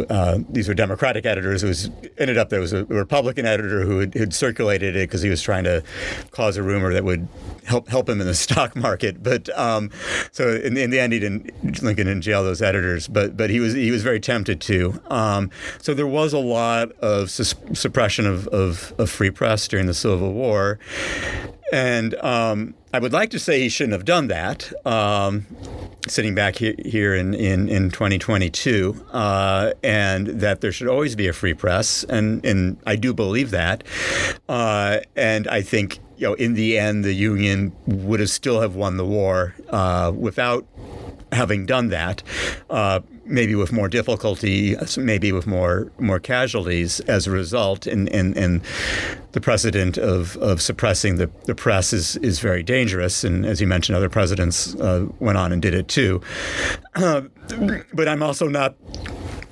uh, 0.09 0.39
these 0.49 0.67
were 0.67 0.73
Democratic 0.73 1.25
editors. 1.25 1.63
It 1.63 1.67
was 1.67 1.89
ended 2.17 2.37
up 2.37 2.49
there 2.49 2.59
was 2.59 2.73
a 2.73 2.85
Republican 2.85 3.45
editor 3.45 3.81
who 3.81 3.99
had, 3.99 4.13
had 4.13 4.33
circulated 4.33 4.95
it 4.95 5.07
because 5.07 5.21
he 5.21 5.29
was 5.29 5.41
trying 5.41 5.63
to 5.65 5.83
cause 6.31 6.57
a 6.57 6.63
rumor 6.63 6.93
that 6.93 7.03
would 7.03 7.27
help 7.65 7.87
help 7.87 8.09
him 8.09 8.21
in 8.21 8.27
the 8.27 8.35
stock 8.45 8.75
market. 8.75 9.21
But 9.21 9.49
um, 9.57 9.91
so 10.31 10.49
in, 10.55 10.77
in, 10.77 10.89
the 10.89 10.99
end, 10.99 11.13
he 11.13 11.19
didn't 11.19 11.81
Lincoln 11.83 12.07
didn't 12.07 12.21
jail 12.21 12.43
those 12.43 12.61
editors, 12.61 13.07
but 13.07 13.37
but 13.37 13.49
he 13.49 13.59
was 13.59 13.73
he 13.73 13.91
was 13.91 14.03
very 14.03 14.19
tempted 14.19 14.61
to. 14.61 15.01
Um, 15.09 15.51
so 15.81 15.93
there 15.93 16.07
was 16.07 16.33
a 16.33 16.39
lot 16.39 16.91
of 16.93 17.29
sus- 17.29 17.55
suppression 17.73 18.25
of, 18.25 18.47
of, 18.47 18.93
of 18.97 19.09
free 19.09 19.31
press 19.31 19.67
during 19.67 19.85
the 19.85 19.93
Civil 19.93 20.33
War, 20.33 20.79
and 21.71 22.15
um, 22.15 22.73
I 22.95 22.99
would 22.99 23.11
like 23.11 23.31
to 23.31 23.39
say 23.39 23.59
he 23.59 23.67
shouldn't 23.67 23.91
have 23.91 24.05
done 24.05 24.27
that. 24.27 24.71
Um, 24.87 25.45
sitting 26.07 26.33
back 26.33 26.55
here, 26.55 27.13
in, 27.13 27.33
in, 27.33 27.67
in 27.67 27.91
2022, 27.91 29.05
uh, 29.11 29.73
and 29.83 30.27
that 30.27 30.61
there 30.61 30.71
should 30.71 30.87
always 30.87 31.13
be 31.13 31.27
a 31.27 31.33
free 31.33 31.53
press, 31.53 32.05
and, 32.05 32.45
and 32.45 32.77
I 32.87 32.95
do 32.95 33.13
believe 33.13 33.51
that. 33.51 33.83
Uh, 34.47 34.99
and 35.13 35.45
I 35.49 35.61
think 35.61 35.99
you 36.15 36.27
know, 36.27 36.35
in 36.35 36.53
the 36.53 36.79
end, 36.79 37.03
the 37.03 37.11
Union 37.11 37.73
would 37.85 38.21
have 38.21 38.29
still 38.29 38.61
have 38.61 38.75
won 38.75 38.95
the 38.95 39.05
war 39.05 39.55
uh, 39.69 40.13
without 40.15 40.65
having 41.33 41.65
done 41.65 41.89
that. 41.89 42.23
Uh, 43.25 43.31
maybe 43.35 43.55
with 43.55 43.71
more 43.71 43.87
difficulty, 43.87 44.75
maybe 44.97 45.31
with 45.31 45.47
more 45.47 45.91
more 45.99 46.19
casualties 46.19 46.99
as 47.01 47.27
a 47.27 47.31
result. 47.31 47.87
And, 47.87 48.09
and, 48.09 48.37
and 48.37 48.61
the 49.31 49.41
precedent 49.41 49.97
of, 49.97 50.37
of 50.37 50.61
suppressing 50.61 51.17
the, 51.17 51.29
the 51.45 51.55
press 51.55 51.93
is, 51.93 52.17
is 52.17 52.39
very 52.39 52.63
dangerous. 52.63 53.23
And 53.23 53.45
as 53.45 53.61
you 53.61 53.67
mentioned, 53.67 53.95
other 53.95 54.09
presidents 54.09 54.75
uh, 54.75 55.07
went 55.19 55.37
on 55.37 55.51
and 55.51 55.61
did 55.61 55.73
it 55.73 55.87
too. 55.87 56.21
Uh, 56.95 57.21
but 57.93 58.07
I'm 58.07 58.23
also 58.23 58.47
not 58.47 58.75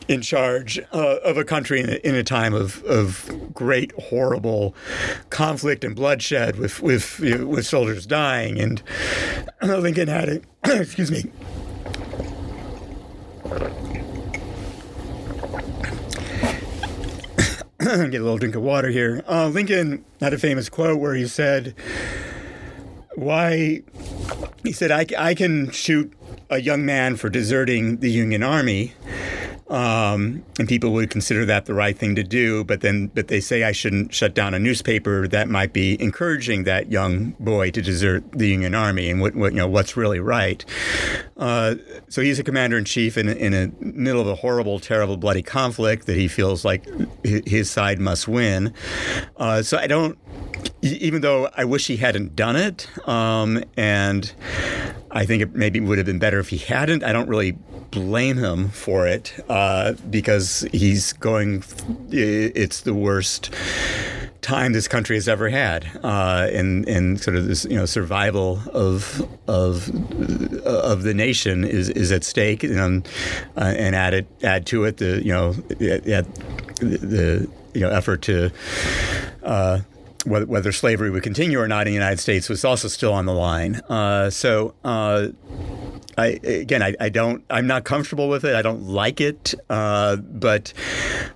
in 0.08 0.22
charge 0.22 0.80
uh, 0.92 1.18
of 1.24 1.38
a 1.38 1.46
country 1.46 1.80
in 1.80 1.90
a, 1.90 1.96
in 2.08 2.16
a 2.16 2.24
time 2.24 2.54
of, 2.54 2.84
of 2.84 3.54
great, 3.54 3.94
horrible 3.94 4.76
conflict 5.30 5.84
and 5.84 5.96
bloodshed 5.96 6.58
with 6.58 6.82
with 6.82 7.20
you 7.22 7.38
know, 7.38 7.48
with 7.48 7.66
soldiers 7.66 8.06
dying. 8.06 8.60
And 8.60 8.84
Lincoln 9.62 10.10
had 10.10 10.30
a 10.30 10.42
excuse 10.82 11.10
me 11.10 11.32
Get 17.80 17.90
a 17.90 18.24
little 18.24 18.38
drink 18.38 18.56
of 18.56 18.62
water 18.62 18.90
here. 18.90 19.24
Uh, 19.28 19.48
Lincoln 19.48 20.06
had 20.20 20.34
a 20.34 20.38
famous 20.38 20.70
quote 20.70 21.00
where 21.00 21.16
he 21.16 21.28
said, 21.28 21.76
Why? 23.16 23.82
He 24.64 24.72
said, 24.72 24.92
I, 24.92 25.06
I 25.18 25.34
can 25.36 25.70
shoot 25.72 26.14
a 26.50 26.60
young 26.60 26.86
man 26.86 27.16
for 27.16 27.30
deserting 27.30 27.98
the 27.98 28.12
Union 28.12 28.44
Army 28.44 28.94
um, 29.74 30.44
and 30.60 30.68
people 30.68 30.92
would 30.94 31.10
consider 31.10 31.46
that 31.46 31.66
the 31.66 31.74
right 31.74 31.98
thing 31.98 32.16
to 32.16 32.24
do. 32.24 32.64
But 32.64 32.82
then, 32.82 33.08
but 33.08 33.28
they 33.28 33.40
say 33.40 33.64
I 33.64 33.72
shouldn't 33.72 34.14
shut 34.14 34.36
down 34.36 34.54
a 34.54 34.60
newspaper 34.60 35.28
that 35.30 35.50
might 35.50 35.74
be 35.74 36.00
encouraging 36.02 36.66
that 36.66 36.92
young 36.92 37.32
boy 37.40 37.72
to 37.72 37.82
desert 37.82 38.24
the 38.34 38.48
Union 38.48 38.76
Army, 38.76 39.10
and 39.10 39.20
what, 39.20 39.36
what 39.36 39.54
you 39.54 39.58
know 39.58 39.68
what's 39.68 39.98
really 39.98 40.20
right. 40.20 40.64
Uh, 41.38 41.76
so 42.08 42.22
he's 42.22 42.38
a 42.38 42.44
commander 42.44 42.78
in 42.78 42.86
chief 42.86 43.18
in, 43.18 43.28
in 43.30 43.52
the 43.54 43.74
middle 43.80 44.22
of 44.22 44.28
a 44.28 44.36
horrible, 44.36 44.80
terrible, 44.80 45.18
bloody 45.18 45.42
conflict 45.42 46.06
that 46.06 46.18
he 46.18 46.28
feels 46.28 46.64
like 46.64 46.86
his 47.24 47.72
side 47.72 48.00
must 48.00 48.28
win. 48.28 48.74
Uh, 49.38 49.64
so 49.64 49.78
I 49.78 49.88
don't 49.88 50.20
even 50.82 51.22
though 51.22 51.50
I 51.56 51.66
wish 51.66 51.88
he 51.88 51.98
hadn't 51.98 52.36
done 52.36 52.56
it, 52.56 52.88
um, 53.08 53.64
and 53.76 54.32
I 55.14 55.26
think 55.26 55.44
it 55.44 55.54
maybe 55.54 55.80
would 55.80 56.00
have 56.00 56.08
been 56.08 56.20
better 56.20 56.40
if 56.40 56.50
he 56.50 56.58
hadn't. 56.58 57.04
I 57.04 57.14
don't 57.14 57.30
really 57.30 57.52
blame 57.92 58.38
him 58.38 58.70
for 58.70 59.08
it 59.08 59.34
uh, 59.48 59.94
because 60.10 60.66
he's 60.72 61.14
going. 61.14 61.64
It's 62.10 62.82
the 62.82 62.96
worst 62.96 63.54
time 64.42 64.74
this 64.74 64.88
country 64.88 65.16
has 65.16 65.28
ever 65.28 65.50
had, 65.50 65.86
uh, 66.04 66.50
in 66.52 66.84
in 66.86 67.18
sort 67.18 67.38
of 67.38 67.48
this 67.48 67.64
you 67.66 67.78
know 67.78 67.86
survival 67.86 68.60
of 68.74 69.22
of 69.48 69.88
of 70.66 71.04
the 71.04 71.14
nation 71.14 71.64
is 71.64 71.90
is 71.90 72.12
at 72.12 72.24
stake, 72.24 72.64
and 72.64 73.08
uh, 73.56 73.74
and 73.78 73.96
add 73.96 74.16
it 74.16 74.28
add 74.42 74.66
to 74.68 74.84
it 74.86 74.98
the 74.98 75.24
you 75.24 75.32
know 75.32 75.54
the, 75.54 76.26
the 76.80 77.50
you 77.76 77.82
know 77.82 77.90
effort 77.90 78.24
to. 78.24 78.52
Uh, 79.44 79.82
whether, 80.26 80.46
whether, 80.46 80.72
slavery 80.72 81.10
would 81.10 81.24
continue 81.24 81.60
or 81.60 81.68
not 81.68 81.88
in 81.88 81.92
the 81.92 81.94
United 81.94 82.20
States 82.20 82.50
was 82.50 82.64
also 82.66 82.88
still 82.88 83.14
on 83.14 83.26
the 83.26 83.34
line. 83.34 83.76
Uh, 83.90 84.30
so 84.30 84.74
uh, 84.84 85.28
I, 86.18 86.40
again, 86.44 86.82
I, 86.82 86.94
I, 87.00 87.10
don't. 87.10 87.44
I'm 87.50 87.68
not 87.68 87.84
comfortable 87.84 88.30
with 88.30 88.44
it. 88.44 88.56
I 88.56 88.62
don't 88.62 88.84
like 88.84 89.22
it. 89.22 89.54
Uh, 89.70 90.18
but 90.18 90.74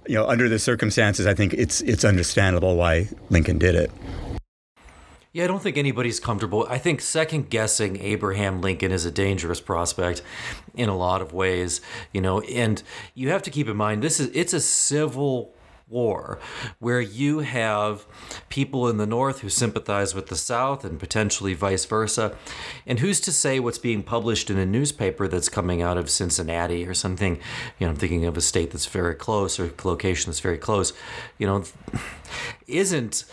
you 0.07 0.15
know, 0.15 0.27
under 0.27 0.49
the 0.49 0.59
circumstances, 0.59 1.25
I 1.25 1.33
think 1.33 1.53
it's 1.53 1.81
it's 1.81 2.05
understandable 2.05 2.75
why 2.75 3.09
Lincoln 3.29 3.57
did 3.57 3.75
it. 3.75 3.91
Yeah, 5.33 5.43
I 5.43 5.47
don't 5.47 5.61
think 5.61 5.77
anybody's 5.77 6.19
comfortable. 6.19 6.65
I 6.69 6.79
think 6.79 7.01
second 7.01 7.49
guessing 7.49 7.99
Abraham 8.01 8.61
Lincoln 8.61 8.91
is 8.91 9.05
a 9.05 9.11
dangerous 9.11 9.61
prospect 9.61 10.23
in 10.73 10.89
a 10.89 10.97
lot 10.97 11.21
of 11.21 11.33
ways. 11.33 11.81
You 12.11 12.21
know, 12.21 12.41
and 12.41 12.81
you 13.13 13.29
have 13.29 13.43
to 13.43 13.51
keep 13.51 13.67
in 13.67 13.77
mind 13.77 14.01
this 14.03 14.19
is 14.19 14.29
it's 14.33 14.53
a 14.53 14.61
civil 14.61 15.53
war, 15.89 16.39
where 16.79 17.01
you 17.01 17.39
have 17.39 18.05
people 18.49 18.87
in 18.87 18.97
the 18.97 19.05
North 19.05 19.39
who 19.39 19.49
sympathize 19.49 20.13
with 20.13 20.27
the 20.27 20.35
South 20.35 20.83
and 20.83 20.99
potentially 20.99 21.53
vice 21.53 21.85
versa. 21.85 22.35
And 22.85 22.99
who's 22.99 23.19
to 23.21 23.31
say 23.31 23.59
what's 23.59 23.77
being 23.77 24.03
published 24.03 24.49
in 24.49 24.57
a 24.57 24.65
newspaper 24.65 25.27
that's 25.27 25.49
coming 25.49 25.81
out 25.81 25.97
of 25.97 26.09
Cincinnati 26.09 26.85
or 26.85 26.93
something? 26.93 27.39
You 27.79 27.87
know, 27.87 27.91
I'm 27.91 27.95
thinking 27.95 28.25
of 28.25 28.37
a 28.37 28.41
state 28.41 28.71
that's 28.71 28.85
very 28.85 29.15
close 29.15 29.59
or 29.59 29.71
location 29.83 30.29
that's 30.31 30.39
very 30.39 30.57
close, 30.57 30.93
you 31.37 31.47
know, 31.47 31.63
isn't 32.67 33.23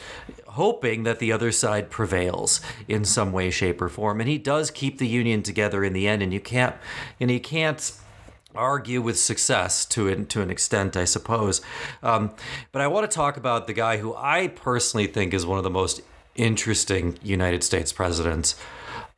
hoping 0.47 1.03
that 1.03 1.19
the 1.19 1.33
other 1.33 1.51
side 1.51 1.91
prevails 1.91 2.61
in 2.87 3.05
some 3.05 3.33
way, 3.33 3.51
shape, 3.51 3.83
or 3.83 3.89
form. 3.89 4.21
And 4.21 4.29
he 4.29 4.39
does 4.39 4.71
keep 4.71 4.99
the 4.99 5.09
Union 5.09 5.43
together 5.43 5.83
in 5.83 5.93
the 5.93 6.07
end, 6.07 6.23
and 6.23 6.33
you 6.33 6.39
can't, 6.39 6.77
and 7.19 7.29
he 7.29 7.41
can't 7.41 7.93
argue 8.55 9.01
with 9.01 9.19
success 9.19 9.85
to 9.87 10.09
an, 10.09 10.27
to 10.27 10.43
an 10.43 10.51
extent, 10.51 10.97
I 10.97 11.05
suppose. 11.05 11.61
Um, 12.03 12.33
but 12.73 12.83
I 12.83 12.87
want 12.87 13.11
to 13.11 13.15
talk 13.15 13.37
about 13.37 13.67
the 13.67 13.73
guy 13.73 13.99
who 13.99 14.15
I 14.17 14.49
personally 14.49 15.07
think 15.07 15.35
is 15.35 15.47
one 15.47 15.59
of 15.59 15.65
the 15.65 15.71
most 15.71 16.01
interesting 16.35 17.19
United 17.23 17.63
States 17.63 17.93
presidents 17.93 18.57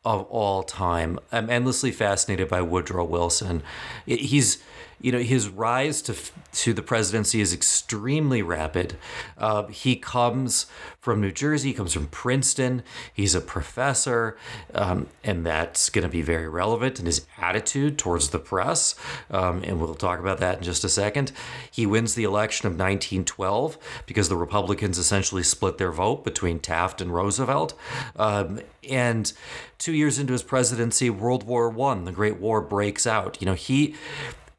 of 0.05 0.22
all 0.30 0.62
time. 0.62 1.18
I'm 1.32 1.51
endlessly 1.51 1.91
fascinated 1.91 2.49
by 2.49 2.61
Woodrow 2.61 3.05
Wilson. 3.05 3.62
He's 4.07 4.62
you 5.01 5.12
know 5.12 5.18
his 5.18 5.49
rise 5.49 6.03
to 6.03 6.14
to 6.53 6.72
the 6.72 6.82
presidency 6.82 7.40
is 7.40 7.53
extremely 7.53 8.40
rapid. 8.40 8.97
Uh, 9.36 9.66
he 9.66 9.94
comes 9.94 10.66
from 10.99 11.20
New 11.20 11.30
Jersey, 11.30 11.68
he 11.68 11.74
comes 11.74 11.92
from 11.92 12.07
Princeton. 12.07 12.82
He's 13.12 13.34
a 13.34 13.40
professor, 13.40 14.36
um, 14.74 15.09
and 15.22 15.44
that's 15.44 15.90
going 15.90 16.05
to 16.05 16.09
be 16.09 16.22
very 16.22 16.49
relevant 16.49 16.99
in 16.99 17.07
his 17.07 17.26
attitude 17.38 17.99
towards 17.99 18.30
the 18.30 18.38
press. 18.38 18.94
Um, 19.30 19.62
and 19.64 19.80
we'll 19.80 19.94
talk 19.94 20.18
about 20.18 20.38
that 20.38 20.59
in 20.59 20.64
just 20.64 20.82
a 20.82 20.88
second. 20.88 21.30
He 21.70 21.86
wins 21.86 22.14
the 22.14 22.24
election 22.24 22.66
of 22.66 22.72
1912 22.72 23.78
because 24.07 24.28
the 24.28 24.36
Republicans 24.36 24.99
essentially 24.99 25.42
split 25.42 25.78
their 25.78 25.92
vote 25.92 26.24
between 26.24 26.59
Taft 26.59 27.01
and 27.01 27.12
Roosevelt. 27.12 27.74
Um, 28.16 28.61
and 28.88 29.32
two 29.78 29.92
years 29.92 30.18
into 30.18 30.32
his 30.32 30.42
presidency, 30.42 31.11
World 31.11 31.44
War 31.44 31.68
One, 31.68 32.05
the 32.05 32.12
Great 32.12 32.40
War 32.40 32.61
breaks 32.61 33.07
out. 33.07 33.40
You 33.40 33.47
know 33.47 33.55
he 33.55 33.94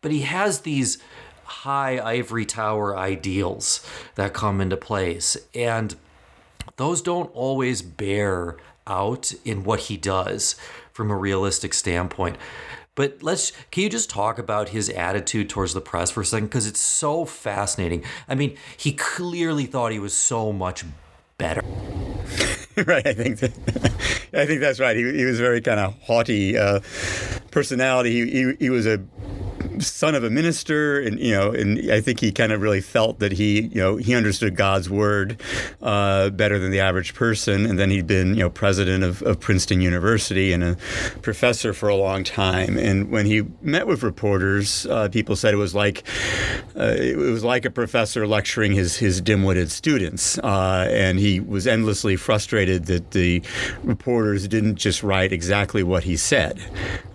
but 0.02 0.12
he 0.12 0.22
has 0.22 0.62
these 0.62 0.98
high 1.44 2.00
ivory 2.00 2.46
tower 2.46 2.98
ideals 2.98 3.86
that 4.16 4.34
come 4.34 4.62
into 4.62 4.78
place. 4.78 5.38
And 5.56 5.96
those 6.76 7.02
don't 7.02 7.34
always 7.34 7.82
bear 7.82 8.58
out 8.86 9.34
in 9.44 9.64
what 9.64 9.82
he 9.82 9.98
does 9.98 10.56
from 10.92 11.12
a 11.12 11.16
realistic 11.16 11.74
standpoint. 11.74 12.38
But 12.96 13.22
let's 13.22 13.52
can 13.70 13.84
you 13.84 13.90
just 13.90 14.10
talk 14.10 14.40
about 14.40 14.70
his 14.70 14.90
attitude 14.90 15.50
towards 15.50 15.74
the 15.74 15.82
press 15.82 16.10
for 16.10 16.22
a 16.22 16.26
second? 16.26 16.48
Because 16.48 16.66
it's 16.66 16.80
so 16.80 17.26
fascinating. 17.26 18.04
I 18.28 18.34
mean, 18.34 18.58
he 18.76 18.92
clearly 18.94 19.68
thought 19.68 19.92
he 19.92 20.00
was 20.00 20.16
so 20.16 20.52
much 20.52 20.84
better. 21.38 21.62
right, 22.86 23.06
I 23.06 23.14
think 23.14 23.40
that, 23.40 23.52
I 24.34 24.46
think 24.48 24.62
that's 24.62 24.80
right. 24.80 24.98
He, 24.98 25.04
he 25.16 25.26
was 25.26 25.40
very 25.40 25.62
kind 25.62 25.80
of 25.80 25.96
haughty 26.02 26.58
uh, 26.58 26.80
personality. 27.52 28.26
He, 28.26 28.32
he, 28.32 28.54
he 28.60 28.70
was 28.72 28.88
a 28.88 28.98
son 29.82 30.16
of 30.16 30.24
a 30.24 30.30
minister, 30.30 31.00
and 31.00 31.20
you 31.20 31.32
know, 31.32 31.52
and 31.52 31.92
I 31.92 32.02
think 32.02 32.20
he 32.20 32.32
kind 32.32 32.52
of 32.52 32.62
really 32.62 32.82
felt 32.82 33.20
that 33.20 33.34
he, 33.34 33.62
you 33.62 33.82
know, 33.82 33.98
he 33.98 34.16
understood 34.16 34.56
God's 34.56 34.90
word 34.90 35.42
uh, 35.82 36.30
better 36.32 36.60
than 36.60 36.72
the 36.72 36.80
average 36.80 37.14
person. 37.14 37.66
And 37.66 37.78
then 37.78 37.90
he'd 37.90 38.08
been, 38.08 38.30
you 38.30 38.42
know, 38.42 38.50
president 38.50 39.04
of, 39.04 39.22
of, 39.24 39.40
Princeton 39.40 39.82
University 39.82 40.52
and 40.52 40.64
a 40.64 40.78
professor 41.22 41.74
for 41.74 41.90
a 41.90 41.96
long 41.96 42.24
time. 42.24 42.78
And 42.78 43.12
when 43.12 43.26
he 43.26 43.44
met 43.62 43.88
with 43.88 44.04
reporters, 44.04 44.86
uh, 44.88 45.10
people 45.10 45.36
said 45.36 45.54
it 45.54 45.58
was 45.58 45.76
like 45.76 46.04
uh, 46.76 46.96
it 46.98 47.18
was 47.18 47.44
like 47.44 47.66
a 47.66 47.70
professor 47.72 48.28
lecturing 48.28 48.72
his 48.72 48.98
his 48.98 49.22
dim-witted 49.22 49.72
students, 49.72 50.38
uh, 50.40 50.88
and 50.90 51.20
he 51.20 51.40
was 51.40 51.68
endlessly 51.68 52.16
frustrated 52.16 52.86
that 52.86 53.12
the 53.12 53.42
reporters 53.84 54.48
didn't 54.48 54.76
just 54.76 55.04
write 55.04 55.32
exactly 55.32 55.84
what 55.84 56.04
he 56.04 56.18
said, 56.18 56.60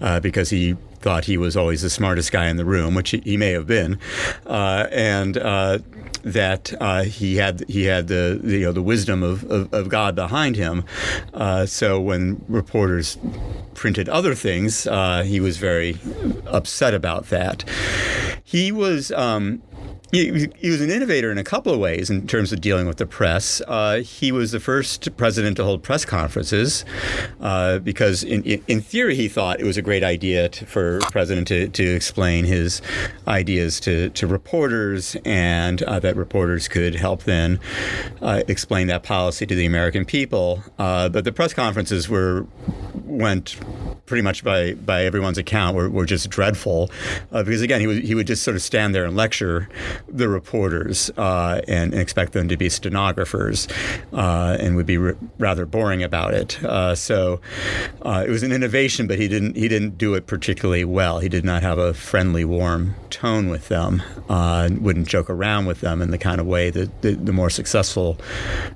uh, 0.01 0.21
because 0.21 0.51
he 0.51 0.77
thought 1.03 1.25
he 1.27 1.37
was 1.37 1.57
always 1.57 1.83
the 1.83 1.91
smartest 1.91 2.33
guy 2.33 2.49
in 2.49 2.57
the 2.57 2.65
room, 2.65 2.95
which 2.95 3.11
he, 3.11 3.37
may 3.37 3.51
have 3.51 3.67
been, 3.67 3.99
uh, 4.47 4.87
and 4.91 5.37
uh, 5.37 5.79
that 6.23 6.73
uh, 6.81 7.03
he 7.03 7.37
had 7.37 7.69
he 7.69 7.85
had 7.85 8.09
the, 8.09 8.41
the, 8.43 8.59
you 8.59 8.67
know 8.67 8.73
the 8.73 8.83
wisdom 8.83 9.23
of, 9.23 9.45
of, 9.51 9.73
of 9.75 9.89
God 9.89 10.15
behind 10.15 10.57
him. 10.57 10.85
Uh, 11.35 11.67
so 11.67 12.01
when 12.01 12.45
reporters 12.49 13.19
printed 13.75 14.09
other 14.09 14.35
things, 14.35 14.87
uh, 14.87 15.23
he 15.25 15.41
was 15.41 15.57
very 15.59 15.99
upset 16.47 16.95
about 16.95 17.27
that. 17.27 17.65
He 18.45 18.73
was. 18.73 19.13
Um, 19.13 19.63
he, 20.13 20.51
he, 20.59 20.69
was 20.69 20.83
an 20.83 20.91
innovator 20.91 21.33
in 21.33 21.39
a 21.39 21.45
couple 21.45 21.73
of 21.73 21.81
ways 21.81 22.11
in 22.11 22.27
terms 22.27 22.53
of 22.53 22.61
dealing 22.61 22.87
with 22.87 22.99
the 22.99 23.07
press. 23.07 23.63
Uh, 23.67 23.97
he 23.97 24.31
was 24.31 24.53
the 24.53 24.61
first 24.61 25.17
president 25.17 25.57
to 25.57 25.65
hold 25.65 25.83
press 25.83 26.05
conferences 26.05 26.85
uh, 27.41 27.79
because, 27.79 28.23
in, 28.23 28.43
in, 28.45 28.83
theory, 28.83 29.15
he 29.15 29.27
thought 29.27 29.59
it 29.59 29.65
was 29.65 29.79
a 29.79 29.83
great 29.83 30.05
idea 30.05 30.51
to, 30.51 30.67
for 30.67 30.99
a 30.99 31.01
president 31.11 31.49
to, 31.49 31.67
to 31.69 31.83
explain 31.83 32.45
his 32.45 32.83
ideas 33.27 33.81
to, 33.81 34.11
to 34.11 34.27
reporters 34.27 35.17
and 35.25 35.83
uh, 35.85 35.99
that 35.99 36.15
reporters 36.15 36.69
could 36.69 36.95
help 36.95 37.23
then 37.23 37.59
uh, 38.21 38.43
explain 38.49 38.89
that 38.89 39.03
policy 39.03 39.47
to 39.47 39.55
the 39.55 39.65
American 39.65 40.05
people. 40.05 40.63
Uh, 40.79 41.09
but 41.09 41.25
the 41.25 41.33
press 41.33 41.55
conferences 41.55 42.07
were 42.11 42.47
went 43.05 43.57
pretty 44.07 44.23
much 44.23 44.45
by, 44.45 44.75
by 44.75 45.05
everyone's 45.05 45.39
account 45.39 45.77
were, 45.77 45.89
were 45.89 46.05
just 46.05 46.29
dreadful 46.29 46.91
uh, 47.31 47.43
because 47.43 47.63
again 47.63 47.81
he 47.81 47.87
would 47.87 48.03
he 48.03 48.15
would 48.15 48.27
just 48.27 48.43
sort 48.43 48.57
of 48.57 48.63
stand 48.63 48.95
there 48.95 49.05
and 49.05 49.17
lecture 49.17 49.69
the 50.09 50.29
reporters 50.29 51.11
uh, 51.17 51.61
and, 51.69 51.93
expect 51.93 52.33
them 52.33 52.49
to 52.49 52.57
be 52.57 52.69
stenographers 52.69 53.69
uh, 54.13 54.57
and 54.59 54.77
would 54.77 54.87
be 54.87 54.99
re- 54.99 55.15
rather 55.39 55.67
boring 55.67 56.03
about 56.03 56.35
it. 56.35 56.63
Uh, 56.65 56.95
so 56.95 57.41
uh, 58.03 58.25
it 58.27 58.31
was 58.31 58.43
an 58.43 58.51
innovation, 58.51 59.07
but 59.07 59.19
he 59.19 59.29
didn't 59.29 59.57
he 59.57 59.69
didn't 59.69 59.99
do 59.99 60.15
it 60.15 60.27
particularly 60.27 60.85
well. 60.85 61.19
He 61.19 61.29
did 61.29 61.45
not 61.45 61.63
have 61.63 61.79
a 61.79 61.93
friendly, 61.95 62.45
warm 62.45 62.95
tone 63.11 63.49
with 63.49 63.69
them. 63.69 64.03
Uh, 64.29 64.71
wouldn't 64.81 65.07
joke 65.07 65.29
around 65.29 65.67
with 65.67 65.81
them 65.81 66.01
in 66.01 66.11
the 66.11 66.19
kind 66.19 66.41
of 66.41 66.47
way 66.47 66.71
that 66.71 67.03
the, 67.03 67.13
the 67.13 67.33
more 67.33 67.51
successful 67.51 68.19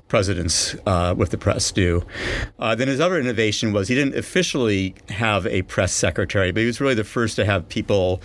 presidents 0.07 0.75
uh, 0.85 1.13
with 1.17 1.31
the 1.31 1.37
press 1.37 1.71
do. 1.71 2.05
then 2.59 2.87
his 2.87 2.99
other 2.99 3.19
innovation 3.19 3.73
was 3.73 3.87
he 3.87 3.95
didn't 3.95 4.15
officially 4.15 4.95
have 5.09 5.45
a 5.47 5.63
press 5.63 5.91
secretary, 5.91 6.51
but 6.51 6.61
he 6.61 6.65
was 6.65 6.79
really 6.79 6.95
the 6.95 7.03
first 7.03 7.35
to 7.35 7.45
have 7.45 7.67
people 7.67 8.21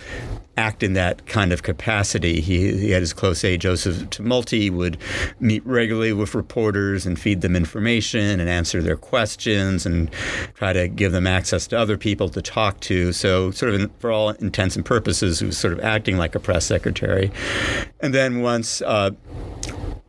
act 0.55 0.83
in 0.83 0.93
that 0.93 1.25
kind 1.25 1.51
of 1.51 1.63
capacity. 1.63 2.39
He, 2.39 2.77
he 2.77 2.91
had 2.91 3.01
his 3.01 3.13
close 3.13 3.43
aide, 3.43 3.61
Joseph 3.61 4.09
Tumulty, 4.09 4.69
would 4.69 4.97
meet 5.39 5.65
regularly 5.65 6.13
with 6.13 6.35
reporters 6.35 7.05
and 7.05 7.19
feed 7.19 7.41
them 7.41 7.55
information 7.55 8.39
and 8.39 8.47
answer 8.47 8.81
their 8.81 8.95
questions 8.95 9.85
and 9.85 10.11
try 10.53 10.71
to 10.71 10.87
give 10.87 11.11
them 11.11 11.25
access 11.25 11.65
to 11.67 11.77
other 11.77 11.97
people 11.97 12.29
to 12.29 12.41
talk 12.41 12.79
to. 12.81 13.11
So, 13.13 13.51
sort 13.51 13.73
of, 13.73 13.81
in, 13.81 13.89
for 13.99 14.11
all 14.11 14.29
intents 14.29 14.75
and 14.75 14.85
purposes, 14.85 15.39
he 15.39 15.45
was 15.45 15.57
sort 15.57 15.73
of 15.73 15.79
acting 15.79 16.17
like 16.17 16.35
a 16.35 16.39
press 16.39 16.65
secretary. 16.65 17.31
And 17.99 18.13
then 18.13 18.41
once 18.41 18.81
uh, 18.81 19.11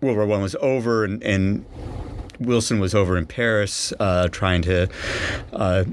World 0.01 0.17
War 0.17 0.27
One 0.27 0.43
was 0.43 0.57
over 0.57 1.05
and, 1.05 1.23
and 1.23 1.65
Wilson 2.39 2.81
was 2.81 2.95
over 2.95 3.17
in 3.17 3.27
Paris 3.27 3.93
uh, 3.99 4.29
trying 4.29 4.63
to 4.63 4.89
uh, 5.53 5.85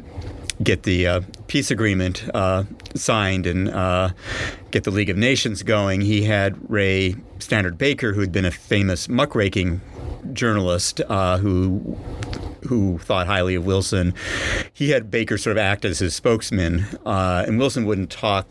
get 0.63 0.83
the 0.83 1.07
uh, 1.07 1.21
peace 1.47 1.71
agreement 1.71 2.23
uh, 2.33 2.63
signed 2.95 3.45
and 3.45 3.69
uh, 3.69 4.09
get 4.71 4.83
the 4.83 4.91
League 4.91 5.09
of 5.09 5.17
Nations 5.17 5.63
going, 5.63 6.01
he 6.01 6.23
had 6.23 6.57
Ray 6.69 7.15
Stannard 7.39 7.77
Baker, 7.77 8.13
who 8.13 8.21
had 8.21 8.31
been 8.31 8.45
a 8.45 8.51
famous 8.51 9.09
muckraking 9.09 9.81
journalist 10.33 11.01
uh, 11.09 11.37
who 11.37 11.97
who 12.67 12.99
thought 12.99 13.25
highly 13.27 13.55
of 13.55 13.65
Wilson. 13.65 14.13
He 14.71 14.91
had 14.91 15.09
Baker 15.09 15.37
sort 15.37 15.57
of 15.57 15.61
act 15.61 15.83
as 15.83 15.99
his 15.99 16.15
spokesman, 16.15 16.85
uh, 17.05 17.43
and 17.47 17.57
Wilson 17.57 17.85
wouldn't 17.85 18.11
talk 18.11 18.47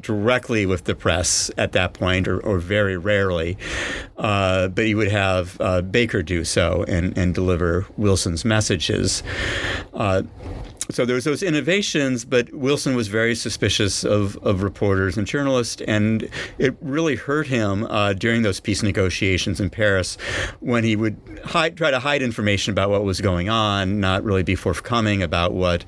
directly 0.00 0.64
with 0.64 0.84
the 0.84 0.94
press 0.94 1.50
at 1.58 1.72
that 1.72 1.92
point, 1.92 2.26
or, 2.26 2.40
or 2.40 2.58
very 2.58 2.96
rarely, 2.96 3.58
uh, 4.16 4.68
but 4.68 4.86
he 4.86 4.94
would 4.94 5.10
have 5.10 5.60
uh, 5.60 5.82
Baker 5.82 6.22
do 6.22 6.42
so 6.42 6.84
and, 6.88 7.16
and 7.18 7.34
deliver 7.34 7.86
Wilson's 7.96 8.44
messages. 8.44 9.22
Uh, 9.92 10.22
so 10.90 11.04
there 11.04 11.14
was 11.14 11.24
those 11.24 11.42
innovations, 11.42 12.24
but 12.24 12.52
Wilson 12.52 12.94
was 12.94 13.08
very 13.08 13.34
suspicious 13.34 14.04
of, 14.04 14.36
of 14.38 14.62
reporters 14.62 15.16
and 15.16 15.26
journalists, 15.26 15.82
and 15.86 16.28
it 16.58 16.76
really 16.80 17.16
hurt 17.16 17.46
him 17.46 17.84
uh, 17.84 18.12
during 18.12 18.42
those 18.42 18.60
peace 18.60 18.82
negotiations 18.82 19.60
in 19.60 19.70
Paris 19.70 20.16
when 20.60 20.84
he 20.84 20.96
would 20.96 21.16
hide, 21.44 21.76
try 21.76 21.90
to 21.90 21.98
hide 21.98 22.22
information 22.22 22.72
about 22.72 22.90
what 22.90 23.04
was 23.04 23.20
going 23.20 23.48
on, 23.48 24.00
not 24.00 24.24
really 24.24 24.42
be 24.42 24.54
forthcoming 24.54 25.22
about 25.22 25.52
what 25.52 25.84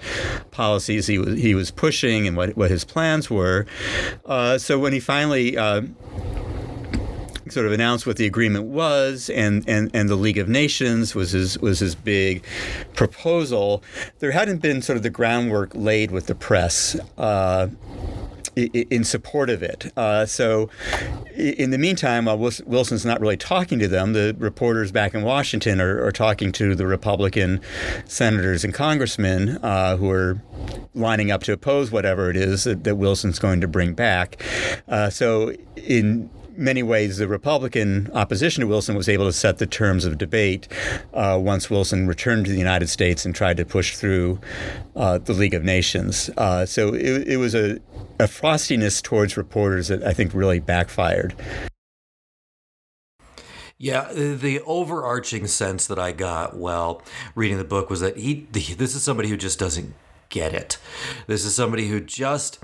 policies 0.51 1.07
he 1.07 1.19
was, 1.19 1.39
he 1.39 1.55
was 1.55 1.71
pushing 1.71 2.27
and 2.27 2.37
what, 2.37 2.57
what 2.57 2.71
his 2.71 2.85
plans 2.85 3.31
were. 3.31 3.67
Uh, 4.27 4.59
so 4.59 4.79
when 4.79 4.93
he 4.93 5.01
finally 5.01 5.57
uh, 5.57 5.83
sort 7.51 7.67
of 7.67 7.73
announced 7.73 8.07
what 8.07 8.17
the 8.17 8.27
agreement 8.27 8.67
was, 8.67 9.31
and, 9.31 9.69
and, 9.69 9.91
and 9.95 10.09
the 10.09 10.17
League 10.17 10.39
of 10.39 10.49
Nations 10.49 11.15
was 11.15 11.33
his 11.33 11.59
was 11.59 11.81
his 11.81 11.95
big 11.95 12.45
proposal. 12.95 13.83
There 14.21 14.33
hadn't 14.33 14.63
been 14.63 14.83
sort 14.83 14.97
of 14.97 15.03
the 15.03 15.11
groundwork 15.11 15.73
laid 15.75 16.11
with 16.11 16.27
the 16.27 16.35
press. 16.35 16.97
Uh, 17.19 17.69
in 18.55 19.05
support 19.05 19.49
of 19.49 19.63
it. 19.63 19.91
Uh, 19.97 20.27
so, 20.27 20.69
in 21.35 21.71
the 21.71 21.79
meantime, 21.79 22.27
while 22.27 22.37
Wilson's 22.39 23.05
not 23.05 23.21
really 23.21 23.37
talking 23.37 23.79
to 23.79 23.89
them, 23.89 24.13
the 24.13 24.37
reporters 24.39 24.93
back 24.93 25.15
in 25.15 25.23
Washington 25.23 25.81
are, 25.81 26.05
are 26.05 26.13
talking 26.13 26.53
to 26.53 26.75
the 26.75 26.87
Republican 26.87 27.61
senators 28.05 28.63
and 28.65 28.75
congressmen 28.75 29.59
uh, 29.63 29.97
who 29.97 30.11
are 30.11 30.43
lining 30.95 31.31
up 31.31 31.43
to 31.45 31.53
oppose 31.53 31.91
whatever 31.91 32.29
it 32.29 32.37
is 32.37 32.65
that, 32.65 32.85
that 32.85 32.97
Wilson's 32.97 33.39
going 33.39 33.61
to 33.63 33.69
bring 33.69 33.95
back. 33.95 34.43
Uh, 34.87 35.09
so, 35.09 35.55
in 35.77 36.29
many 36.57 36.83
ways, 36.83 37.19
the 37.19 37.29
Republican 37.29 38.11
opposition 38.13 38.63
to 38.63 38.67
Wilson 38.67 38.95
was 38.95 39.09
able 39.09 39.27
to 39.27 39.33
set 39.33 39.59
the 39.59 39.67
terms 39.67 40.05
of 40.05 40.19
debate 40.19 40.69
uh, 41.15 41.39
once 41.41 41.71
Wilson 41.71 42.07
returned 42.07 42.47
to 42.47 42.53
the 42.53 42.59
United 42.59 42.89
States 42.89 43.25
and 43.25 43.35
tried 43.35 43.57
to 43.57 43.65
push 43.65 43.97
through 43.97 44.41
uh, 44.97 45.19
the 45.19 45.33
League 45.33 45.55
of 45.55 45.65
Nations. 45.65 46.31
Uh, 46.37 46.67
so 46.67 46.95
it, 46.95 47.29
it 47.29 47.37
was 47.37 47.55
a, 47.55 47.81
a 48.19 48.27
frostiness 48.27 49.03
towards 49.03 49.37
reporters 49.37 49.89
that 49.89 50.03
I 50.03 50.13
think 50.13 50.35
really 50.35 50.61
backfired. 50.61 51.35
Yeah, 53.79 54.13
the 54.13 54.61
overarching 54.61 55.49
sense 55.49 55.89
that 55.89 55.99
I 55.99 56.13
got 56.13 56.57
while 56.57 57.03
reading 57.35 57.59
the 57.59 57.65
book 57.65 57.91
was 57.91 57.99
that 57.99 58.17
he, 58.17 58.47
this 58.53 58.95
is 58.95 59.03
somebody 59.03 59.29
who 59.29 59.37
just 59.37 59.59
doesn't 59.59 59.93
get 60.33 60.53
it. 60.53 60.79
This 61.29 61.45
is 61.45 61.55
somebody 61.55 61.87
who 61.87 62.01
just, 62.01 62.59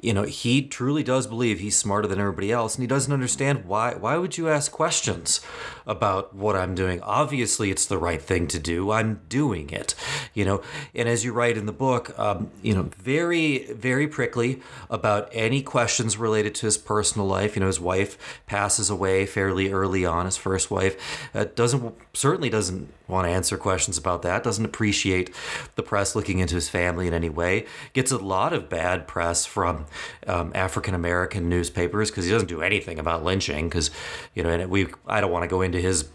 you 0.00 0.12
know, 0.12 0.24
he 0.24 0.60
truly 0.60 1.02
does 1.02 1.26
believe 1.26 1.60
he's 1.60 1.78
smarter 1.78 2.06
than 2.06 2.20
everybody 2.20 2.52
else, 2.52 2.74
and 2.74 2.82
he 2.82 2.86
doesn't 2.86 3.12
understand 3.12 3.64
why. 3.64 3.94
Why 3.94 4.18
would 4.18 4.36
you 4.36 4.50
ask 4.50 4.70
questions 4.70 5.40
about 5.86 6.34
what 6.34 6.56
I'm 6.56 6.74
doing? 6.74 7.00
Obviously, 7.02 7.70
it's 7.70 7.86
the 7.86 7.98
right 7.98 8.20
thing 8.20 8.46
to 8.48 8.58
do. 8.58 8.90
I'm 8.90 9.20
doing 9.28 9.70
it, 9.70 9.94
you 10.34 10.44
know. 10.44 10.62
And 10.94 11.08
as 11.08 11.24
you 11.24 11.32
write 11.32 11.56
in 11.56 11.66
the 11.66 11.72
book, 11.72 12.18
um, 12.18 12.50
you 12.62 12.74
know, 12.74 12.90
very, 12.98 13.72
very 13.72 14.06
prickly 14.06 14.60
about 14.90 15.28
any 15.32 15.62
questions 15.62 16.16
related 16.16 16.54
to 16.56 16.66
his 16.66 16.78
personal 16.78 17.26
life. 17.26 17.56
You 17.56 17.60
know, 17.60 17.66
his 17.66 17.80
wife 17.80 18.42
passes 18.46 18.90
away 18.90 19.26
fairly 19.26 19.72
early 19.72 20.04
on. 20.04 20.26
His 20.26 20.36
first 20.36 20.70
wife 20.70 20.96
uh, 21.34 21.44
doesn't 21.54 21.94
certainly 22.12 22.50
doesn't 22.50 22.92
want 23.08 23.26
to 23.26 23.30
answer 23.30 23.56
questions 23.56 23.98
about 23.98 24.22
that. 24.22 24.42
Doesn't 24.42 24.64
appreciate 24.64 25.34
the 25.76 25.82
press 25.82 26.16
looking 26.16 26.38
into 26.38 26.54
his 26.54 26.68
family 26.68 27.06
in 27.06 27.14
any 27.14 27.28
way. 27.28 27.66
Gets 27.92 28.10
a 28.10 28.18
lot 28.18 28.52
of 28.52 28.68
bad 28.68 29.06
press 29.06 29.44
from 29.46 29.86
um, 30.26 30.52
African 30.54 30.94
American 30.94 31.48
newspapers 31.48 32.10
because 32.10 32.24
he 32.24 32.30
doesn't 32.30 32.48
do 32.48 32.62
anything 32.62 32.98
about 32.98 33.22
lynching. 33.22 33.68
Because 33.68 33.90
you 34.34 34.42
know, 34.42 34.50
and 34.50 34.70
we 34.70 34.88
I 35.06 35.20
don't 35.20 35.30
want 35.30 35.44
to 35.44 35.48
go 35.48 35.60
into 35.60 35.71
his 35.80 36.08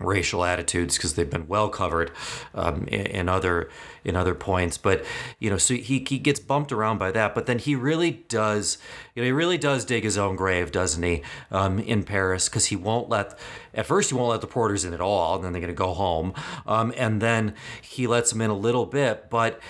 racial 0.00 0.44
attitudes 0.44 0.96
because 0.96 1.14
they've 1.14 1.30
been 1.30 1.48
well 1.48 1.68
covered 1.68 2.12
um, 2.54 2.86
in, 2.88 3.06
in, 3.06 3.28
other 3.28 3.68
in 4.04 4.14
other 4.14 4.34
points. 4.34 4.78
But 4.78 5.04
you 5.38 5.50
know 5.50 5.58
so 5.58 5.74
he, 5.74 6.04
he 6.08 6.18
gets 6.18 6.40
bumped 6.40 6.72
around 6.72 6.98
by 6.98 7.10
that 7.12 7.34
but 7.34 7.46
then 7.46 7.58
he 7.58 7.74
really 7.74 8.12
does 8.28 8.78
you 9.14 9.22
know 9.22 9.26
he 9.26 9.32
really 9.32 9.58
does 9.58 9.84
dig 9.84 10.04
his 10.04 10.16
own 10.16 10.36
grave 10.36 10.70
doesn't 10.70 11.02
he 11.02 11.22
um, 11.50 11.78
in 11.80 12.04
paris? 12.04 12.48
Because 12.48 12.66
he 12.66 12.76
won't 12.76 13.08
let 13.08 13.38
at 13.74 13.86
first 13.86 14.10
he 14.10 14.16
won't 14.16 14.30
let 14.30 14.40
the 14.40 14.46
porters 14.46 14.84
in 14.84 14.94
at 14.94 15.00
all 15.00 15.36
and 15.36 15.44
then 15.44 15.52
they're 15.52 15.60
going 15.60 15.74
to 15.74 15.76
go 15.76 15.94
home 15.94 16.32
um, 16.66 16.92
and 16.96 17.20
then 17.20 17.54
he 17.82 18.06
lets 18.06 18.30
them 18.30 18.40
in 18.40 18.50
a 18.50 18.56
little 18.56 18.86
bit 18.86 19.28
but 19.30 19.60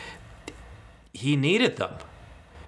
he 1.13 1.37
needed 1.37 1.77
them. 1.77 1.95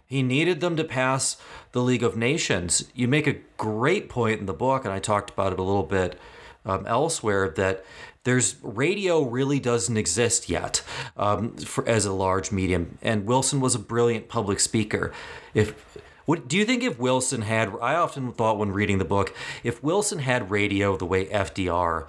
He 0.06 0.24
needed 0.24 0.60
them 0.60 0.74
to 0.76 0.82
pass 0.82 1.36
the 1.70 1.80
league 1.80 2.02
of 2.02 2.16
nations. 2.16 2.90
You 2.94 3.06
make 3.06 3.28
a 3.28 3.36
great 3.56 4.08
point 4.08 4.40
in 4.40 4.46
the 4.46 4.52
book 4.52 4.84
and 4.84 4.92
i 4.92 4.98
talked 4.98 5.30
about 5.30 5.52
it 5.52 5.58
a 5.60 5.62
little 5.62 5.84
bit 5.84 6.18
um, 6.64 6.86
elsewhere 6.86 7.48
that 7.56 7.84
there's 8.24 8.56
radio 8.62 9.22
really 9.22 9.58
doesn't 9.58 9.96
exist 9.96 10.48
yet 10.48 10.82
um, 11.16 11.56
for, 11.56 11.88
as 11.88 12.04
a 12.04 12.12
large 12.12 12.52
medium. 12.52 12.98
And 13.00 13.26
Wilson 13.26 13.60
was 13.60 13.74
a 13.74 13.78
brilliant 13.78 14.28
public 14.28 14.60
speaker. 14.60 15.12
If 15.54 15.98
what, 16.26 16.46
do 16.46 16.56
you 16.56 16.64
think 16.64 16.82
if 16.84 16.98
Wilson 16.98 17.42
had? 17.42 17.72
I 17.80 17.94
often 17.94 18.32
thought 18.32 18.58
when 18.58 18.72
reading 18.72 18.98
the 18.98 19.04
book, 19.04 19.34
if 19.64 19.82
Wilson 19.82 20.20
had 20.20 20.50
radio 20.50 20.96
the 20.96 21.06
way 21.06 21.26
FDR 21.26 22.06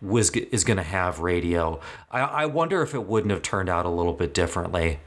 was 0.00 0.30
is 0.30 0.64
going 0.64 0.78
to 0.78 0.82
have 0.82 1.20
radio, 1.20 1.80
I, 2.10 2.20
I 2.20 2.46
wonder 2.46 2.82
if 2.82 2.92
it 2.92 3.06
wouldn't 3.06 3.30
have 3.30 3.42
turned 3.42 3.68
out 3.68 3.86
a 3.86 3.88
little 3.88 4.12
bit 4.12 4.34
differently. 4.34 4.98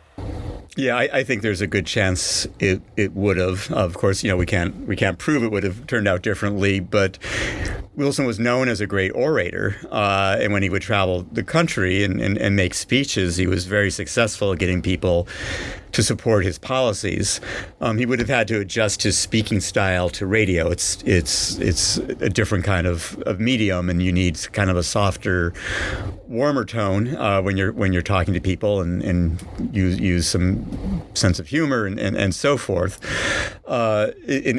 Yeah, 0.77 0.97
I, 0.97 1.09
I, 1.19 1.23
think 1.23 1.41
there's 1.41 1.61
a 1.61 1.67
good 1.67 1.85
chance 1.85 2.47
it, 2.59 2.81
it 2.97 3.13
would 3.13 3.37
have. 3.37 3.71
Of 3.71 3.93
course, 3.93 4.23
you 4.23 4.29
know 4.29 4.37
we 4.37 4.45
can't 4.45 4.87
we 4.87 4.95
can't 4.95 5.17
prove 5.17 5.43
it 5.43 5.51
would 5.51 5.63
have 5.63 5.85
turned 5.87 6.07
out 6.07 6.21
differently, 6.21 6.79
but 6.79 7.17
Wilson 7.95 8.25
was 8.25 8.39
known 8.39 8.67
as 8.67 8.81
a 8.81 8.87
great 8.87 9.11
orator, 9.11 9.77
uh, 9.91 10.37
and 10.39 10.51
when 10.51 10.63
he 10.63 10.69
would 10.69 10.81
travel 10.81 11.25
the 11.31 11.43
country 11.43 12.03
and, 12.03 12.19
and, 12.21 12.37
and, 12.37 12.55
make 12.55 12.73
speeches, 12.73 13.37
he 13.37 13.47
was 13.47 13.65
very 13.65 13.89
successful 13.89 14.51
at 14.51 14.59
getting 14.59 14.81
people 14.81 15.27
to 15.93 16.03
support 16.03 16.43
his 16.43 16.59
policies. 16.59 17.39
Um, 17.79 17.97
he 17.97 18.05
would 18.05 18.19
have 18.19 18.27
had 18.27 18.49
to 18.49 18.59
adjust 18.59 19.03
his 19.03 19.17
speaking 19.17 19.61
style 19.61 20.09
to 20.09 20.25
radio. 20.25 20.69
It's 20.69 21.01
it's 21.03 21.57
it's 21.59 21.97
a 21.97 22.29
different 22.29 22.65
kind 22.65 22.85
of, 22.85 23.17
of 23.25 23.39
medium, 23.39 23.89
and 23.89 24.03
you 24.03 24.11
need 24.11 24.39
kind 24.51 24.69
of 24.69 24.75
a 24.75 24.83
softer, 24.83 25.53
warmer 26.27 26.65
tone 26.65 27.15
uh, 27.15 27.41
when 27.41 27.55
you're 27.55 27.71
when 27.71 27.93
you're 27.93 28.01
talking 28.01 28.33
to 28.33 28.41
people, 28.41 28.81
and, 28.81 29.01
and 29.03 29.41
use 29.71 29.97
use 29.99 30.27
some 30.27 31.01
sense 31.13 31.39
of 31.39 31.47
humor 31.47 31.85
and, 31.85 31.97
and, 31.97 32.17
and 32.17 32.35
so 32.35 32.57
forth. 32.57 32.99
Uh, 33.65 34.11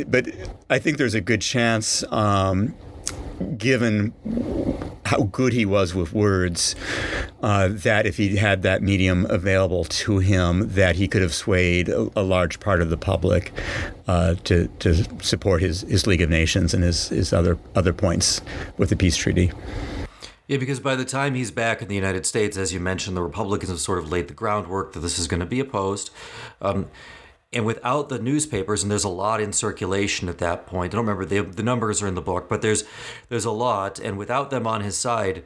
but 0.09 0.29
I 0.71 0.79
think 0.79 0.97
there's 0.97 1.15
a 1.15 1.21
good 1.21 1.43
chance. 1.43 2.03
Um, 2.11 2.75
given 3.57 4.13
how 5.07 5.23
good 5.25 5.53
he 5.53 5.65
was 5.65 5.95
with 5.95 6.13
words, 6.13 6.75
uh, 7.43 7.69
that 7.69 8.07
if 8.07 8.17
he 8.17 8.37
had 8.37 8.63
that 8.63 8.83
medium 8.83 9.27
available 9.31 9.85
to 9.85 10.19
him, 10.19 10.69
that 10.75 10.97
he 10.97 11.07
could 11.07 11.23
have 11.23 11.35
swayed 11.35 11.89
a, 11.89 12.11
a 12.17 12.23
large 12.23 12.59
part 12.61 12.81
of 12.83 12.91
the 12.91 12.97
public 12.97 13.53
uh, 14.09 14.35
to 14.45 14.69
to 14.81 15.05
support 15.25 15.63
his, 15.63 15.83
his 15.83 16.07
League 16.07 16.23
of 16.23 16.31
Nations 16.31 16.75
and 16.75 16.83
his, 16.83 17.09
his 17.09 17.33
other 17.33 17.59
other 17.75 17.93
points 17.93 18.41
with 18.79 18.91
the 18.91 18.97
peace 18.97 19.17
treaty. 19.17 19.53
Yeah, 20.49 20.59
because 20.59 20.79
by 20.79 20.95
the 20.95 21.05
time 21.05 21.35
he's 21.35 21.51
back 21.51 21.83
in 21.83 21.89
the 21.89 21.97
United 21.97 22.25
States, 22.25 22.57
as 22.57 22.73
you 22.73 22.79
mentioned, 22.79 23.17
the 23.17 23.23
Republicans 23.23 23.69
have 23.69 23.81
sort 23.81 23.99
of 23.99 24.13
laid 24.13 24.29
the 24.29 24.35
groundwork 24.35 24.93
that 24.93 25.01
this 25.01 25.19
is 25.19 25.27
going 25.27 25.41
to 25.41 25.47
be 25.47 25.59
opposed. 25.59 26.11
Um, 26.61 26.87
and 27.53 27.65
without 27.65 28.09
the 28.09 28.19
newspapers, 28.19 28.83
and 28.83 28.91
there's 28.91 29.05
a 29.05 29.09
lot 29.09 29.41
in 29.41 29.53
circulation 29.53 30.29
at 30.29 30.39
that 30.39 30.67
point. 30.67 30.93
I 30.93 30.97
don't 30.97 31.07
remember 31.07 31.25
the 31.25 31.41
the 31.41 31.63
numbers 31.63 32.03
are 32.03 32.09
in 32.09 32.15
the 32.15 32.21
book, 32.21 32.49
but 32.49 32.63
there's 32.63 32.85
there's 33.29 33.45
a 33.45 33.51
lot, 33.51 33.99
and 33.99 34.19
without 34.19 34.51
them 34.51 34.67
on 34.67 34.81
his 34.81 34.97
side, 34.97 35.45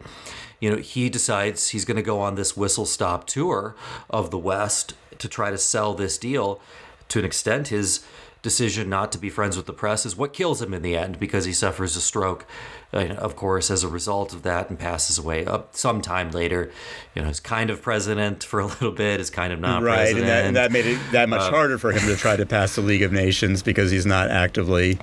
you 0.61 0.71
know, 0.71 0.77
he 0.77 1.09
decides 1.09 1.69
he's 1.69 1.85
going 1.85 1.97
to 1.97 2.03
go 2.03 2.21
on 2.21 2.35
this 2.35 2.57
whistle 2.57 2.87
stop 2.87 3.27
tour 3.27 3.75
of 4.09 4.31
the 4.31 4.39
West 4.39 4.95
to 5.19 5.29
try 5.29 5.51
to 5.51 5.59
sell 5.59 5.95
this 5.95 6.19
deal. 6.19 6.61
To 7.09 7.19
an 7.19 7.25
extent, 7.25 7.69
his 7.69 8.05
decision 8.43 8.89
not 8.89 9.13
to 9.13 9.19
be 9.19 9.29
friends 9.29 9.57
with 9.57 9.67
the 9.67 9.73
press 9.73 10.07
is 10.07 10.17
what 10.17 10.33
kills 10.33 10.63
him 10.63 10.73
in 10.73 10.83
the 10.83 10.97
end 10.97 11.19
because 11.19 11.45
he 11.45 11.53
suffers 11.53 11.97
a 11.97 12.01
stroke, 12.01 12.47
of 12.93 13.37
course, 13.37 13.71
as 13.71 13.85
a 13.85 13.89
result 13.89 14.33
of 14.33 14.43
that 14.43 14.69
and 14.69 14.79
passes 14.79 15.19
away 15.19 15.45
uh, 15.45 15.63
sometime 15.73 16.31
later. 16.31 16.71
You 17.15 17.23
know, 17.23 17.29
he's 17.29 17.41
kind 17.41 17.71
of 17.71 17.83
president 17.83 18.45
for 18.45 18.61
a 18.61 18.67
little 18.67 18.93
bit, 18.93 19.21
is 19.21 19.31
kind 19.31 19.53
of 19.53 19.61
not 19.61 19.83
right, 19.83 19.97
president. 19.97 20.23
and 20.23 20.29
that, 20.29 20.45
and 20.47 20.57
that 20.57 20.73
made 20.73 20.87
it 20.87 20.99
that 21.13 21.29
much 21.29 21.41
uh, 21.41 21.51
harder 21.51 21.79
for 21.79 21.93
him 21.93 22.03
to 22.07 22.17
try 22.17 22.37
to 22.37 22.47
pass 22.47 22.75
the 22.75 22.81
League 22.81 23.03
of 23.03 23.13
Nations 23.13 23.63
because 23.63 23.91
he's 23.91 24.07
not 24.07 24.31
actively. 24.31 24.99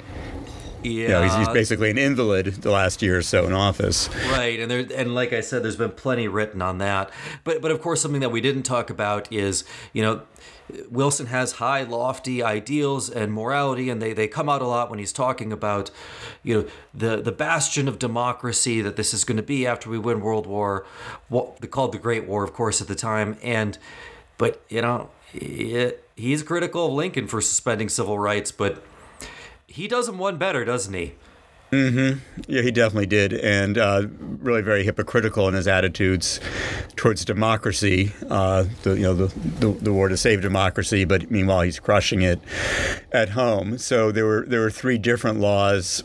Yeah, 0.83 0.91
you 0.91 1.07
know, 1.07 1.23
he's, 1.23 1.35
he's, 1.35 1.49
basically 1.49 1.89
an 1.89 1.97
invalid 1.97 2.45
the 2.45 2.71
last 2.71 3.01
year 3.01 3.17
or 3.17 3.21
so 3.21 3.45
in 3.45 3.53
office. 3.53 4.09
Right, 4.31 4.59
and 4.59 4.69
there, 4.69 4.85
and 4.95 5.15
like 5.15 5.33
I 5.33 5.41
said, 5.41 5.63
there's 5.63 5.75
been 5.75 5.91
plenty 5.91 6.27
written 6.27 6.61
on 6.61 6.77
that. 6.77 7.09
But 7.43 7.61
but 7.61 7.71
of 7.71 7.81
course, 7.81 8.01
something 8.01 8.21
that 8.21 8.29
we 8.29 8.41
didn't 8.41 8.63
talk 8.63 8.89
about 8.89 9.31
is 9.31 9.63
you 9.91 10.01
know 10.01 10.21
Wilson 10.89 11.27
has 11.27 11.53
high, 11.53 11.83
lofty 11.83 12.43
ideals 12.43 13.09
and 13.09 13.31
morality, 13.31 13.89
and 13.89 14.01
they, 14.01 14.13
they 14.13 14.27
come 14.27 14.49
out 14.49 14.61
a 14.61 14.67
lot 14.67 14.89
when 14.89 14.99
he's 14.99 15.13
talking 15.13 15.53
about, 15.53 15.91
you 16.43 16.53
know, 16.55 16.67
the, 16.93 17.21
the 17.21 17.31
bastion 17.31 17.87
of 17.87 17.99
democracy 17.99 18.81
that 18.81 18.95
this 18.95 19.13
is 19.13 19.23
going 19.23 19.37
to 19.37 19.43
be 19.43 19.65
after 19.65 19.89
we 19.89 19.97
win 19.97 20.21
World 20.21 20.45
War, 20.45 20.85
what 21.29 21.61
they 21.61 21.67
called 21.67 21.91
the 21.91 21.97
Great 21.97 22.27
War, 22.27 22.43
of 22.43 22.53
course, 22.53 22.81
at 22.81 22.87
the 22.87 22.95
time. 22.95 23.37
And, 23.41 23.77
but 24.37 24.61
you 24.69 24.81
know, 24.81 25.09
it, 25.33 26.03
he's 26.15 26.43
critical 26.43 26.87
of 26.87 26.93
Lincoln 26.93 27.27
for 27.27 27.41
suspending 27.41 27.89
civil 27.89 28.19
rights, 28.19 28.51
but 28.51 28.83
he 29.67 29.87
does 29.87 30.09
him 30.09 30.17
one 30.17 30.37
better, 30.37 30.65
doesn't 30.65 30.93
he? 30.93 31.13
Mm-hmm. 31.71 32.19
Yeah, 32.47 32.61
he 32.61 32.71
definitely 32.71 33.07
did, 33.07 33.33
and 33.33 33.77
uh, 33.77 34.07
really 34.19 34.61
very 34.61 34.85
hypocritical 34.85 35.49
in 35.49 35.53
his 35.53 35.67
attitudes 35.67 36.39
towards 36.95 37.25
democracy. 37.25 38.13
Uh, 38.29 38.65
the 38.83 38.93
you 38.93 39.03
know 39.03 39.13
the, 39.13 39.27
the, 39.59 39.71
the 39.71 39.93
war 39.93 40.07
to 40.07 40.15
save 40.15 40.41
democracy, 40.41 41.03
but 41.03 41.29
meanwhile 41.29 41.61
he's 41.61 41.79
crushing 41.79 42.21
it 42.21 42.39
at 43.11 43.29
home. 43.29 43.77
So 43.77 44.13
there 44.13 44.25
were 44.25 44.45
there 44.47 44.61
were 44.61 44.71
three 44.71 44.97
different 44.97 45.41
laws 45.41 46.03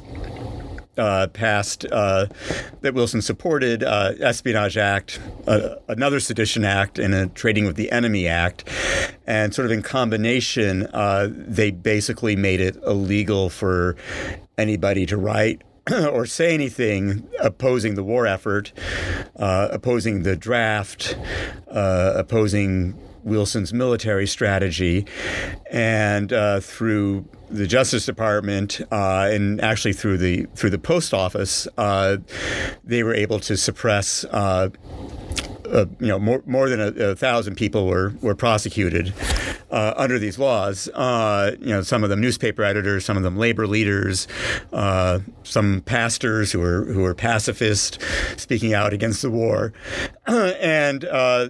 uh, 0.99 1.27
passed 1.29 1.87
uh, 1.91 2.27
that 2.81 2.95
Wilson 2.95 3.23
supported 3.23 3.83
uh, 3.83 4.13
Espionage 4.21 4.77
Act, 4.77 5.21
uh, 5.47 5.77
another 5.89 6.21
Sedition 6.21 6.65
Act, 6.65 6.99
and 6.99 7.15
a 7.15 7.29
Trading 7.29 7.67
with 7.67 7.77
the 7.77 7.91
Enemy 7.91 8.29
Act. 8.29 8.69
And 9.27 9.55
sort 9.55 9.67
of 9.67 9.73
in 9.73 9.83
combination, 9.83 10.87
uh, 10.93 11.29
they 11.31 11.71
basically 11.71 12.37
made 12.37 12.61
it 12.61 12.77
illegal 12.87 13.49
for 13.49 13.97
anybody 14.59 15.07
to 15.07 15.17
write 15.17 15.63
or 15.91 16.27
say 16.27 16.55
anything 16.55 17.29
opposing 17.41 17.95
the 17.95 18.05
war 18.05 18.27
effort, 18.27 18.73
uh, 19.37 19.69
opposing 19.71 20.23
the 20.23 20.37
draft, 20.37 21.17
opposing 21.67 22.97
Wilson's 23.25 23.73
military 23.73 24.27
strategy, 24.27 25.07
and 25.71 26.33
uh, 26.33 26.61
through 26.61 27.25
the 27.51 27.67
Justice 27.67 28.07
Department 28.07 28.81
uh, 28.91 29.29
and 29.31 29.61
actually 29.61 29.93
through 29.93 30.19
the 30.19 30.47
through 30.55 30.71
the 30.71 30.79
post 30.79 31.15
office, 31.15 31.69
uh, 31.79 32.17
they 32.85 33.03
were 33.03 33.15
able 33.15 33.41
to 33.41 33.57
suppress. 33.57 34.25
Uh, 35.73 35.87
you 36.01 36.07
know, 36.09 36.19
more 36.19 36.43
more 36.45 36.69
than 36.69 36.81
a, 36.81 37.11
a, 37.11 37.17
thousand 37.17 37.55
people 37.57 37.87
were 37.87 38.13
were 38.21 38.35
prosecuted 38.35 39.15
uh, 39.71 39.95
under 39.97 40.19
these 40.19 40.39
laws. 40.39 40.89
Uh, 40.89 41.57
you 41.61 41.69
know, 41.69 41.81
some 41.81 42.05
of 42.05 42.11
them 42.11 42.21
newspaper 42.21 42.63
editors, 42.63 43.07
some 43.07 43.17
of 43.17 43.23
them 43.23 43.39
labor 43.39 43.67
leaders, 43.67 44.29
uh, 44.75 45.19
some 45.45 45.81
pastors 45.81 46.53
who 46.53 46.59
were 46.59 46.85
who 46.85 47.01
were 47.01 47.15
pacifist, 47.15 47.99
speaking 48.37 48.75
out 48.75 48.93
against 48.93 49.23
the 49.23 49.31
war, 49.31 49.73
and 50.27 51.07
uh, 51.07 51.49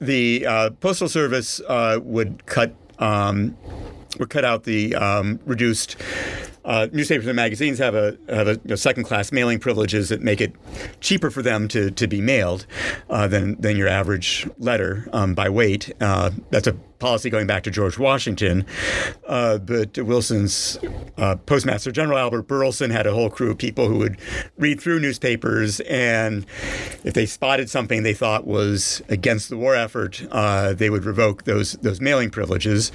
the 0.00 0.44
uh, 0.46 0.70
postal 0.80 1.08
service 1.08 1.60
would 1.68 2.44
cut. 2.46 2.74
Um, 2.98 3.56
would 4.18 4.30
cut 4.30 4.46
out 4.46 4.64
the 4.64 4.94
um, 4.94 5.38
reduced 5.44 5.96
uh, 6.66 6.88
newspapers 6.92 7.26
and 7.26 7.36
magazines 7.36 7.78
have 7.78 7.94
a 7.94 8.18
have 8.28 8.48
a 8.48 8.54
you 8.54 8.60
know, 8.64 8.74
second 8.74 9.04
class 9.04 9.32
mailing 9.32 9.58
privileges 9.58 10.08
that 10.08 10.20
make 10.20 10.40
it 10.40 10.52
cheaper 11.00 11.30
for 11.30 11.40
them 11.40 11.68
to, 11.68 11.90
to 11.92 12.06
be 12.06 12.20
mailed 12.20 12.66
uh, 13.08 13.26
than 13.28 13.58
than 13.60 13.76
your 13.76 13.88
average 13.88 14.48
letter 14.58 15.08
um, 15.12 15.34
by 15.34 15.48
weight. 15.48 15.92
Uh, 16.00 16.30
that's 16.50 16.66
a 16.66 16.72
policy 16.98 17.30
going 17.30 17.46
back 17.46 17.62
to 17.64 17.70
George 17.70 17.98
Washington. 17.98 18.64
Uh, 19.26 19.58
but 19.58 19.98
Wilson's 19.98 20.78
uh, 21.16 21.36
Postmaster 21.36 21.90
General 21.90 22.18
Albert 22.18 22.42
Burleson 22.42 22.90
had 22.90 23.06
a 23.06 23.12
whole 23.12 23.30
crew 23.30 23.50
of 23.50 23.58
people 23.58 23.88
who 23.88 23.98
would 23.98 24.18
read 24.56 24.80
through 24.80 25.00
newspapers, 25.00 25.80
and 25.80 26.46
if 27.04 27.14
they 27.14 27.26
spotted 27.26 27.70
something 27.70 28.02
they 28.02 28.14
thought 28.14 28.46
was 28.46 29.02
against 29.08 29.48
the 29.48 29.56
war 29.56 29.74
effort, 29.74 30.26
uh, 30.30 30.72
they 30.72 30.90
would 30.90 31.04
revoke 31.04 31.44
those 31.44 31.72
those 31.74 32.00
mailing 32.00 32.30
privileges. 32.30 32.92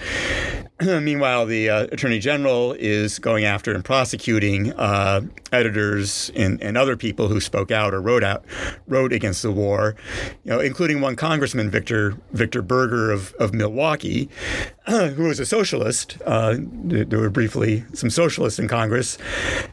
Meanwhile, 0.81 1.45
the 1.45 1.69
uh, 1.69 1.83
Attorney 1.91 2.19
General 2.19 2.73
is 2.73 3.19
going 3.19 3.45
after 3.45 3.73
and 3.73 3.85
prosecuting 3.85 4.73
uh, 4.73 5.21
editors 5.51 6.31
and, 6.35 6.61
and 6.61 6.77
other 6.77 6.97
people 6.97 7.27
who 7.27 7.39
spoke 7.39 7.71
out 7.71 7.93
or 7.93 8.01
wrote 8.01 8.23
out 8.23 8.43
wrote 8.87 9.13
against 9.13 9.41
the 9.41 9.51
war, 9.51 9.95
you 10.43 10.51
know, 10.51 10.59
including 10.59 11.01
one 11.01 11.15
Congressman, 11.15 11.69
Victor 11.69 12.17
Victor 12.31 12.61
Berger 12.61 13.11
of, 13.11 13.33
of 13.33 13.53
Milwaukee, 13.53 13.90
who 14.87 15.23
was 15.23 15.39
a 15.39 15.45
socialist. 15.45 16.17
Uh, 16.25 16.55
there 16.59 17.19
were 17.19 17.29
briefly 17.29 17.83
some 17.93 18.09
socialists 18.09 18.59
in 18.59 18.67
Congress, 18.67 19.17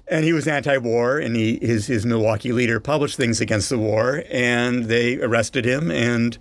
and 0.09 0.25
he 0.25 0.33
was 0.33 0.47
anti-war. 0.47 1.19
And 1.19 1.37
he, 1.37 1.59
his 1.61 1.87
his 1.87 2.05
Milwaukee 2.05 2.53
leader 2.53 2.81
published 2.81 3.17
things 3.17 3.41
against 3.41 3.69
the 3.69 3.79
war, 3.79 4.25
and 4.31 4.85
they 4.85 5.17
arrested 5.21 5.65
him 5.65 5.91
and 5.91 6.37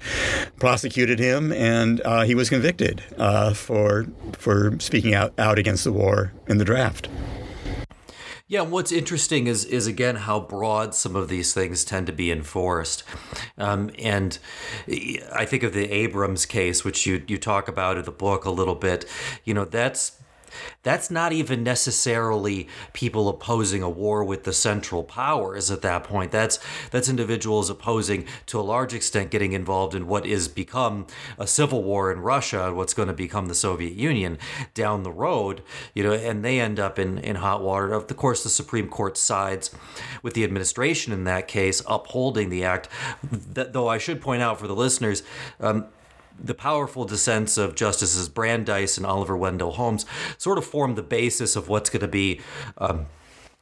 prosecuted 0.59 1.19
him, 1.19 1.51
and 1.53 2.01
uh, 2.01 2.23
he 2.23 2.35
was 2.35 2.49
convicted 2.49 3.03
uh, 3.17 3.53
for 3.53 4.05
for 4.33 4.77
speaking 4.79 5.13
out 5.13 5.33
out 5.37 5.57
against 5.59 5.83
the 5.83 5.93
war 5.93 6.31
in 6.47 6.57
the 6.57 6.65
draft. 6.65 7.07
Yeah, 8.49 8.61
what's 8.61 8.93
interesting 8.93 9.47
is 9.47 9.65
is 9.65 9.87
again 9.87 10.15
how 10.15 10.39
broad 10.39 10.95
some 10.95 11.17
of 11.17 11.27
these 11.27 11.53
things 11.53 11.83
tend 11.83 12.07
to 12.07 12.13
be 12.13 12.31
enforced, 12.31 13.03
um, 13.57 13.91
and 13.99 14.39
I 15.33 15.43
think 15.43 15.63
of 15.63 15.73
the 15.73 15.91
Abrams 15.91 16.45
case, 16.45 16.85
which 16.85 17.05
you 17.05 17.23
you 17.27 17.37
talk 17.37 17.67
about 17.67 17.97
in 17.97 18.05
the 18.05 18.11
book 18.11 18.45
a 18.45 18.49
little 18.49 18.75
bit. 18.75 19.03
You 19.43 19.53
know, 19.53 19.65
that's 19.65 20.13
that's 20.83 21.11
not 21.11 21.33
even 21.33 21.63
necessarily 21.63 22.67
people 22.93 23.29
opposing 23.29 23.83
a 23.83 23.89
war 23.89 24.23
with 24.23 24.43
the 24.43 24.53
Central 24.53 25.03
Powers 25.03 25.71
at 25.71 25.81
that 25.81 26.03
point. 26.03 26.31
That's 26.31 26.59
that's 26.91 27.09
individuals 27.09 27.69
opposing 27.69 28.25
to 28.47 28.59
a 28.59 28.61
large 28.61 28.93
extent 28.93 29.31
getting 29.31 29.53
involved 29.53 29.95
in 29.95 30.07
what 30.07 30.25
is 30.25 30.47
become 30.47 31.07
a 31.37 31.47
civil 31.47 31.83
war 31.83 32.11
in 32.11 32.19
Russia, 32.19 32.73
what's 32.73 32.93
going 32.93 33.07
to 33.07 33.13
become 33.13 33.47
the 33.47 33.55
Soviet 33.55 33.93
Union 33.93 34.37
down 34.73 35.03
the 35.03 35.11
road, 35.11 35.61
you 35.93 36.03
know, 36.03 36.13
and 36.13 36.43
they 36.43 36.59
end 36.59 36.79
up 36.79 36.99
in, 36.99 37.17
in 37.19 37.37
hot 37.37 37.61
water. 37.61 37.93
Of 37.93 38.07
course, 38.15 38.43
the 38.43 38.49
Supreme 38.49 38.89
Court 38.89 39.17
sides 39.17 39.71
with 40.21 40.33
the 40.33 40.43
administration 40.43 41.13
in 41.13 41.23
that 41.25 41.47
case, 41.47 41.81
upholding 41.87 42.49
the 42.49 42.63
act. 42.63 42.89
That, 43.31 43.73
though 43.73 43.87
I 43.87 43.97
should 43.97 44.21
point 44.21 44.41
out 44.41 44.59
for 44.59 44.67
the 44.67 44.75
listeners, 44.75 45.23
um, 45.59 45.87
the 46.39 46.53
powerful 46.53 47.05
dissents 47.05 47.57
of 47.57 47.75
Justices 47.75 48.29
Brandeis 48.29 48.97
and 48.97 49.05
Oliver 49.05 49.35
Wendell 49.35 49.73
Holmes 49.73 50.05
sort 50.37 50.57
of 50.57 50.65
form 50.65 50.95
the 50.95 51.03
basis 51.03 51.55
of 51.55 51.69
what's 51.69 51.89
going 51.89 52.01
to 52.01 52.07
be 52.07 52.41
um, 52.77 53.07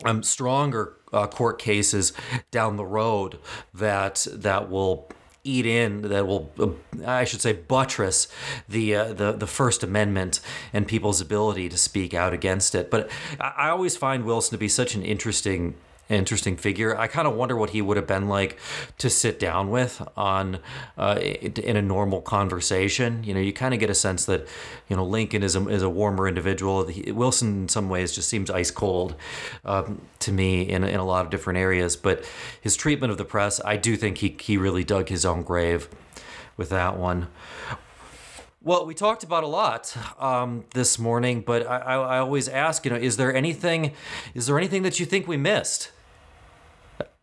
um, 0.04 0.24
stronger 0.24 0.94
uh, 1.14 1.28
court 1.28 1.60
cases 1.60 2.14
down 2.52 2.76
the 2.76 2.86
road 2.86 3.40
that 3.74 4.28
that 4.32 4.70
will 4.70 5.10
eat 5.44 5.66
in 5.66 6.02
that 6.02 6.28
will 6.28 6.52
uh, 6.60 6.70
I 7.06 7.24
should 7.24 7.42
say 7.42 7.54
buttress 7.54 8.28
the 8.68 8.96
uh, 8.96 9.14
the 9.14 9.32
the 9.32 9.48
First 9.48 9.84
Amendment 9.84 10.42
and 10.74 10.88
people's 10.88 11.22
ability 11.22 11.70
to 11.70 11.78
speak 11.78 12.14
out 12.14 12.34
against 12.34 12.76
it. 12.76 12.92
But 12.92 13.10
I, 13.40 13.54
I 13.58 13.70
always 13.70 13.96
find 13.96 14.26
Wilson 14.26 14.52
to 14.52 14.58
be 14.58 14.68
such 14.68 14.96
an 14.96 15.04
interesting 15.04 15.76
interesting 16.10 16.58
figure. 16.58 16.98
I 16.98 17.08
kind 17.08 17.28
of 17.28 17.36
wonder 17.36 17.56
what 17.56 17.72
he 17.72 17.82
would 17.82 17.98
have 17.98 18.08
been 18.08 18.28
like 18.28 18.60
to 18.98 19.10
sit 19.10 19.40
down 19.40 19.70
with 19.70 20.02
on 20.16 20.60
uh, 20.98 21.20
in 21.20 21.76
a 21.76 21.82
normal 21.82 22.22
conversation. 22.22 23.24
You 23.24 23.34
know, 23.34 23.40
you 23.40 23.54
kind 23.54 23.74
of 23.74 23.80
get 23.80 23.90
a 23.90 23.96
sense 23.96 24.26
that 24.26 24.48
you 24.88 24.96
know 24.96 25.06
Lincoln 25.06 25.44
is 25.44 25.56
a, 25.56 25.68
is 25.68 25.82
a 25.82 25.90
warmer 25.90 26.28
individual. 26.28 26.90
Wilson, 27.08 27.64
in 27.64 27.70
some 27.70 27.90
ways, 27.90 28.14
just 28.14 28.30
seems 28.30 28.50
ice 28.50 28.72
cold 28.72 29.16
um, 29.64 30.02
to 30.20 30.32
me 30.32 30.62
in 30.64 30.84
in 30.84 31.00
a 31.00 31.06
lot 31.06 31.26
of 31.26 31.32
different 31.32 31.58
areas. 31.58 31.96
But 31.96 32.26
his 32.62 32.76
treatment 32.76 33.12
of 33.12 33.18
the 33.18 33.26
press, 33.26 33.60
I 33.64 33.78
do 33.78 33.96
think 33.96 34.20
he 34.20 34.36
he 34.40 34.58
really 34.58 34.84
dug 34.84 35.10
his 35.10 35.26
own 35.26 35.44
grave 35.44 35.90
with 36.58 36.70
that 36.70 36.98
one. 36.98 37.28
Well, 38.66 38.88
we 38.88 38.96
talked 38.96 39.24
about 39.24 39.44
a 39.44 39.48
lot 39.48 39.96
um, 40.20 40.66
this 40.74 40.98
morning, 40.98 41.42
but 41.42 41.68
I, 41.68 41.78
I, 41.78 42.18
always 42.18 42.50
ask, 42.50 42.84
you 42.84 42.90
know, 42.90 42.98
is 42.98 43.16
there 43.16 43.32
anything, 43.32 43.92
is 44.34 44.48
there 44.48 44.58
anything 44.58 44.82
that 44.82 45.00
you 45.00 45.06
think 45.06 45.28
we 45.28 45.38
missed? 45.38 45.92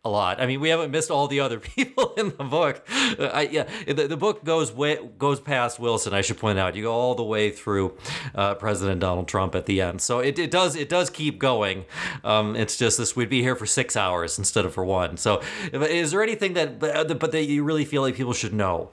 A 0.05 0.09
lot. 0.09 0.41
I 0.41 0.45
mean, 0.45 0.59
we 0.59 0.67
haven't 0.67 0.91
missed 0.91 1.09
all 1.09 1.27
the 1.27 1.39
other 1.39 1.59
people 1.75 2.13
in 2.17 2.33
the 2.37 2.43
book. 2.43 2.85
Uh, 3.17 3.25
I, 3.25 3.41
yeah, 3.43 3.67
the, 3.87 4.07
the 4.07 4.17
book 4.17 4.43
goes 4.43 4.71
way, 4.71 4.97
goes 5.17 5.39
past 5.39 5.79
Wilson. 5.79 6.13
I 6.13 6.21
should 6.21 6.37
point 6.37 6.59
out, 6.59 6.75
you 6.75 6.83
go 6.83 6.91
all 6.91 7.15
the 7.15 7.23
way 7.23 7.51
through 7.51 7.97
uh, 8.35 8.55
President 8.55 8.99
Donald 8.99 9.27
Trump 9.27 9.55
at 9.55 9.65
the 9.65 9.81
end. 9.81 10.01
So 10.01 10.19
it, 10.19 10.37
it 10.37 10.51
does 10.51 10.75
it 10.75 10.89
does 10.89 11.09
keep 11.09 11.39
going. 11.39 11.85
Um, 12.23 12.55
it's 12.55 12.77
just 12.77 12.97
this 12.97 13.15
we'd 13.15 13.29
be 13.29 13.41
here 13.41 13.55
for 13.55 13.65
six 13.65 13.95
hours 13.95 14.37
instead 14.37 14.65
of 14.65 14.73
for 14.73 14.83
one. 14.83 15.15
So 15.17 15.41
is 15.71 16.11
there 16.11 16.21
anything 16.21 16.53
that 16.53 16.79
but 16.79 17.31
that 17.31 17.45
you 17.45 17.63
really 17.63 17.85
feel 17.85 18.01
like 18.01 18.15
people 18.15 18.33
should 18.33 18.53
know? 18.53 18.89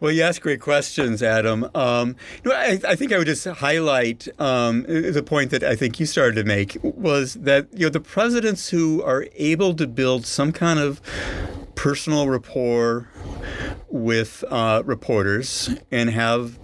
Well, 0.00 0.12
you 0.12 0.22
ask 0.22 0.40
great 0.42 0.60
questions, 0.60 1.22
Adam. 1.22 1.68
Um, 1.74 2.16
you 2.42 2.50
know, 2.50 2.56
I, 2.56 2.80
I, 2.88 2.96
think 2.96 3.12
I 3.12 3.18
would 3.18 3.26
just 3.26 3.44
highlight 3.46 4.28
um, 4.40 4.82
the 4.82 5.22
point 5.24 5.50
that 5.50 5.62
I 5.62 5.76
think 5.76 6.00
you 6.00 6.06
started 6.06 6.36
to 6.36 6.44
make 6.44 6.78
was 6.82 7.34
that 7.34 7.68
you 7.72 7.86
know 7.86 7.90
the 7.90 8.00
presidents 8.00 8.70
who 8.70 9.02
are 9.02 9.26
able 9.36 9.74
to 9.74 9.86
build 9.86 10.26
some 10.26 10.52
kind 10.52 10.78
of 10.78 11.00
personal 11.74 12.28
rapport 12.28 13.08
with 13.88 14.44
uh, 14.48 14.82
reporters 14.84 15.70
and 15.90 16.10
have 16.10 16.58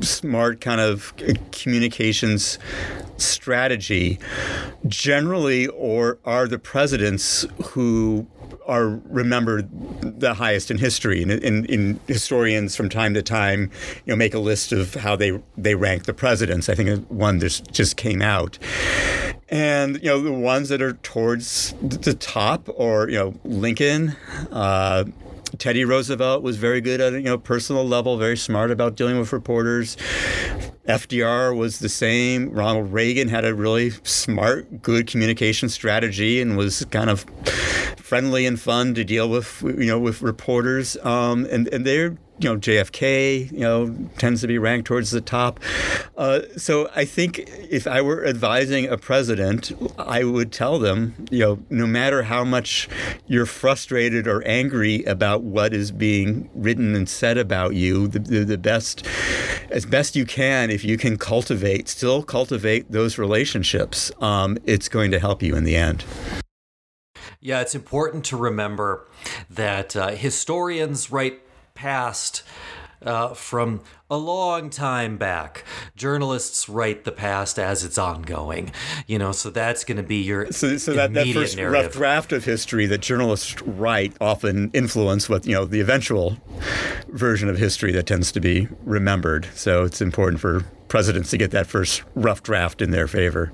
smart 0.00 0.60
kind 0.60 0.80
of 0.80 1.14
communications 1.52 2.58
strategy 3.24 4.18
generally 4.86 5.66
or 5.68 6.18
are 6.24 6.48
the 6.48 6.58
presidents 6.58 7.46
who 7.64 8.26
are 8.66 9.00
remembered 9.08 9.68
the 10.20 10.34
highest 10.34 10.70
in 10.70 10.78
history. 10.78 11.22
And, 11.22 11.32
and, 11.32 12.00
historians 12.06 12.76
from 12.76 12.88
time 12.88 13.14
to 13.14 13.22
time, 13.22 13.70
you 14.04 14.12
know, 14.12 14.16
make 14.16 14.34
a 14.34 14.38
list 14.38 14.72
of 14.72 14.94
how 14.94 15.16
they 15.16 15.40
they 15.56 15.74
rank 15.74 16.04
the 16.04 16.14
presidents. 16.14 16.68
I 16.68 16.74
think 16.74 17.06
one 17.08 17.40
just 17.40 17.70
just 17.72 17.96
came 17.96 18.22
out, 18.22 18.58
and 19.48 19.96
you 19.96 20.08
know 20.08 20.22
the 20.22 20.32
ones 20.32 20.68
that 20.68 20.82
are 20.82 20.94
towards 20.94 21.74
the 21.80 22.14
top, 22.14 22.68
or 22.74 23.08
you 23.08 23.16
know 23.16 23.34
Lincoln. 23.44 24.16
Uh, 24.50 25.04
Teddy 25.58 25.84
Roosevelt 25.84 26.42
was 26.42 26.56
very 26.56 26.80
good 26.80 27.00
at 27.00 27.14
a 27.14 27.18
you 27.18 27.24
know 27.24 27.38
personal 27.38 27.86
level, 27.86 28.16
very 28.16 28.36
smart 28.36 28.70
about 28.70 28.96
dealing 28.96 29.18
with 29.18 29.32
reporters. 29.32 29.96
FDR 30.88 31.56
was 31.56 31.78
the 31.78 31.88
same. 31.88 32.50
Ronald 32.50 32.92
Reagan 32.92 33.28
had 33.28 33.44
a 33.44 33.54
really 33.54 33.90
smart, 34.02 34.82
good 34.82 35.06
communication 35.06 35.68
strategy 35.68 36.40
and 36.40 36.56
was 36.56 36.84
kind 36.90 37.08
of 37.08 37.24
friendly 37.96 38.46
and 38.46 38.60
fun 38.60 38.94
to 38.94 39.04
deal 39.04 39.28
with, 39.28 39.62
you 39.62 39.86
know, 39.86 39.98
with 39.98 40.22
reporters. 40.22 40.96
Um, 41.04 41.46
and 41.50 41.68
and 41.68 41.86
they're 41.86 42.16
you 42.42 42.50
know 42.50 42.58
JFK 42.58 43.50
you 43.52 43.60
know 43.60 43.94
tends 44.18 44.40
to 44.40 44.46
be 44.46 44.58
ranked 44.58 44.86
towards 44.86 45.10
the 45.10 45.20
top. 45.20 45.60
Uh, 46.16 46.40
so 46.56 46.90
I 46.94 47.04
think 47.04 47.38
if 47.70 47.86
I 47.86 48.02
were 48.02 48.26
advising 48.26 48.88
a 48.88 48.96
president, 48.98 49.72
I 49.98 50.24
would 50.24 50.52
tell 50.52 50.78
them 50.78 51.14
you 51.30 51.40
know 51.40 51.58
no 51.70 51.86
matter 51.86 52.24
how 52.24 52.44
much 52.44 52.88
you're 53.26 53.46
frustrated 53.46 54.26
or 54.26 54.42
angry 54.46 55.02
about 55.04 55.42
what 55.42 55.72
is 55.72 55.90
being 55.90 56.50
written 56.54 56.94
and 56.94 57.08
said 57.08 57.38
about 57.38 57.74
you, 57.74 58.08
the, 58.08 58.18
the, 58.18 58.44
the 58.44 58.58
best 58.58 59.06
as 59.70 59.86
best 59.86 60.16
you 60.16 60.26
can 60.26 60.70
if 60.70 60.84
you 60.84 60.96
can 60.96 61.16
cultivate 61.16 61.88
still 61.88 62.22
cultivate 62.22 62.90
those 62.90 63.18
relationships, 63.18 64.10
um, 64.20 64.58
it's 64.64 64.88
going 64.88 65.10
to 65.10 65.18
help 65.18 65.42
you 65.42 65.54
in 65.56 65.64
the 65.64 65.76
end. 65.76 66.04
Yeah, 67.40 67.60
it's 67.60 67.74
important 67.74 68.24
to 68.26 68.36
remember 68.36 69.08
that 69.50 69.96
uh, 69.96 70.10
historians 70.10 71.10
write 71.10 71.41
past 71.82 72.44
uh, 73.04 73.34
from 73.34 73.80
a 74.08 74.16
long 74.16 74.70
time 74.70 75.16
back. 75.16 75.64
Journalists 75.96 76.68
write 76.68 77.02
the 77.02 77.10
past 77.10 77.58
as 77.58 77.82
it's 77.82 77.98
ongoing, 77.98 78.70
you 79.08 79.18
know, 79.18 79.32
so 79.32 79.50
that's 79.50 79.82
going 79.82 79.96
to 79.96 80.04
be 80.04 80.22
your 80.22 80.52
so, 80.52 80.76
so 80.76 80.92
that, 80.92 81.12
that 81.14 81.26
first 81.34 81.56
narrative. 81.56 81.86
rough 81.86 81.92
draft 81.92 82.32
of 82.32 82.44
history 82.44 82.86
that 82.86 83.00
journalists 83.00 83.60
write 83.62 84.12
often 84.20 84.70
influence 84.72 85.28
what 85.28 85.44
you 85.44 85.54
know 85.54 85.64
the 85.64 85.80
eventual 85.80 86.36
version 87.08 87.48
of 87.48 87.58
history 87.58 87.90
that 87.90 88.06
tends 88.06 88.30
to 88.30 88.40
be 88.40 88.68
remembered. 88.84 89.48
So 89.54 89.82
it's 89.82 90.00
important 90.00 90.40
for 90.40 90.64
presidents 90.86 91.30
to 91.30 91.38
get 91.38 91.50
that 91.50 91.66
first 91.66 92.04
rough 92.14 92.44
draft 92.44 92.80
in 92.80 92.92
their 92.92 93.08
favor. 93.08 93.50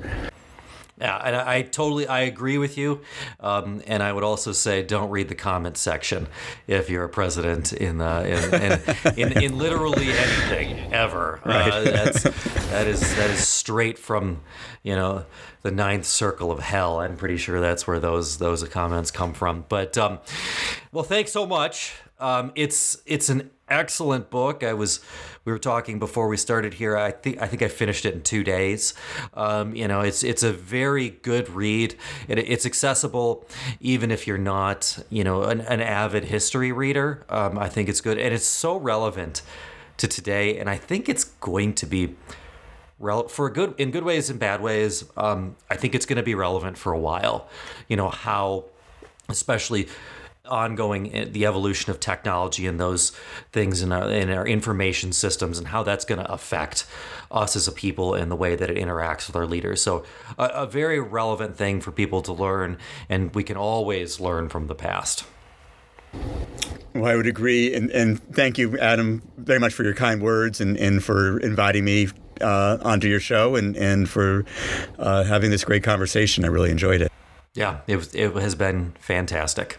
Yeah, 1.00 1.16
and 1.16 1.36
I, 1.36 1.56
I 1.56 1.62
totally 1.62 2.08
I 2.08 2.20
agree 2.20 2.58
with 2.58 2.76
you, 2.76 3.02
um, 3.38 3.82
and 3.86 4.02
I 4.02 4.12
would 4.12 4.24
also 4.24 4.50
say 4.50 4.82
don't 4.82 5.10
read 5.10 5.28
the 5.28 5.36
comment 5.36 5.76
section 5.76 6.26
if 6.66 6.90
you're 6.90 7.04
a 7.04 7.08
president 7.08 7.72
in 7.72 8.00
uh, 8.00 8.20
in, 8.20 8.54
in, 8.54 9.32
in, 9.32 9.42
in, 9.44 9.58
literally 9.58 10.10
anything 10.10 10.92
ever. 10.92 11.40
Uh, 11.44 11.48
right. 11.48 11.72
Uh, 11.72 11.80
that's 11.84 12.22
that 12.70 12.88
is 12.88 13.00
that 13.16 13.30
is 13.30 13.46
straight 13.46 13.98
from 13.98 14.40
you 14.82 14.96
know 14.96 15.24
the 15.62 15.70
ninth 15.70 16.04
circle 16.04 16.50
of 16.50 16.58
hell. 16.58 16.98
I'm 16.98 17.16
pretty 17.16 17.36
sure 17.36 17.60
that's 17.60 17.86
where 17.86 18.00
those 18.00 18.38
those 18.38 18.64
comments 18.64 19.12
come 19.12 19.34
from. 19.34 19.66
But 19.68 19.96
um, 19.96 20.18
well, 20.90 21.04
thanks 21.04 21.30
so 21.30 21.46
much. 21.46 21.94
Um, 22.18 22.50
it's 22.56 23.00
it's 23.06 23.28
an 23.28 23.50
excellent 23.68 24.30
book. 24.30 24.64
I 24.64 24.74
was 24.74 25.00
we 25.48 25.52
were 25.52 25.58
talking 25.58 25.98
before 25.98 26.28
we 26.28 26.36
started 26.36 26.74
here. 26.74 26.94
I 26.94 27.10
think 27.10 27.40
I 27.40 27.46
think 27.46 27.62
I 27.62 27.68
finished 27.68 28.04
it 28.04 28.12
in 28.12 28.22
two 28.22 28.44
days. 28.44 28.92
Um, 29.32 29.74
you 29.74 29.88
know, 29.88 30.02
it's 30.02 30.22
it's 30.22 30.42
a 30.42 30.52
very 30.52 31.08
good 31.08 31.48
read. 31.48 31.96
It, 32.28 32.38
it's 32.38 32.66
accessible 32.66 33.46
even 33.80 34.10
if 34.10 34.26
you're 34.26 34.36
not 34.36 35.02
you 35.08 35.24
know 35.24 35.44
an, 35.44 35.62
an 35.62 35.80
avid 35.80 36.24
history 36.24 36.70
reader. 36.70 37.24
Um, 37.30 37.58
I 37.58 37.70
think 37.70 37.88
it's 37.88 38.02
good 38.02 38.18
and 38.18 38.34
it's 38.34 38.44
so 38.44 38.76
relevant 38.76 39.40
to 39.96 40.06
today. 40.06 40.58
And 40.58 40.68
I 40.68 40.76
think 40.76 41.08
it's 41.08 41.24
going 41.24 41.72
to 41.76 41.86
be 41.86 42.14
rel- 42.98 43.28
for 43.28 43.48
good 43.48 43.74
in 43.78 43.90
good 43.90 44.04
ways 44.04 44.28
and 44.28 44.38
bad 44.38 44.60
ways. 44.60 45.02
Um, 45.16 45.56
I 45.70 45.76
think 45.76 45.94
it's 45.94 46.04
going 46.04 46.18
to 46.18 46.22
be 46.22 46.34
relevant 46.34 46.76
for 46.76 46.92
a 46.92 46.98
while. 46.98 47.48
You 47.88 47.96
know 47.96 48.10
how, 48.10 48.66
especially 49.30 49.88
ongoing 50.48 51.14
eh, 51.14 51.26
the 51.30 51.46
evolution 51.46 51.90
of 51.90 52.00
technology 52.00 52.66
and 52.66 52.80
those 52.80 53.12
things 53.52 53.82
in 53.82 53.92
our, 53.92 54.10
in 54.10 54.30
our 54.30 54.46
information 54.46 55.12
systems 55.12 55.58
and 55.58 55.68
how 55.68 55.82
that's 55.82 56.04
going 56.04 56.20
to 56.20 56.30
affect 56.32 56.86
us 57.30 57.56
as 57.56 57.68
a 57.68 57.72
people 57.72 58.14
and 58.14 58.30
the 58.30 58.36
way 58.36 58.56
that 58.56 58.70
it 58.70 58.76
interacts 58.76 59.26
with 59.26 59.36
our 59.36 59.46
leaders. 59.46 59.82
So 59.82 60.04
a, 60.38 60.44
a 60.46 60.66
very 60.66 61.00
relevant 61.00 61.56
thing 61.56 61.80
for 61.80 61.92
people 61.92 62.22
to 62.22 62.32
learn, 62.32 62.78
and 63.08 63.34
we 63.34 63.44
can 63.44 63.56
always 63.56 64.20
learn 64.20 64.48
from 64.48 64.66
the 64.66 64.74
past. 64.74 65.24
Well, 66.94 67.06
I 67.06 67.16
would 67.16 67.26
agree. 67.26 67.74
And, 67.74 67.90
and 67.90 68.20
thank 68.32 68.58
you, 68.58 68.78
Adam, 68.78 69.22
very 69.36 69.60
much 69.60 69.74
for 69.74 69.84
your 69.84 69.94
kind 69.94 70.22
words 70.22 70.60
and, 70.60 70.76
and 70.78 71.04
for 71.04 71.38
inviting 71.40 71.84
me 71.84 72.08
uh, 72.40 72.78
onto 72.82 73.08
your 73.08 73.20
show 73.20 73.56
and, 73.56 73.76
and 73.76 74.08
for 74.08 74.44
uh, 74.98 75.24
having 75.24 75.50
this 75.50 75.64
great 75.64 75.82
conversation. 75.82 76.44
I 76.44 76.48
really 76.48 76.70
enjoyed 76.70 77.02
it. 77.02 77.12
Yeah, 77.54 77.80
it, 77.86 78.14
it 78.14 78.34
has 78.36 78.54
been 78.54 78.94
fantastic. 79.00 79.78